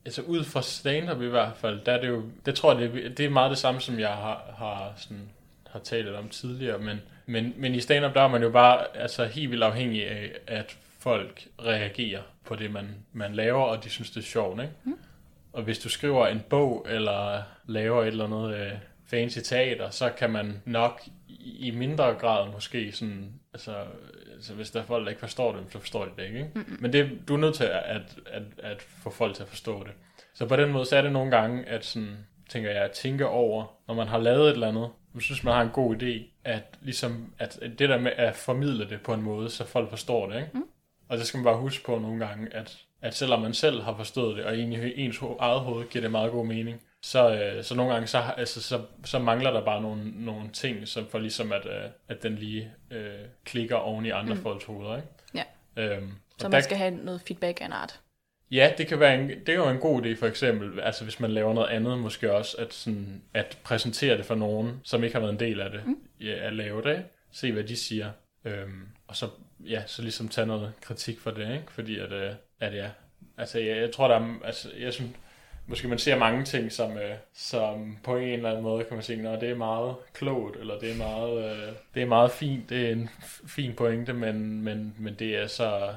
altså 0.05 0.23
ud 0.23 0.45
fra 0.45 0.63
stand-up 0.63 1.23
i 1.23 1.27
hvert 1.27 1.57
fald, 1.57 1.81
der 1.85 1.93
er 1.93 2.01
det 2.01 2.09
jo, 2.09 2.23
det 2.47 2.55
tror 2.55 2.73
jeg, 2.79 2.93
det, 2.93 3.07
er- 3.07 3.09
det 3.15 3.27
er 3.27 3.31
meget 3.31 3.51
det 3.51 3.59
samme, 3.59 3.81
som 3.81 3.99
jeg 3.99 4.09
har, 4.15 4.55
har, 4.59 4.93
sådan, 4.97 5.31
har 5.67 5.79
talt 5.79 6.09
om 6.09 6.29
tidligere, 6.29 6.79
men, 6.79 7.01
men, 7.27 7.55
men 7.57 7.75
i 7.75 7.81
stand-up, 7.81 8.15
der 8.15 8.21
er 8.23 8.29
man 8.29 8.43
jo 8.43 8.51
bare 8.51 8.97
altså, 8.97 9.25
helt 9.25 9.51
vildt 9.51 9.65
afhængig 9.65 10.09
af, 10.09 10.33
at 10.47 10.79
folk 10.99 11.49
reagerer 11.65 12.23
på 12.45 12.57
det, 12.57 12.71
man, 12.71 12.89
man 13.13 13.35
laver, 13.35 13.63
og 13.63 13.85
de 13.85 13.91
synes, 13.91 14.11
det 14.11 14.21
er 14.21 14.25
sjovt, 14.25 14.61
ikke? 14.61 14.73
Mm. 14.85 14.99
Og 15.53 15.63
hvis 15.63 15.79
du 15.79 15.89
skriver 15.89 16.27
en 16.27 16.41
bog, 16.51 16.87
eller 16.89 17.43
laver 17.67 18.03
et 18.03 18.07
eller 18.07 18.25
andet 18.25 18.55
øh, 18.55 18.73
fancy 19.07 19.39
teater, 19.39 19.91
så 19.91 20.11
kan 20.19 20.31
man 20.31 20.63
nok 20.65 21.01
i 21.39 21.71
mindre 21.71 22.15
grad 22.15 22.53
måske 22.53 22.93
sådan, 22.93 23.33
altså, 23.53 23.75
altså 24.35 24.55
hvis 24.55 24.71
der 24.71 24.81
er 24.81 24.85
folk, 24.85 25.05
der 25.05 25.11
ikke 25.11 25.21
forstår 25.21 25.53
det, 25.53 25.65
så 25.73 25.79
forstår 25.79 26.05
de 26.05 26.11
det 26.17 26.25
ikke. 26.25 26.39
ikke? 26.39 26.51
Mm-hmm. 26.55 26.77
Men 26.81 26.93
det, 26.93 27.19
du 27.29 27.35
er 27.35 27.39
nødt 27.39 27.55
til 27.55 27.65
at, 27.65 27.83
at, 27.85 28.19
at, 28.27 28.43
at 28.59 28.83
få 28.83 29.11
folk 29.11 29.35
til 29.35 29.43
at 29.43 29.49
forstå 29.49 29.85
det. 29.85 29.93
Så 30.35 30.49
på 30.49 30.57
den 30.57 30.73
måde, 30.73 30.87
så 30.87 30.97
er 30.97 31.03
det 31.03 31.13
nogle 31.13 31.31
gange, 31.31 31.69
at 31.69 31.85
sådan, 31.85 32.17
tænker 32.49 32.71
jeg, 32.71 32.85
at 32.85 32.91
tænke 32.91 33.27
over, 33.27 33.65
når 33.89 33.95
man 33.95 34.09
har 34.09 34.19
lavet 34.19 34.49
et 34.49 34.53
eller 34.53 34.69
andet, 34.69 34.91
jeg 35.15 35.23
synes, 35.23 35.45
man 35.45 35.55
har 35.55 35.63
en 35.63 35.71
god 35.71 36.03
idé, 36.03 36.41
at, 36.45 36.79
ligesom, 36.81 37.35
at 37.39 37.59
det 37.79 37.89
der 37.89 37.99
med 37.99 38.13
at 38.17 38.37
formidle 38.37 38.89
det 38.89 39.01
på 39.01 39.15
en 39.15 39.23
måde, 39.23 39.51
så 39.51 39.67
folk 39.67 39.91
forstår 39.91 40.31
det. 40.31 40.37
Ikke? 40.37 40.51
Mm. 40.55 40.65
Og 41.09 41.19
det 41.19 41.27
skal 41.27 41.39
man 41.39 41.45
bare 41.45 41.57
huske 41.57 41.85
på 41.85 41.99
nogle 41.99 42.27
gange, 42.27 42.55
at, 42.55 42.79
at 43.03 43.15
selvom 43.15 43.41
man 43.43 43.55
selv 43.55 43.83
har 43.83 43.97
forstået 43.97 44.37
det, 44.37 44.45
og 44.45 44.55
egentlig 44.55 44.93
ens 44.97 45.21
eget 45.39 45.61
hoved 45.61 45.89
giver 45.89 46.03
det 46.03 46.11
meget 46.11 46.33
god 46.33 46.47
mening, 46.47 46.81
så, 47.03 47.35
øh, 47.35 47.65
så 47.65 47.75
nogle 47.75 47.93
gange 47.93 48.07
så, 48.07 48.23
altså, 48.37 48.63
så, 48.63 48.81
så 49.05 49.19
mangler 49.19 49.51
der 49.51 49.65
bare 49.65 49.83
nogle, 49.83 50.25
nogle 50.25 50.51
ting, 50.53 50.89
som 50.89 51.07
for 51.11 51.19
ligesom 51.19 51.53
at, 51.53 51.67
øh, 51.67 51.91
at 52.09 52.23
den 52.23 52.35
lige 52.35 52.73
øh, 52.91 53.15
klikker 53.45 53.77
oven 53.77 54.07
i 54.07 54.11
andre 54.11 54.35
mm. 54.35 54.43
folks 54.43 54.65
hoveder. 54.65 54.97
Ikke? 54.97 55.09
Ja. 55.35 55.45
Øhm, 55.77 56.13
så 56.39 56.49
man 56.49 56.53
der, 56.53 56.61
skal 56.61 56.77
have 56.77 56.91
noget 56.91 57.21
feedback 57.21 57.61
af 57.61 57.67
en 57.67 57.73
art. 57.73 58.01
Ja, 58.51 58.73
det 58.79 58.87
kan 58.87 59.01
være 59.01 59.21
en, 59.21 59.29
det 59.29 59.49
er 59.49 59.55
jo 59.55 59.69
en 59.69 59.79
god 59.79 60.03
idé 60.03 60.21
for 60.21 60.27
eksempel, 60.27 60.81
altså 60.81 61.05
hvis 61.05 61.21
man 61.21 61.31
laver 61.31 61.55
noget 61.55 61.69
andet 61.69 61.99
måske 61.99 62.33
også, 62.33 62.57
at, 62.59 62.75
sådan, 62.75 63.23
at 63.35 63.59
præsentere 63.65 64.17
det 64.17 64.25
for 64.25 64.35
nogen, 64.35 64.81
som 64.85 65.05
ikke 65.05 65.15
har 65.15 65.21
været 65.21 65.33
en 65.33 65.41
del 65.41 65.61
af 65.61 65.71
det, 65.71 65.87
mm. 65.87 65.99
ja, 66.21 66.47
at 66.47 66.53
lave 66.53 66.83
det, 66.83 67.05
se 67.33 67.53
hvad 67.53 67.65
de 67.65 67.77
siger, 67.77 68.11
øhm, 68.45 68.89
og 69.07 69.17
så, 69.17 69.29
ja, 69.61 69.83
så 69.87 70.03
ligesom 70.03 70.29
tage 70.29 70.47
noget 70.47 70.73
kritik 70.81 71.21
for 71.21 71.31
det, 71.31 71.53
ikke? 71.53 71.73
fordi 71.73 71.99
at, 71.99 72.13
øh, 72.13 72.33
ja, 72.61 72.91
altså 73.39 73.59
jeg, 73.59 73.77
jeg 73.77 73.93
tror 73.93 74.09
der 74.09 74.15
er, 74.15 74.35
altså 74.45 74.69
jeg 74.79 74.93
synes, 74.93 75.11
måske 75.67 75.89
man 75.89 75.99
ser 75.99 76.19
mange 76.19 76.45
ting, 76.45 76.73
som, 76.73 76.99
øh, 76.99 77.17
som 77.33 77.99
på 78.03 78.17
en 78.17 78.29
eller 78.29 78.51
anden 78.51 78.63
måde 78.63 78.85
kan 78.85 78.95
man 78.95 79.03
sige, 79.03 79.29
at 79.29 79.41
det 79.41 79.51
er 79.51 79.55
meget 79.55 79.95
klogt, 80.13 80.57
eller 80.57 80.79
det 80.79 80.91
er 80.91 80.97
meget, 80.97 81.45
øh, 81.45 81.73
det 81.95 82.03
er 82.03 82.07
meget 82.07 82.31
fint, 82.31 82.71
det 82.71 82.89
er 82.89 82.93
en 82.93 83.09
fin 83.47 83.75
pointe, 83.75 84.13
men, 84.13 84.63
men, 84.63 84.95
men 84.99 85.15
det 85.15 85.37
er 85.37 85.47
så, 85.47 85.95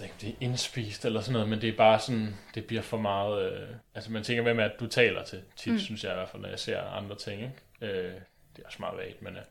ved 0.00 0.06
ikke, 0.06 0.16
det 0.20 0.28
er 0.28 0.34
indspist 0.40 1.04
eller 1.04 1.20
sådan 1.20 1.32
noget, 1.32 1.48
men 1.48 1.60
det 1.60 1.68
er 1.68 1.76
bare 1.76 2.00
sådan, 2.00 2.34
det 2.54 2.64
bliver 2.64 2.82
for 2.82 2.96
meget, 2.96 3.52
øh, 3.52 3.68
altså 3.94 4.12
man 4.12 4.22
tænker, 4.22 4.42
hvem 4.42 4.58
er 4.58 4.64
at 4.64 4.80
du 4.80 4.86
taler 4.86 5.24
til, 5.24 5.42
tit, 5.56 5.72
mm. 5.72 5.78
synes 5.78 6.04
jeg 6.04 6.12
i 6.12 6.14
hvert 6.14 6.28
fald, 6.28 6.42
når 6.42 6.48
jeg 6.48 6.58
ser 6.58 6.80
andre 6.82 7.16
ting, 7.16 7.42
ikke? 7.42 7.92
Øh, 7.94 8.12
det 8.56 8.62
er 8.62 8.66
også 8.66 8.78
meget 8.80 8.98
vagt, 8.98 9.22
men... 9.22 9.36
Øh, 9.36 9.42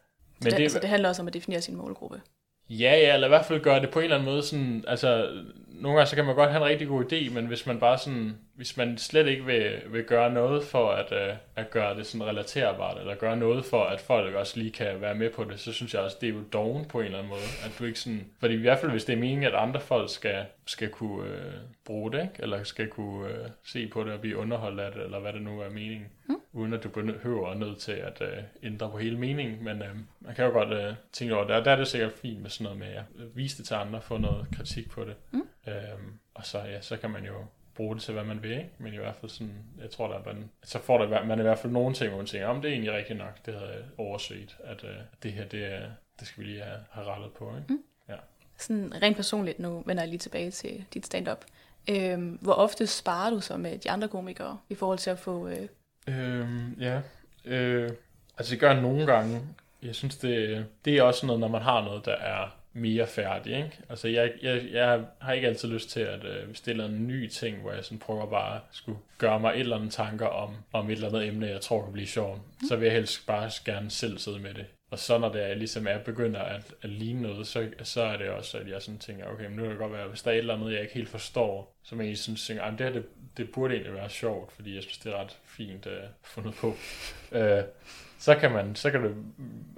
men 0.41 0.45
det, 0.45 0.57
det, 0.57 0.63
altså, 0.63 0.79
det 0.79 0.89
handler 0.89 1.09
også 1.09 1.21
om 1.21 1.27
at 1.27 1.33
definere 1.33 1.61
sin 1.61 1.75
målgruppe. 1.75 2.21
Ja, 2.69 2.95
ja, 2.97 3.13
eller 3.13 3.27
i 3.27 3.29
hvert 3.29 3.45
fald 3.45 3.61
gøre 3.61 3.81
det 3.81 3.89
på 3.89 3.99
en 3.99 4.03
eller 4.03 4.17
anden 4.17 4.29
måde 4.29 4.43
sådan, 4.43 4.83
altså, 4.87 5.29
nogle 5.69 5.97
gange 5.97 6.09
så 6.09 6.15
kan 6.15 6.25
man 6.25 6.35
godt 6.35 6.51
have 6.51 6.63
en 6.63 6.69
rigtig 6.69 6.87
god 6.87 7.13
idé, 7.13 7.33
men 7.33 7.45
hvis 7.45 7.65
man 7.65 7.79
bare 7.79 7.97
sådan, 7.97 8.37
hvis 8.59 8.77
man 8.77 8.97
slet 8.97 9.27
ikke 9.27 9.45
vil, 9.45 9.81
vil 9.89 10.03
gøre 10.03 10.33
noget 10.33 10.63
for 10.63 10.91
at, 10.91 11.11
uh, 11.11 11.37
at 11.55 11.69
gøre 11.69 11.97
det 11.97 12.05
sådan 12.05 12.27
relaterbart, 12.27 12.97
eller 12.99 13.15
gøre 13.15 13.37
noget 13.37 13.65
for, 13.65 13.83
at 13.83 13.99
folk 13.99 14.35
også 14.35 14.59
lige 14.59 14.71
kan 14.71 15.01
være 15.01 15.15
med 15.15 15.29
på 15.29 15.43
det, 15.43 15.59
så 15.59 15.73
synes 15.73 15.93
jeg 15.93 16.01
også, 16.01 16.17
det 16.21 16.29
er 16.29 16.33
jo 16.33 16.43
doven 16.53 16.85
på 16.85 16.99
en 16.99 17.05
eller 17.05 17.17
anden 17.17 17.29
måde. 17.29 17.41
At 17.65 17.71
du 17.79 17.85
ikke 17.85 17.99
sådan, 17.99 18.25
fordi 18.39 18.53
i 18.53 18.57
hvert 18.57 18.79
fald, 18.79 18.91
hvis 18.91 19.05
det 19.05 19.13
er 19.13 19.19
meningen, 19.19 19.43
at 19.43 19.55
andre 19.55 19.79
folk 19.79 20.09
skal, 20.09 20.45
skal 20.65 20.89
kunne 20.89 21.23
uh, 21.23 21.53
bruge 21.85 22.11
det, 22.11 22.21
ikke? 22.21 22.33
eller 22.39 22.63
skal 22.63 22.87
kunne 22.87 23.25
uh, 23.25 23.49
se 23.63 23.87
på 23.87 24.03
det 24.03 24.13
og 24.13 24.21
blive 24.21 24.37
underholdt 24.37 24.79
af 24.79 24.91
det, 24.91 25.03
eller 25.03 25.19
hvad 25.19 25.33
det 25.33 25.41
nu 25.41 25.61
er 25.61 25.69
meningen, 25.69 26.07
mm. 26.29 26.35
uden 26.53 26.73
at 26.73 26.83
du 26.83 26.89
behøver 26.89 27.53
nødt 27.53 27.77
til 27.77 27.91
at 27.91 28.21
uh, 28.21 28.27
ændre 28.63 28.89
på 28.91 28.97
hele 28.97 29.17
meningen, 29.19 29.63
men 29.63 29.81
uh, 29.81 29.87
man 30.19 30.35
kan 30.35 30.45
jo 30.45 30.51
godt 30.51 30.89
uh, 30.89 30.95
tænke 31.11 31.35
over 31.35 31.47
det, 31.47 31.55
og 31.55 31.65
der 31.65 31.71
er 31.71 31.75
det 31.75 31.87
sikkert 31.87 32.13
fint 32.21 32.41
med 32.41 32.49
sådan 32.49 32.63
noget 32.63 32.79
med 32.79 32.87
at 32.87 33.35
vise 33.35 33.57
det 33.57 33.65
til 33.65 33.73
andre, 33.73 34.01
få 34.01 34.17
noget 34.17 34.47
kritik 34.55 34.89
på 34.89 35.03
det. 35.03 35.15
Mm. 35.31 35.47
Uh, 35.67 35.73
og 36.33 36.45
så, 36.45 36.57
ja, 36.57 36.81
så 36.81 36.97
kan 36.97 37.09
man 37.09 37.25
jo 37.25 37.33
bruge 37.79 37.95
det 37.95 38.03
til, 38.03 38.13
hvad 38.13 38.23
man 38.23 38.43
vil, 38.43 38.51
ikke? 38.51 38.69
men 38.77 38.93
i 38.93 38.97
hvert 38.97 39.15
fald 39.15 39.31
sådan, 39.31 39.53
jeg 39.81 39.89
tror, 39.89 40.07
der 40.07 40.33
man, 40.33 40.49
så 40.63 40.79
får 40.79 40.97
der, 40.97 41.23
man 41.23 41.39
i 41.39 41.41
hvert 41.41 41.59
fald 41.59 41.73
nogle 41.73 41.95
ting, 41.95 42.09
hvor 42.09 42.17
man 42.17 42.25
tænker, 42.25 42.47
om 42.47 42.61
det 42.61 42.69
er 42.69 42.73
egentlig 42.73 42.93
rigtigt 42.93 43.19
nok, 43.19 43.45
det 43.45 43.53
havde 43.53 43.69
jeg 43.69 43.81
overset, 43.97 44.57
at 44.63 44.83
uh, 44.83 44.89
det 45.23 45.33
her, 45.33 45.45
det, 45.45 45.73
er, 45.73 45.81
det 46.19 46.27
skal 46.27 46.43
vi 46.43 46.49
lige 46.49 46.61
have, 46.61 46.79
have 46.89 47.07
rettet 47.07 47.31
på. 47.31 47.55
Ikke? 47.57 47.73
Mm. 47.73 47.83
Ja. 48.09 48.15
Sådan 48.57 48.93
rent 49.01 49.15
personligt, 49.15 49.59
nu 49.59 49.83
vender 49.85 50.03
jeg 50.03 50.09
lige 50.09 50.19
tilbage 50.19 50.51
til 50.51 50.85
dit 50.93 51.05
stand-up. 51.05 51.45
Øhm, 51.89 52.37
hvor 52.41 52.53
ofte 52.53 52.87
sparer 52.87 53.29
du 53.29 53.41
så 53.41 53.57
med 53.57 53.77
de 53.77 53.91
andre 53.91 54.07
komikere 54.07 54.57
i 54.69 54.75
forhold 54.75 54.97
til 54.97 55.09
at 55.09 55.19
få... 55.19 55.47
Øh... 55.47 55.67
Øhm, 56.07 56.73
ja, 56.79 57.01
øh, 57.45 57.89
altså 58.37 58.51
det 58.51 58.59
gør 58.59 58.71
jeg 58.71 58.81
nogle 58.81 59.05
gange. 59.05 59.41
Jeg 59.83 59.95
synes, 59.95 60.17
det, 60.17 60.65
det 60.85 60.97
er 60.97 61.03
også 61.03 61.25
noget, 61.25 61.39
når 61.39 61.47
man 61.47 61.61
har 61.61 61.83
noget, 61.83 62.05
der 62.05 62.15
er 62.15 62.58
mere 62.79 63.07
færdig. 63.07 63.55
Ikke? 63.57 63.71
Altså, 63.89 64.07
jeg, 64.07 64.31
jeg, 64.41 64.63
jeg 64.71 65.05
har 65.19 65.33
ikke 65.33 65.47
altid 65.47 65.69
lyst 65.69 65.89
til 65.89 65.99
at 65.99 66.25
øh, 66.25 66.55
stille 66.55 66.85
en 66.85 67.07
ny 67.07 67.27
ting, 67.27 67.61
hvor 67.61 67.71
jeg 67.71 67.85
sådan 67.85 67.99
prøver 67.99 68.25
bare 68.25 68.55
at 68.55 68.61
skulle 68.71 68.97
gøre 69.17 69.39
mig 69.39 69.53
et 69.53 69.59
eller 69.59 69.75
andet 69.75 69.91
tanker 69.91 70.27
om, 70.27 70.55
om 70.73 70.89
et 70.89 70.93
eller 70.93 71.07
andet 71.07 71.27
emne, 71.27 71.47
jeg 71.47 71.61
tror 71.61 71.83
kan 71.83 71.93
blive 71.93 72.07
sjovt. 72.07 72.37
Mm. 72.37 72.67
Så 72.67 72.75
vil 72.75 72.85
jeg 72.85 72.95
helst 72.95 73.27
bare 73.27 73.51
gerne 73.65 73.89
selv 73.89 74.17
sidde 74.17 74.39
med 74.39 74.53
det. 74.53 74.65
Og 74.91 74.99
så 74.99 75.17
når 75.17 75.31
det 75.31 75.51
er, 75.51 75.53
ligesom 75.53 75.87
er 75.87 75.97
begynder 75.97 76.39
at, 76.39 76.73
at 76.81 76.89
ligne 76.89 77.21
noget, 77.21 77.47
så, 77.47 77.67
så 77.83 78.01
er 78.01 78.17
det 78.17 78.29
også, 78.29 78.57
at 78.57 78.69
jeg 78.69 78.81
sådan 78.81 78.99
tænker, 78.99 79.25
okay, 79.25 79.45
men 79.45 79.55
nu 79.55 79.61
kan 79.61 79.71
det 79.71 79.79
godt 79.79 79.93
være, 79.93 80.07
hvis 80.07 80.21
der 80.21 80.31
er 80.31 80.35
et 80.35 80.39
eller 80.39 80.55
andet, 80.55 80.73
jeg 80.73 80.81
ikke 80.81 80.93
helt 80.93 81.09
forstår, 81.09 81.75
så 81.83 81.95
man 81.95 82.05
egentlig 82.05 82.19
sådan 82.19 82.35
tænker, 82.35 82.71
det 82.71 82.79
her, 82.79 82.93
det, 82.93 83.05
det 83.37 83.51
burde 83.51 83.73
egentlig 83.73 83.93
være 83.93 84.09
sjovt, 84.09 84.51
fordi 84.51 84.75
jeg 84.75 84.83
synes, 84.83 84.97
det 84.97 85.13
er 85.13 85.17
ret 85.17 85.37
fint 85.45 85.85
uh, 85.85 85.93
fundet 86.23 86.53
på. 86.53 86.67
Uh, 87.31 87.39
så 88.19 88.35
kan 88.35 88.51
man, 88.51 88.75
så 88.75 88.91
kan 88.91 89.03
det 89.03 89.15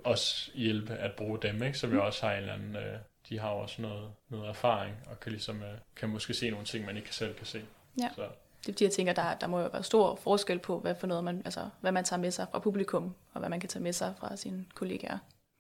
også 0.04 0.52
hjælpe 0.56 0.94
at 0.94 1.12
bruge 1.18 1.40
dem, 1.42 1.64
ikke? 1.64 1.78
som 1.78 1.90
mm. 1.90 1.96
jo 1.96 2.06
også 2.06 2.26
har 2.26 2.34
en 2.34 2.40
eller 2.40 2.54
anden, 2.54 2.76
øh, 2.76 2.98
de 3.30 3.40
har 3.40 3.50
også 3.50 3.82
noget, 3.82 4.12
noget 4.30 4.50
erfaring, 4.50 4.96
og 5.12 5.20
kan 5.20 5.32
ligesom, 5.32 5.64
øh, 5.64 5.78
kan 5.96 6.10
måske 6.10 6.34
se 6.34 6.50
nogle 6.50 6.66
ting, 6.66 6.86
man 6.86 6.98
ikke 6.98 7.16
selv 7.16 7.34
kan 7.36 7.46
se. 7.46 7.62
Ja. 8.02 8.10
Så. 8.16 8.22
Det 8.22 8.70
er 8.70 8.74
fordi, 8.74 8.84
jeg 8.84 8.92
tænker, 8.92 9.14
der, 9.14 9.34
der 9.34 9.48
må 9.48 9.60
jo 9.60 9.70
være 9.74 9.84
stor 9.84 10.16
forskel 10.16 10.60
på, 10.60 10.80
hvad 10.80 10.96
for 10.96 11.08
noget 11.08 11.24
man, 11.24 11.42
altså, 11.46 11.70
hvad 11.82 11.92
man 11.92 12.04
tager 12.04 12.20
med 12.20 12.32
sig 12.32 12.48
fra 12.52 12.60
publikum, 12.60 13.16
og 13.34 13.40
hvad 13.40 13.50
man 13.50 13.60
kan 13.60 13.70
tage 13.70 13.84
med 13.84 13.94
sig 13.94 14.14
fra 14.20 14.36
sine 14.36 14.66
kollegaer. 14.76 15.18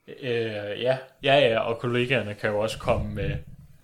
Øh, 0.08 0.82
ja. 0.82 0.98
ja, 1.24 1.40
ja, 1.40 1.60
og 1.60 1.80
kollegaerne 1.80 2.34
kan 2.34 2.50
jo 2.50 2.60
også 2.60 2.80
komme 2.80 3.14
med, 3.14 3.38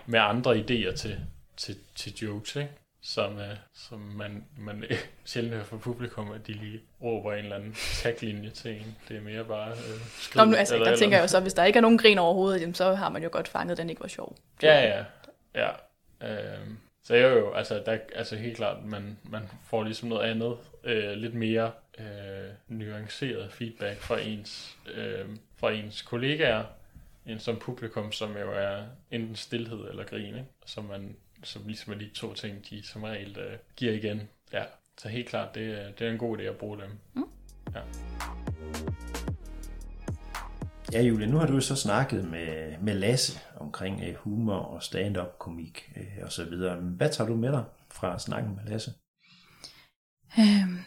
med 0.05 0.19
andre 0.19 0.55
idéer 0.55 0.95
til, 0.95 1.19
til, 1.57 1.75
til 1.95 2.13
jokes, 2.15 2.55
ikke? 2.55 2.71
Som, 3.07 3.35
uh, 3.35 3.41
som 3.73 3.99
man, 3.99 4.45
man 4.57 4.83
sjældent 5.25 5.53
hører 5.53 5.65
fra 5.65 5.77
publikum, 5.77 6.31
at 6.31 6.47
de 6.47 6.53
lige 6.53 6.81
råber 7.01 7.33
en 7.33 7.43
eller 7.43 7.55
anden 7.55 7.73
taglinje 7.73 8.49
til 8.49 8.71
en. 8.71 8.97
Det 9.07 9.17
er 9.17 9.21
mere 9.21 9.45
bare 9.45 9.71
uh, 9.71 10.01
skridt, 10.07 10.35
Nå, 10.35 10.51
nu, 10.51 10.57
altså, 10.57 10.77
der 10.77 10.95
tænker 10.95 11.17
jeg 11.17 11.23
jo 11.23 11.27
så, 11.27 11.39
hvis 11.39 11.53
der 11.53 11.63
ikke 11.63 11.77
er 11.77 11.81
nogen 11.81 11.97
grin 11.97 12.17
overhovedet, 12.17 12.61
jamen, 12.61 12.75
så 12.75 12.93
har 12.93 13.09
man 13.09 13.23
jo 13.23 13.29
godt 13.31 13.47
fanget, 13.47 13.71
at 13.71 13.77
den 13.77 13.89
ikke 13.89 14.01
var 14.01 14.07
sjov. 14.07 14.37
Ja, 14.63 14.87
ja. 14.87 15.03
ja. 15.55 15.69
Uh, 16.21 16.67
så 17.03 17.15
jo 17.15 17.27
jo, 17.27 17.53
altså, 17.53 17.83
der, 17.85 17.97
altså 18.15 18.35
helt 18.35 18.57
klart, 18.57 18.85
man, 18.85 19.17
man 19.23 19.41
får 19.65 19.83
ligesom 19.83 20.09
noget 20.09 20.29
andet, 20.29 20.57
uh, 20.83 21.11
lidt 21.15 21.33
mere 21.33 21.71
uh, 21.99 22.05
nuanceret 22.67 23.51
feedback 23.51 23.99
fra 23.99 24.19
ens, 24.19 24.77
uh, 24.85 25.35
fra 25.57 25.71
ens 25.71 26.01
kollegaer, 26.01 26.63
end 27.25 27.39
som 27.39 27.55
publikum, 27.55 28.11
som 28.11 28.37
jo 28.37 28.51
er 28.51 28.83
enten 29.11 29.35
stillhed 29.35 29.89
eller 29.89 30.03
grin, 30.03 30.25
ikke? 30.25 30.45
som 30.65 30.85
man 30.85 31.15
som 31.43 31.61
ligesom 31.65 31.93
er 31.93 31.97
de 31.97 32.09
to 32.09 32.33
ting, 32.33 32.69
de 32.69 32.83
som 32.83 33.03
regel 33.03 33.37
uh, 33.37 33.59
giver 33.75 33.93
igen. 33.93 34.21
Ja, 34.53 34.63
så 34.97 35.09
helt 35.09 35.29
klart, 35.29 35.55
det, 35.55 35.93
det 35.99 36.07
er 36.07 36.11
en 36.11 36.17
god 36.17 36.37
idé 36.37 36.41
at 36.41 36.55
bruge 36.55 36.81
dem. 36.81 36.89
Mm. 37.13 37.23
Ja. 37.75 37.79
Ja, 40.93 41.01
Julie, 41.01 41.27
nu 41.27 41.37
har 41.37 41.47
du 41.47 41.61
så 41.61 41.75
snakket 41.75 42.25
med, 42.25 42.77
med 42.77 42.93
Lasse 42.93 43.39
omkring 43.55 44.01
uh, 44.09 44.15
humor 44.15 44.55
og 44.57 44.83
stand-up 44.83 45.37
komik 45.39 45.91
uh, 45.97 46.23
og 46.23 46.31
så 46.31 46.45
videre. 46.45 46.75
Hvad 46.75 47.09
tager 47.09 47.27
du 47.27 47.35
med 47.35 47.51
dig 47.51 47.63
fra 47.91 48.19
snakken 48.19 48.55
med 48.55 48.63
Lasse? 48.71 48.91
Øhm, 50.39 50.79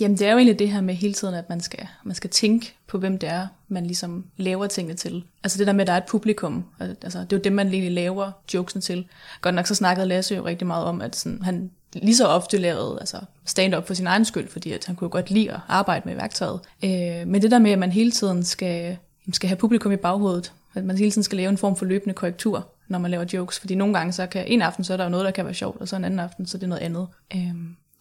Jamen 0.00 0.18
det 0.18 0.26
er 0.26 0.30
jo 0.30 0.36
egentlig 0.36 0.58
det 0.58 0.70
her 0.70 0.80
med 0.80 0.94
hele 0.94 1.14
tiden, 1.14 1.34
at 1.34 1.48
man 1.48 1.60
skal, 1.60 1.86
man 2.04 2.14
skal 2.14 2.30
tænke 2.30 2.74
på, 2.86 2.98
hvem 2.98 3.18
det 3.18 3.28
er, 3.28 3.46
man 3.68 3.86
ligesom 3.86 4.24
laver 4.36 4.66
tingene 4.66 4.96
til. 4.96 5.24
Altså 5.44 5.58
det 5.58 5.66
der 5.66 5.72
med, 5.72 5.80
at 5.80 5.86
der 5.86 5.92
er 5.92 5.96
et 5.96 6.06
publikum, 6.08 6.64
altså 6.80 7.18
det 7.18 7.32
er 7.32 7.36
jo 7.36 7.42
det, 7.42 7.52
man 7.52 7.68
egentlig 7.68 7.92
laver 7.92 8.30
jokesen 8.54 8.80
til. 8.80 9.06
Godt 9.40 9.54
nok 9.54 9.66
så 9.66 9.74
snakkede 9.74 10.06
Lasse 10.06 10.34
jo 10.34 10.44
rigtig 10.44 10.66
meget 10.66 10.84
om, 10.84 11.00
at 11.00 11.16
sådan, 11.16 11.42
han 11.42 11.70
lige 11.94 12.16
så 12.16 12.26
ofte 12.26 12.58
lavede 12.58 12.96
altså 13.00 13.16
stand-up 13.44 13.86
for 13.86 13.94
sin 13.94 14.06
egen 14.06 14.24
skyld, 14.24 14.48
fordi 14.48 14.72
at 14.72 14.84
han 14.84 14.96
kunne 14.96 15.10
godt 15.10 15.30
lide 15.30 15.52
at 15.52 15.60
arbejde 15.68 16.08
med 16.08 16.14
værktøjet. 16.14 16.60
Øh, 16.84 17.26
men 17.26 17.42
det 17.42 17.50
der 17.50 17.58
med, 17.58 17.70
at 17.70 17.78
man 17.78 17.92
hele 17.92 18.10
tiden 18.10 18.44
skal, 18.44 18.96
skal 19.32 19.48
have 19.48 19.56
publikum 19.56 19.92
i 19.92 19.96
baghovedet, 19.96 20.52
at 20.74 20.84
man 20.84 20.98
hele 20.98 21.10
tiden 21.10 21.22
skal 21.22 21.36
lave 21.36 21.48
en 21.48 21.58
form 21.58 21.76
for 21.76 21.84
løbende 21.84 22.14
korrektur, 22.14 22.68
når 22.88 22.98
man 22.98 23.10
laver 23.10 23.24
jokes, 23.32 23.60
fordi 23.60 23.74
nogle 23.74 23.94
gange 23.94 24.12
så 24.12 24.26
kan, 24.26 24.44
en 24.46 24.62
aften 24.62 24.84
så 24.84 24.92
er 24.92 24.96
der 24.96 25.04
jo 25.04 25.10
noget, 25.10 25.24
der 25.24 25.30
kan 25.30 25.44
være 25.44 25.54
sjovt, 25.54 25.80
og 25.80 25.88
så 25.88 25.96
en 25.96 26.04
anden 26.04 26.20
aften, 26.20 26.46
så 26.46 26.56
er 26.56 26.58
det 26.58 26.68
noget 26.68 26.82
andet. 26.82 27.06
Øh, 27.34 27.54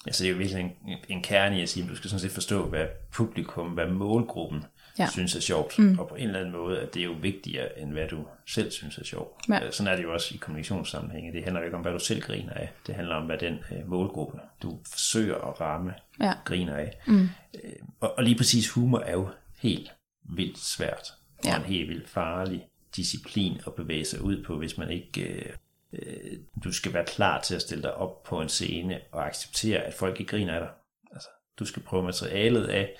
Altså 0.05 0.23
det 0.23 0.29
er 0.29 0.33
jo 0.33 0.37
virkelig 0.37 0.77
en, 0.87 0.97
en 1.09 1.23
kerne 1.23 1.59
i 1.59 1.61
at 1.61 1.69
sige, 1.69 1.83
at 1.83 1.89
du 1.89 1.95
skal 1.95 2.09
sådan 2.09 2.19
set 2.19 2.31
forstå, 2.31 2.65
hvad 2.65 2.87
publikum, 3.13 3.67
hvad 3.67 3.87
målgruppen 3.87 4.63
ja. 4.99 5.07
synes 5.11 5.35
er 5.35 5.39
sjovt. 5.39 5.79
Mm. 5.79 5.99
Og 5.99 6.09
på 6.09 6.15
en 6.15 6.27
eller 6.27 6.39
anden 6.39 6.51
måde, 6.51 6.79
at 6.79 6.93
det 6.93 6.99
er 6.99 7.03
jo 7.03 7.15
vigtigere, 7.21 7.79
end 7.79 7.91
hvad 7.91 8.07
du 8.07 8.25
selv 8.47 8.71
synes 8.71 8.97
er 8.97 9.03
sjovt. 9.03 9.49
Ja. 9.49 9.65
Øh, 9.65 9.71
sådan 9.71 9.93
er 9.93 9.95
det 9.95 10.03
jo 10.03 10.13
også 10.13 10.35
i 10.35 10.37
kommunikationssammenhænge. 10.37 11.33
Det 11.33 11.43
handler 11.43 11.59
jo 11.59 11.65
ikke 11.65 11.77
om, 11.77 11.81
hvad 11.81 11.91
du 11.91 11.99
selv 11.99 12.21
griner 12.21 12.53
af. 12.53 12.69
Det 12.87 12.95
handler 12.95 13.15
om, 13.15 13.25
hvad 13.25 13.37
den 13.37 13.59
uh, 13.71 13.89
målgruppe, 13.89 14.39
du 14.63 14.79
forsøger 14.91 15.35
at 15.35 15.61
ramme, 15.61 15.93
ja. 16.19 16.33
griner 16.45 16.75
af. 16.75 16.97
Mm. 17.07 17.29
Uh, 17.53 17.59
og, 17.99 18.17
og 18.17 18.23
lige 18.23 18.35
præcis 18.35 18.69
humor 18.69 18.99
er 18.99 19.13
jo 19.13 19.29
helt 19.59 19.91
vildt 20.35 20.59
svært. 20.59 21.13
Ja. 21.45 21.53
Og 21.53 21.59
en 21.59 21.65
helt 21.65 21.89
vildt 21.89 22.09
farlig 22.09 22.65
disciplin 22.95 23.61
at 23.67 23.73
bevæge 23.73 24.05
sig 24.05 24.21
ud 24.21 24.43
på, 24.43 24.57
hvis 24.57 24.77
man 24.77 24.89
ikke 24.89 25.45
uh, 25.45 25.55
øh, 25.93 26.37
du 26.63 26.71
skal 26.71 26.93
være 26.93 27.05
klar 27.05 27.41
til 27.41 27.55
at 27.55 27.61
stille 27.61 27.83
dig 27.83 27.93
op 27.93 28.23
på 28.23 28.41
en 28.41 28.49
scene 28.49 28.99
og 29.11 29.25
acceptere, 29.27 29.79
at 29.79 29.93
folk 29.93 30.19
ikke 30.19 30.29
griner 30.29 30.53
af 30.53 30.59
dig. 30.59 30.69
Altså, 31.11 31.29
du 31.59 31.65
skal 31.65 31.83
prøve 31.83 32.03
materialet 32.03 32.67
af 32.67 32.95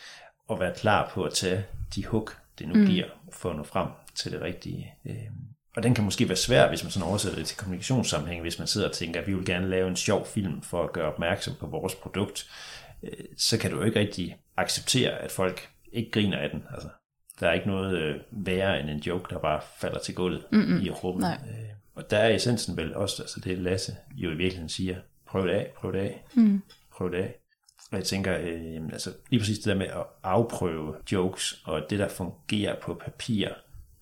og 0.47 0.59
være 0.59 0.73
klar 0.75 1.11
på 1.13 1.23
at 1.23 1.33
tage 1.33 1.65
de 1.95 2.05
hook, 2.05 2.37
det 2.59 2.67
nu 2.67 2.73
mm. 2.73 2.85
giver, 2.85 3.07
for 3.31 3.49
at 3.49 3.55
nå 3.55 3.63
frem 3.63 3.87
til 4.15 4.31
det 4.31 4.41
rigtige. 4.41 4.93
Øh, 5.05 5.15
og 5.75 5.83
den 5.83 5.93
kan 5.93 6.03
måske 6.03 6.27
være 6.27 6.37
svær, 6.37 6.69
hvis 6.69 6.83
man 6.83 6.91
sådan 6.91 7.07
oversætter 7.07 7.39
det 7.39 7.47
til 7.47 7.57
kommunikationssammenhæng, 7.57 8.41
hvis 8.41 8.59
man 8.59 8.67
sidder 8.67 8.87
og 8.87 8.93
tænker, 8.93 9.21
at 9.21 9.27
vi 9.27 9.33
vil 9.33 9.45
gerne 9.45 9.69
lave 9.69 9.87
en 9.87 9.95
sjov 9.95 10.25
film 10.25 10.61
for 10.61 10.83
at 10.83 10.93
gøre 10.93 11.13
opmærksom 11.13 11.53
på 11.59 11.67
vores 11.67 11.95
produkt, 11.95 12.49
øh, 13.03 13.11
så 13.37 13.57
kan 13.57 13.71
du 13.71 13.77
jo 13.77 13.83
ikke 13.83 13.99
rigtig 13.99 14.37
acceptere, 14.57 15.11
at 15.11 15.31
folk 15.31 15.69
ikke 15.91 16.11
griner 16.11 16.37
af 16.37 16.49
den. 16.49 16.63
Altså, 16.73 16.89
der 17.39 17.47
er 17.47 17.53
ikke 17.53 17.67
noget 17.67 17.97
øh, 17.97 18.15
værre 18.31 18.79
end 18.79 18.89
en 18.89 18.99
joke, 18.99 19.33
der 19.33 19.39
bare 19.39 19.61
falder 19.77 19.99
til 19.99 20.15
gulvet 20.15 20.43
Mm-mm. 20.51 20.81
i 20.81 20.89
rummet. 20.89 21.21
Nej. 21.21 21.37
Øh, 21.49 21.69
og 21.99 22.11
der 22.11 22.17
er 22.17 22.35
essensen 22.35 22.77
vel 22.77 22.95
også, 22.95 23.21
altså 23.21 23.39
det 23.39 23.57
Lasse 23.57 23.95
jo 24.15 24.31
i 24.31 24.35
virkeligheden 24.35 24.69
siger, 24.69 24.95
prøv 25.27 25.47
det 25.47 25.53
af, 25.53 25.71
prøv 25.77 25.93
det 25.93 25.99
af, 25.99 26.23
mm. 26.33 26.61
prøv 26.97 27.11
det 27.11 27.17
af. 27.17 27.35
Og 27.91 27.97
jeg 27.97 28.05
tænker, 28.05 28.37
øh, 28.37 28.73
jamen, 28.73 28.91
altså, 28.91 29.11
lige 29.29 29.39
præcis 29.39 29.57
det 29.57 29.65
der 29.65 29.75
med 29.75 29.85
at 29.85 30.03
afprøve 30.23 30.95
jokes, 31.11 31.61
og 31.65 31.81
det 31.89 31.99
der 31.99 32.09
fungerer 32.09 32.75
på 32.81 32.93
papir, 32.93 33.47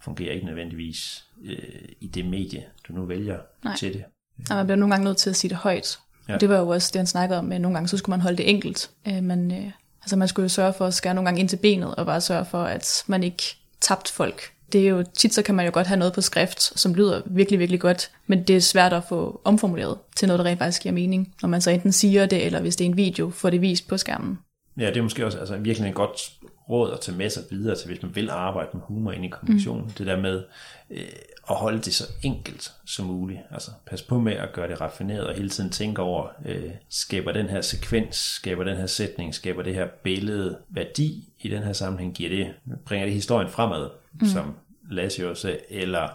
fungerer 0.01 0.33
ikke 0.33 0.45
nødvendigvis 0.45 1.25
øh, 1.43 1.89
i 1.99 2.07
det 2.07 2.25
medie, 2.25 2.65
du 2.88 2.93
nu 2.93 3.05
vælger 3.05 3.39
Nej. 3.63 3.75
til 3.75 3.93
det. 3.93 4.03
Ja, 4.49 4.55
man 4.55 4.65
bliver 4.65 4.77
nogle 4.77 4.93
gange 4.93 5.05
nødt 5.05 5.17
til 5.17 5.29
at 5.29 5.36
sige 5.36 5.49
det 5.49 5.57
højt. 5.57 5.99
Ja. 6.29 6.38
Det 6.38 6.49
var 6.49 6.57
jo 6.57 6.67
også 6.67 6.89
det, 6.93 6.99
han 6.99 7.07
snakkede 7.07 7.39
om, 7.39 7.51
at 7.51 7.62
nogle 7.62 7.75
gange 7.75 7.88
så 7.88 7.97
skulle 7.97 8.13
man 8.13 8.21
holde 8.21 8.38
det 8.38 8.49
enkelt. 8.49 8.91
Øh, 9.07 9.23
men, 9.23 9.51
øh, 9.51 9.71
altså 10.01 10.15
man 10.15 10.27
skulle 10.27 10.43
jo 10.43 10.49
sørge 10.49 10.73
for 10.73 10.86
at 10.86 10.93
skære 10.93 11.13
nogle 11.13 11.27
gange 11.27 11.39
ind 11.39 11.49
til 11.49 11.57
benet, 11.57 11.95
og 11.95 12.05
bare 12.05 12.21
sørge 12.21 12.45
for, 12.45 12.63
at 12.63 13.03
man 13.07 13.23
ikke 13.23 13.43
tabte 13.81 14.13
folk. 14.13 14.53
Det 14.71 14.82
er 14.82 14.89
jo 14.89 15.03
tit, 15.13 15.34
så 15.34 15.41
kan 15.41 15.56
man 15.56 15.65
jo 15.65 15.71
godt 15.73 15.88
have 15.88 15.99
noget 15.99 16.13
på 16.13 16.21
skrift, 16.21 16.80
som 16.80 16.93
lyder 16.93 17.21
virkelig, 17.25 17.60
virkelig 17.60 17.80
godt, 17.80 18.12
men 18.27 18.43
det 18.43 18.56
er 18.56 18.62
svært 18.62 18.93
at 18.93 19.03
få 19.10 19.41
omformuleret 19.43 19.97
til 20.15 20.27
noget, 20.27 20.39
der 20.39 20.45
rent 20.45 20.60
faktisk 20.60 20.82
giver 20.82 20.93
mening, 20.93 21.34
når 21.41 21.49
man 21.49 21.62
så 21.62 21.71
enten 21.71 21.91
siger 21.91 22.25
det, 22.25 22.45
eller 22.45 22.62
hvis 22.62 22.75
det 22.75 22.86
er 22.86 22.89
en 22.89 22.97
video, 22.97 23.30
får 23.30 23.49
det 23.49 23.62
vist 23.62 23.88
på 23.88 23.97
skærmen. 23.97 24.39
Ja, 24.80 24.88
det 24.88 24.97
er 24.97 25.01
måske 25.01 25.25
også 25.25 25.38
altså, 25.38 25.58
virkelig 25.58 25.88
en 25.88 25.93
godt 25.93 26.32
råd 26.69 26.93
at 26.93 26.99
tage 26.99 27.17
med 27.17 27.30
sig 27.30 27.43
videre 27.49 27.75
til, 27.75 27.88
hvis 27.88 28.01
man 28.01 28.15
vil 28.15 28.30
arbejde 28.30 28.69
med 28.73 28.82
humor 28.82 29.12
ind 29.12 29.25
i 29.25 29.27
kommunikation. 29.27 29.82
Mm. 29.82 29.89
Det 29.89 30.08
der 30.08 30.19
med 30.19 30.43
øh, 30.89 31.08
at 31.49 31.56
holde 31.56 31.82
det 31.82 31.93
så 31.93 32.03
enkelt 32.23 32.73
som 32.86 33.06
muligt. 33.06 33.39
Altså 33.51 33.71
pas 33.86 34.01
på 34.01 34.19
med 34.19 34.34
at 34.34 34.53
gøre 34.53 34.67
det 34.67 34.82
raffineret 34.82 35.27
og 35.27 35.36
hele 35.36 35.49
tiden 35.49 35.69
tænke 35.69 36.01
over, 36.01 36.27
øh, 36.45 36.71
skaber 36.89 37.32
den 37.32 37.49
her 37.49 37.62
sekvens, 37.62 38.15
skaber 38.15 38.63
den 38.63 38.77
her 38.77 38.86
sætning, 38.86 39.36
skaber 39.36 39.63
det 39.63 39.75
her 39.75 39.88
billede 40.03 40.58
værdi 40.69 41.30
i 41.39 41.49
den 41.49 41.63
her 41.63 41.73
sammenhæng, 41.73 42.13
giver 42.13 42.30
det, 42.30 42.53
bringer 42.86 43.06
det 43.06 43.13
historien 43.13 43.49
fremad, 43.49 43.89
mm. 44.13 44.27
som 44.27 44.56
Lasse 44.91 45.21
jo 45.21 45.36
sagde, 45.36 45.60
eller 45.69 46.10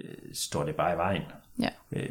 øh, 0.00 0.34
står 0.34 0.64
det 0.64 0.74
bare 0.74 0.94
i 0.94 0.96
vejen. 0.96 1.22
Ja. 1.60 1.68
Øh, 1.92 2.10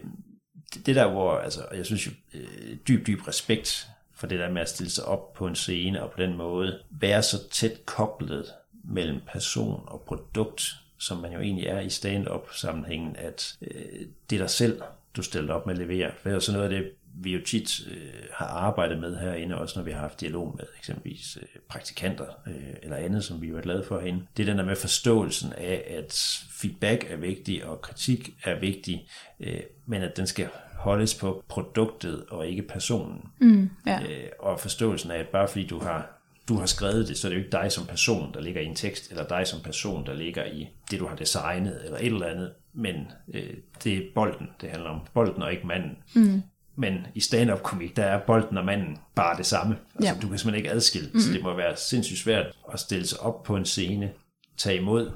det, 0.73 0.85
det 0.85 0.95
der, 0.95 1.11
hvor, 1.11 1.37
altså, 1.37 1.61
jeg 1.75 1.85
synes 1.85 2.07
jo, 2.07 2.11
øh, 2.33 2.77
dyb, 2.87 3.07
dyb 3.07 3.27
respekt 3.27 3.87
for 4.17 4.27
det 4.27 4.39
der 4.39 4.49
med 4.49 4.61
at 4.61 4.69
stille 4.69 4.89
sig 4.89 5.05
op 5.05 5.33
på 5.33 5.47
en 5.47 5.55
scene 5.55 6.03
og 6.03 6.11
på 6.11 6.21
den 6.21 6.37
måde 6.37 6.79
være 6.89 7.23
så 7.23 7.49
tæt 7.51 7.85
koblet 7.85 8.45
mellem 8.83 9.21
person 9.31 9.83
og 9.87 10.03
produkt, 10.07 10.63
som 10.99 11.17
man 11.17 11.33
jo 11.33 11.39
egentlig 11.39 11.67
er 11.67 11.79
i 11.79 11.89
stand-up 11.89 12.47
sammenhængen, 12.53 13.15
at 13.15 13.57
øh, 13.61 14.05
det 14.29 14.35
er 14.35 14.39
dig 14.39 14.49
selv, 14.49 14.81
du 15.15 15.21
stiller 15.21 15.53
op 15.53 15.65
med 15.65 15.73
at 15.73 15.87
levere. 15.87 16.11
For 16.21 16.29
det 16.29 16.35
er 16.35 16.39
sådan 16.39 16.59
noget 16.59 16.73
af 16.73 16.81
det, 16.81 16.91
vi 17.19 17.33
jo 17.33 17.39
tit 17.45 17.87
øh, 17.87 18.13
har 18.33 18.45
arbejdet 18.45 18.99
med 18.99 19.15
herinde, 19.15 19.57
også 19.57 19.79
når 19.79 19.83
vi 19.83 19.91
har 19.91 19.99
haft 19.99 20.21
dialog 20.21 20.55
med 20.57 20.65
eksempelvis 20.77 21.37
øh, 21.41 21.61
praktikanter 21.69 22.25
øh, 22.47 22.73
eller 22.83 22.97
andet, 22.97 23.23
som 23.23 23.41
vi 23.41 23.53
var 23.53 23.61
glade 23.61 23.83
for 23.83 23.99
herinde. 23.99 24.25
Det 24.37 24.43
er 24.43 24.47
den 24.47 24.57
der 24.57 24.65
med 24.65 24.75
forståelsen 24.75 25.53
af, 25.53 25.83
at 25.97 26.41
feedback 26.51 27.11
er 27.11 27.17
vigtig, 27.17 27.65
og 27.65 27.81
kritik 27.81 28.33
er 28.43 28.59
vigtig, 28.59 29.07
øh, 29.39 29.59
men 29.85 30.01
at 30.01 30.17
den 30.17 30.27
skal 30.27 30.49
holdes 30.77 31.15
på 31.15 31.43
produktet 31.47 32.25
og 32.29 32.47
ikke 32.47 32.61
personen. 32.61 33.21
Mm, 33.41 33.69
ja. 33.85 34.01
øh, 34.01 34.29
og 34.39 34.59
forståelsen 34.59 35.11
af, 35.11 35.19
at 35.19 35.27
bare 35.27 35.47
fordi 35.47 35.67
du 35.67 35.79
har 35.79 36.17
du 36.47 36.55
har 36.55 36.65
skrevet 36.65 37.07
det, 37.07 37.17
så 37.17 37.27
er 37.27 37.29
det 37.29 37.35
jo 37.35 37.43
ikke 37.43 37.51
dig 37.51 37.71
som 37.71 37.85
person, 37.85 38.33
der 38.33 38.41
ligger 38.41 38.61
i 38.61 38.65
en 38.65 38.75
tekst, 38.75 39.11
eller 39.11 39.27
dig 39.27 39.47
som 39.47 39.61
person, 39.61 40.05
der 40.05 40.13
ligger 40.13 40.45
i 40.45 40.67
det, 40.91 40.99
du 40.99 41.07
har 41.07 41.15
designet, 41.15 41.81
eller 41.85 41.97
et 41.97 42.05
eller 42.05 42.25
andet, 42.25 42.51
men 42.73 42.95
øh, 43.33 43.53
det 43.83 43.97
er 43.97 44.01
bolden, 44.15 44.49
det 44.61 44.69
handler 44.69 44.89
om. 44.89 44.99
Bolden 45.13 45.43
og 45.43 45.51
ikke 45.51 45.67
manden. 45.67 45.97
Mm. 46.15 46.41
Men 46.75 47.07
i 47.15 47.19
stand-up 47.19 47.63
komik, 47.63 47.95
der 47.95 48.03
er 48.03 48.19
bolden 48.19 48.57
og 48.57 48.65
manden 48.65 48.97
bare 49.15 49.37
det 49.37 49.45
samme. 49.45 49.77
Altså, 49.95 50.13
ja. 50.13 50.19
Du 50.21 50.27
kan 50.27 50.37
simpelthen 50.37 50.55
ikke 50.55 50.71
adskille, 50.71 51.09
mm. 51.13 51.19
så 51.19 51.33
det 51.33 51.43
må 51.43 51.55
være 51.55 51.77
sindssygt 51.77 52.19
svært 52.19 52.45
at 52.73 52.79
stille 52.79 53.07
sig 53.07 53.19
op 53.19 53.43
på 53.43 53.55
en 53.55 53.65
scene, 53.65 54.11
tage 54.57 54.77
imod 54.77 55.11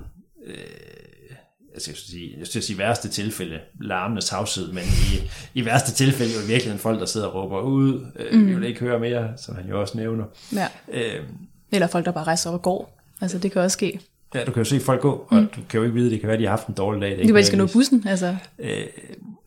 øh, 0.46 0.56
jeg 1.74 1.82
skal 1.82 1.96
sige, 1.96 2.36
jeg 2.40 2.48
skal 2.48 2.62
sige 2.62 2.78
værste 2.78 3.10
tilfælde, 3.10 3.60
larmende 3.82 4.22
tavshed, 4.22 4.72
men 4.72 4.84
i, 4.84 5.30
i 5.54 5.66
værste 5.66 5.92
tilfælde 5.92 6.32
jo 6.34 6.40
virkelig 6.48 6.74
en 6.74 6.80
folk, 6.80 7.00
der 7.00 7.06
sidder 7.06 7.28
og 7.28 7.34
råber 7.36 7.62
ud, 7.62 8.06
øh, 8.16 8.40
mm. 8.40 8.48
vi 8.48 8.56
vil 8.56 8.64
ikke 8.64 8.80
høre 8.80 9.00
mere, 9.00 9.34
som 9.38 9.56
han 9.56 9.70
jo 9.70 9.82
også 9.82 9.98
nævner. 9.98 10.26
Ja. 10.54 10.68
Øh, 10.92 11.24
Eller 11.72 11.88
folk, 11.88 12.06
der 12.06 12.12
bare 12.12 12.24
rejser 12.24 12.50
op 12.50 12.54
og 12.54 12.62
går. 12.62 12.98
Altså, 13.22 13.38
det 13.38 13.52
kan 13.52 13.62
også 13.62 13.76
ske. 13.76 14.00
Ja, 14.36 14.46
du 14.46 14.52
kan 14.52 14.60
jo 14.60 14.70
se 14.70 14.80
folk 14.80 15.02
gå, 15.02 15.28
og 15.30 15.38
mm. 15.38 15.48
du 15.48 15.62
kan 15.70 15.78
jo 15.78 15.84
ikke 15.84 15.96
vide, 15.96 16.12
det 16.12 16.20
kan 16.20 16.30
være, 16.30 16.38
de 16.38 16.44
har 16.44 16.50
haft 16.50 16.68
en 16.68 16.74
dårlig 16.74 17.02
dag. 17.02 17.10
Det, 17.10 17.18
det 17.18 17.26
kan 17.26 17.34
være, 17.34 17.42
de 17.42 17.48
skal 17.48 17.58
nå 17.58 17.68
bussen, 17.68 18.08
altså. 18.08 18.36
Øh, 18.60 18.86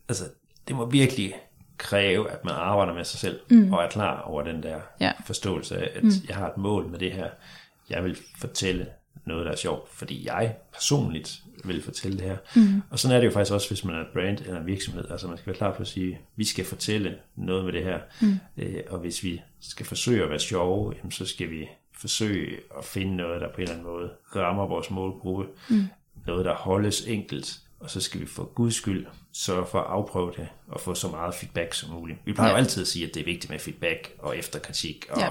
altså, 0.09 0.23
det 0.67 0.75
må 0.75 0.85
virkelig 0.89 1.33
kræve, 1.77 2.31
at 2.31 2.45
man 2.45 2.53
arbejder 2.53 2.93
med 2.93 3.03
sig 3.03 3.19
selv, 3.19 3.39
mm. 3.49 3.73
og 3.73 3.83
er 3.83 3.89
klar 3.89 4.21
over 4.21 4.43
den 4.43 4.63
der 4.63 4.77
ja. 4.99 5.11
forståelse 5.25 5.77
af, 5.77 5.91
at 5.95 6.03
mm. 6.03 6.11
jeg 6.27 6.35
har 6.35 6.47
et 6.47 6.57
mål 6.57 6.87
med 6.87 6.99
det 6.99 7.11
her. 7.11 7.27
Jeg 7.89 8.03
vil 8.03 8.17
fortælle 8.39 8.85
noget, 9.25 9.45
der 9.45 9.51
er 9.51 9.55
sjovt, 9.55 9.89
fordi 9.89 10.27
jeg 10.27 10.55
personligt 10.73 11.41
vil 11.63 11.81
fortælle 11.83 12.17
det 12.17 12.25
her. 12.25 12.37
Mm. 12.55 12.81
Og 12.89 12.99
sådan 12.99 13.15
er 13.15 13.19
det 13.19 13.27
jo 13.27 13.31
faktisk 13.31 13.53
også, 13.53 13.69
hvis 13.69 13.85
man 13.85 13.95
er 13.95 14.01
et 14.01 14.07
brand 14.13 14.39
eller 14.39 14.59
en 14.59 14.67
virksomhed. 14.67 15.11
Altså 15.11 15.27
man 15.27 15.37
skal 15.37 15.47
være 15.47 15.57
klar 15.57 15.73
på 15.73 15.81
at 15.81 15.87
sige, 15.87 16.19
vi 16.35 16.45
skal 16.45 16.65
fortælle 16.65 17.17
noget 17.35 17.65
med 17.65 17.73
det 17.73 17.83
her. 17.83 17.99
Mm. 18.21 18.35
Øh, 18.57 18.83
og 18.89 18.99
hvis 18.99 19.23
vi 19.23 19.41
skal 19.59 19.85
forsøge 19.85 20.23
at 20.23 20.29
være 20.29 20.39
sjove, 20.39 20.93
jamen, 20.97 21.11
så 21.11 21.25
skal 21.25 21.49
vi 21.49 21.67
forsøge 21.93 22.57
at 22.77 22.85
finde 22.85 23.15
noget, 23.15 23.41
der 23.41 23.47
på 23.47 23.55
en 23.55 23.61
eller 23.61 23.73
anden 23.73 23.87
måde 23.87 24.09
rammer 24.35 24.67
vores 24.67 24.89
målgruppe. 24.89 25.45
Mm. 25.69 25.83
Noget, 26.27 26.45
der 26.45 26.55
holdes 26.55 27.01
enkelt. 27.01 27.59
Og 27.79 27.89
så 27.89 28.01
skal 28.01 28.21
vi 28.21 28.25
for 28.25 28.43
guds 28.43 28.75
skyld 28.75 29.05
sørge 29.33 29.65
for 29.65 29.79
at 29.79 29.85
afprøve 29.87 30.31
det 30.37 30.47
og 30.67 30.81
få 30.81 30.93
så 30.93 31.07
meget 31.07 31.35
feedback 31.35 31.73
som 31.73 31.89
muligt. 31.89 32.19
Vi 32.25 32.33
plejer 32.33 32.49
ja. 32.49 32.55
jo 32.55 32.57
altid 32.57 32.81
at 32.81 32.87
sige, 32.87 33.07
at 33.07 33.13
det 33.13 33.21
er 33.21 33.25
vigtigt 33.25 33.51
med 33.51 33.59
feedback 33.59 34.11
og 34.19 34.37
efterkritik 34.37 35.05
og 35.09 35.19
ja. 35.19 35.29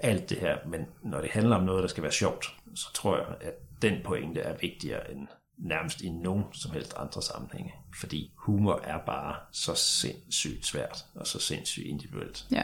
alt 0.00 0.30
det 0.30 0.38
her. 0.38 0.56
Men 0.66 0.86
når 1.02 1.20
det 1.20 1.30
handler 1.30 1.56
om 1.56 1.62
noget, 1.62 1.82
der 1.82 1.88
skal 1.88 2.02
være 2.02 2.12
sjovt, 2.12 2.55
så 2.76 2.92
tror 2.94 3.16
jeg, 3.16 3.26
at 3.40 3.54
den 3.82 4.02
pointe 4.04 4.40
er 4.40 4.56
vigtigere 4.60 5.10
end 5.10 5.28
nærmest 5.58 6.00
i 6.00 6.10
nogen 6.10 6.44
som 6.52 6.70
helst 6.70 6.94
andre 6.96 7.22
sammenhænge. 7.22 7.74
Fordi 8.00 8.32
humor 8.36 8.80
er 8.84 8.98
bare 9.06 9.36
så 9.52 9.74
sindssygt 9.74 10.66
svært 10.66 11.04
og 11.14 11.26
så 11.26 11.38
sindssygt 11.38 11.86
individuelt. 11.86 12.46
Ja. 12.50 12.62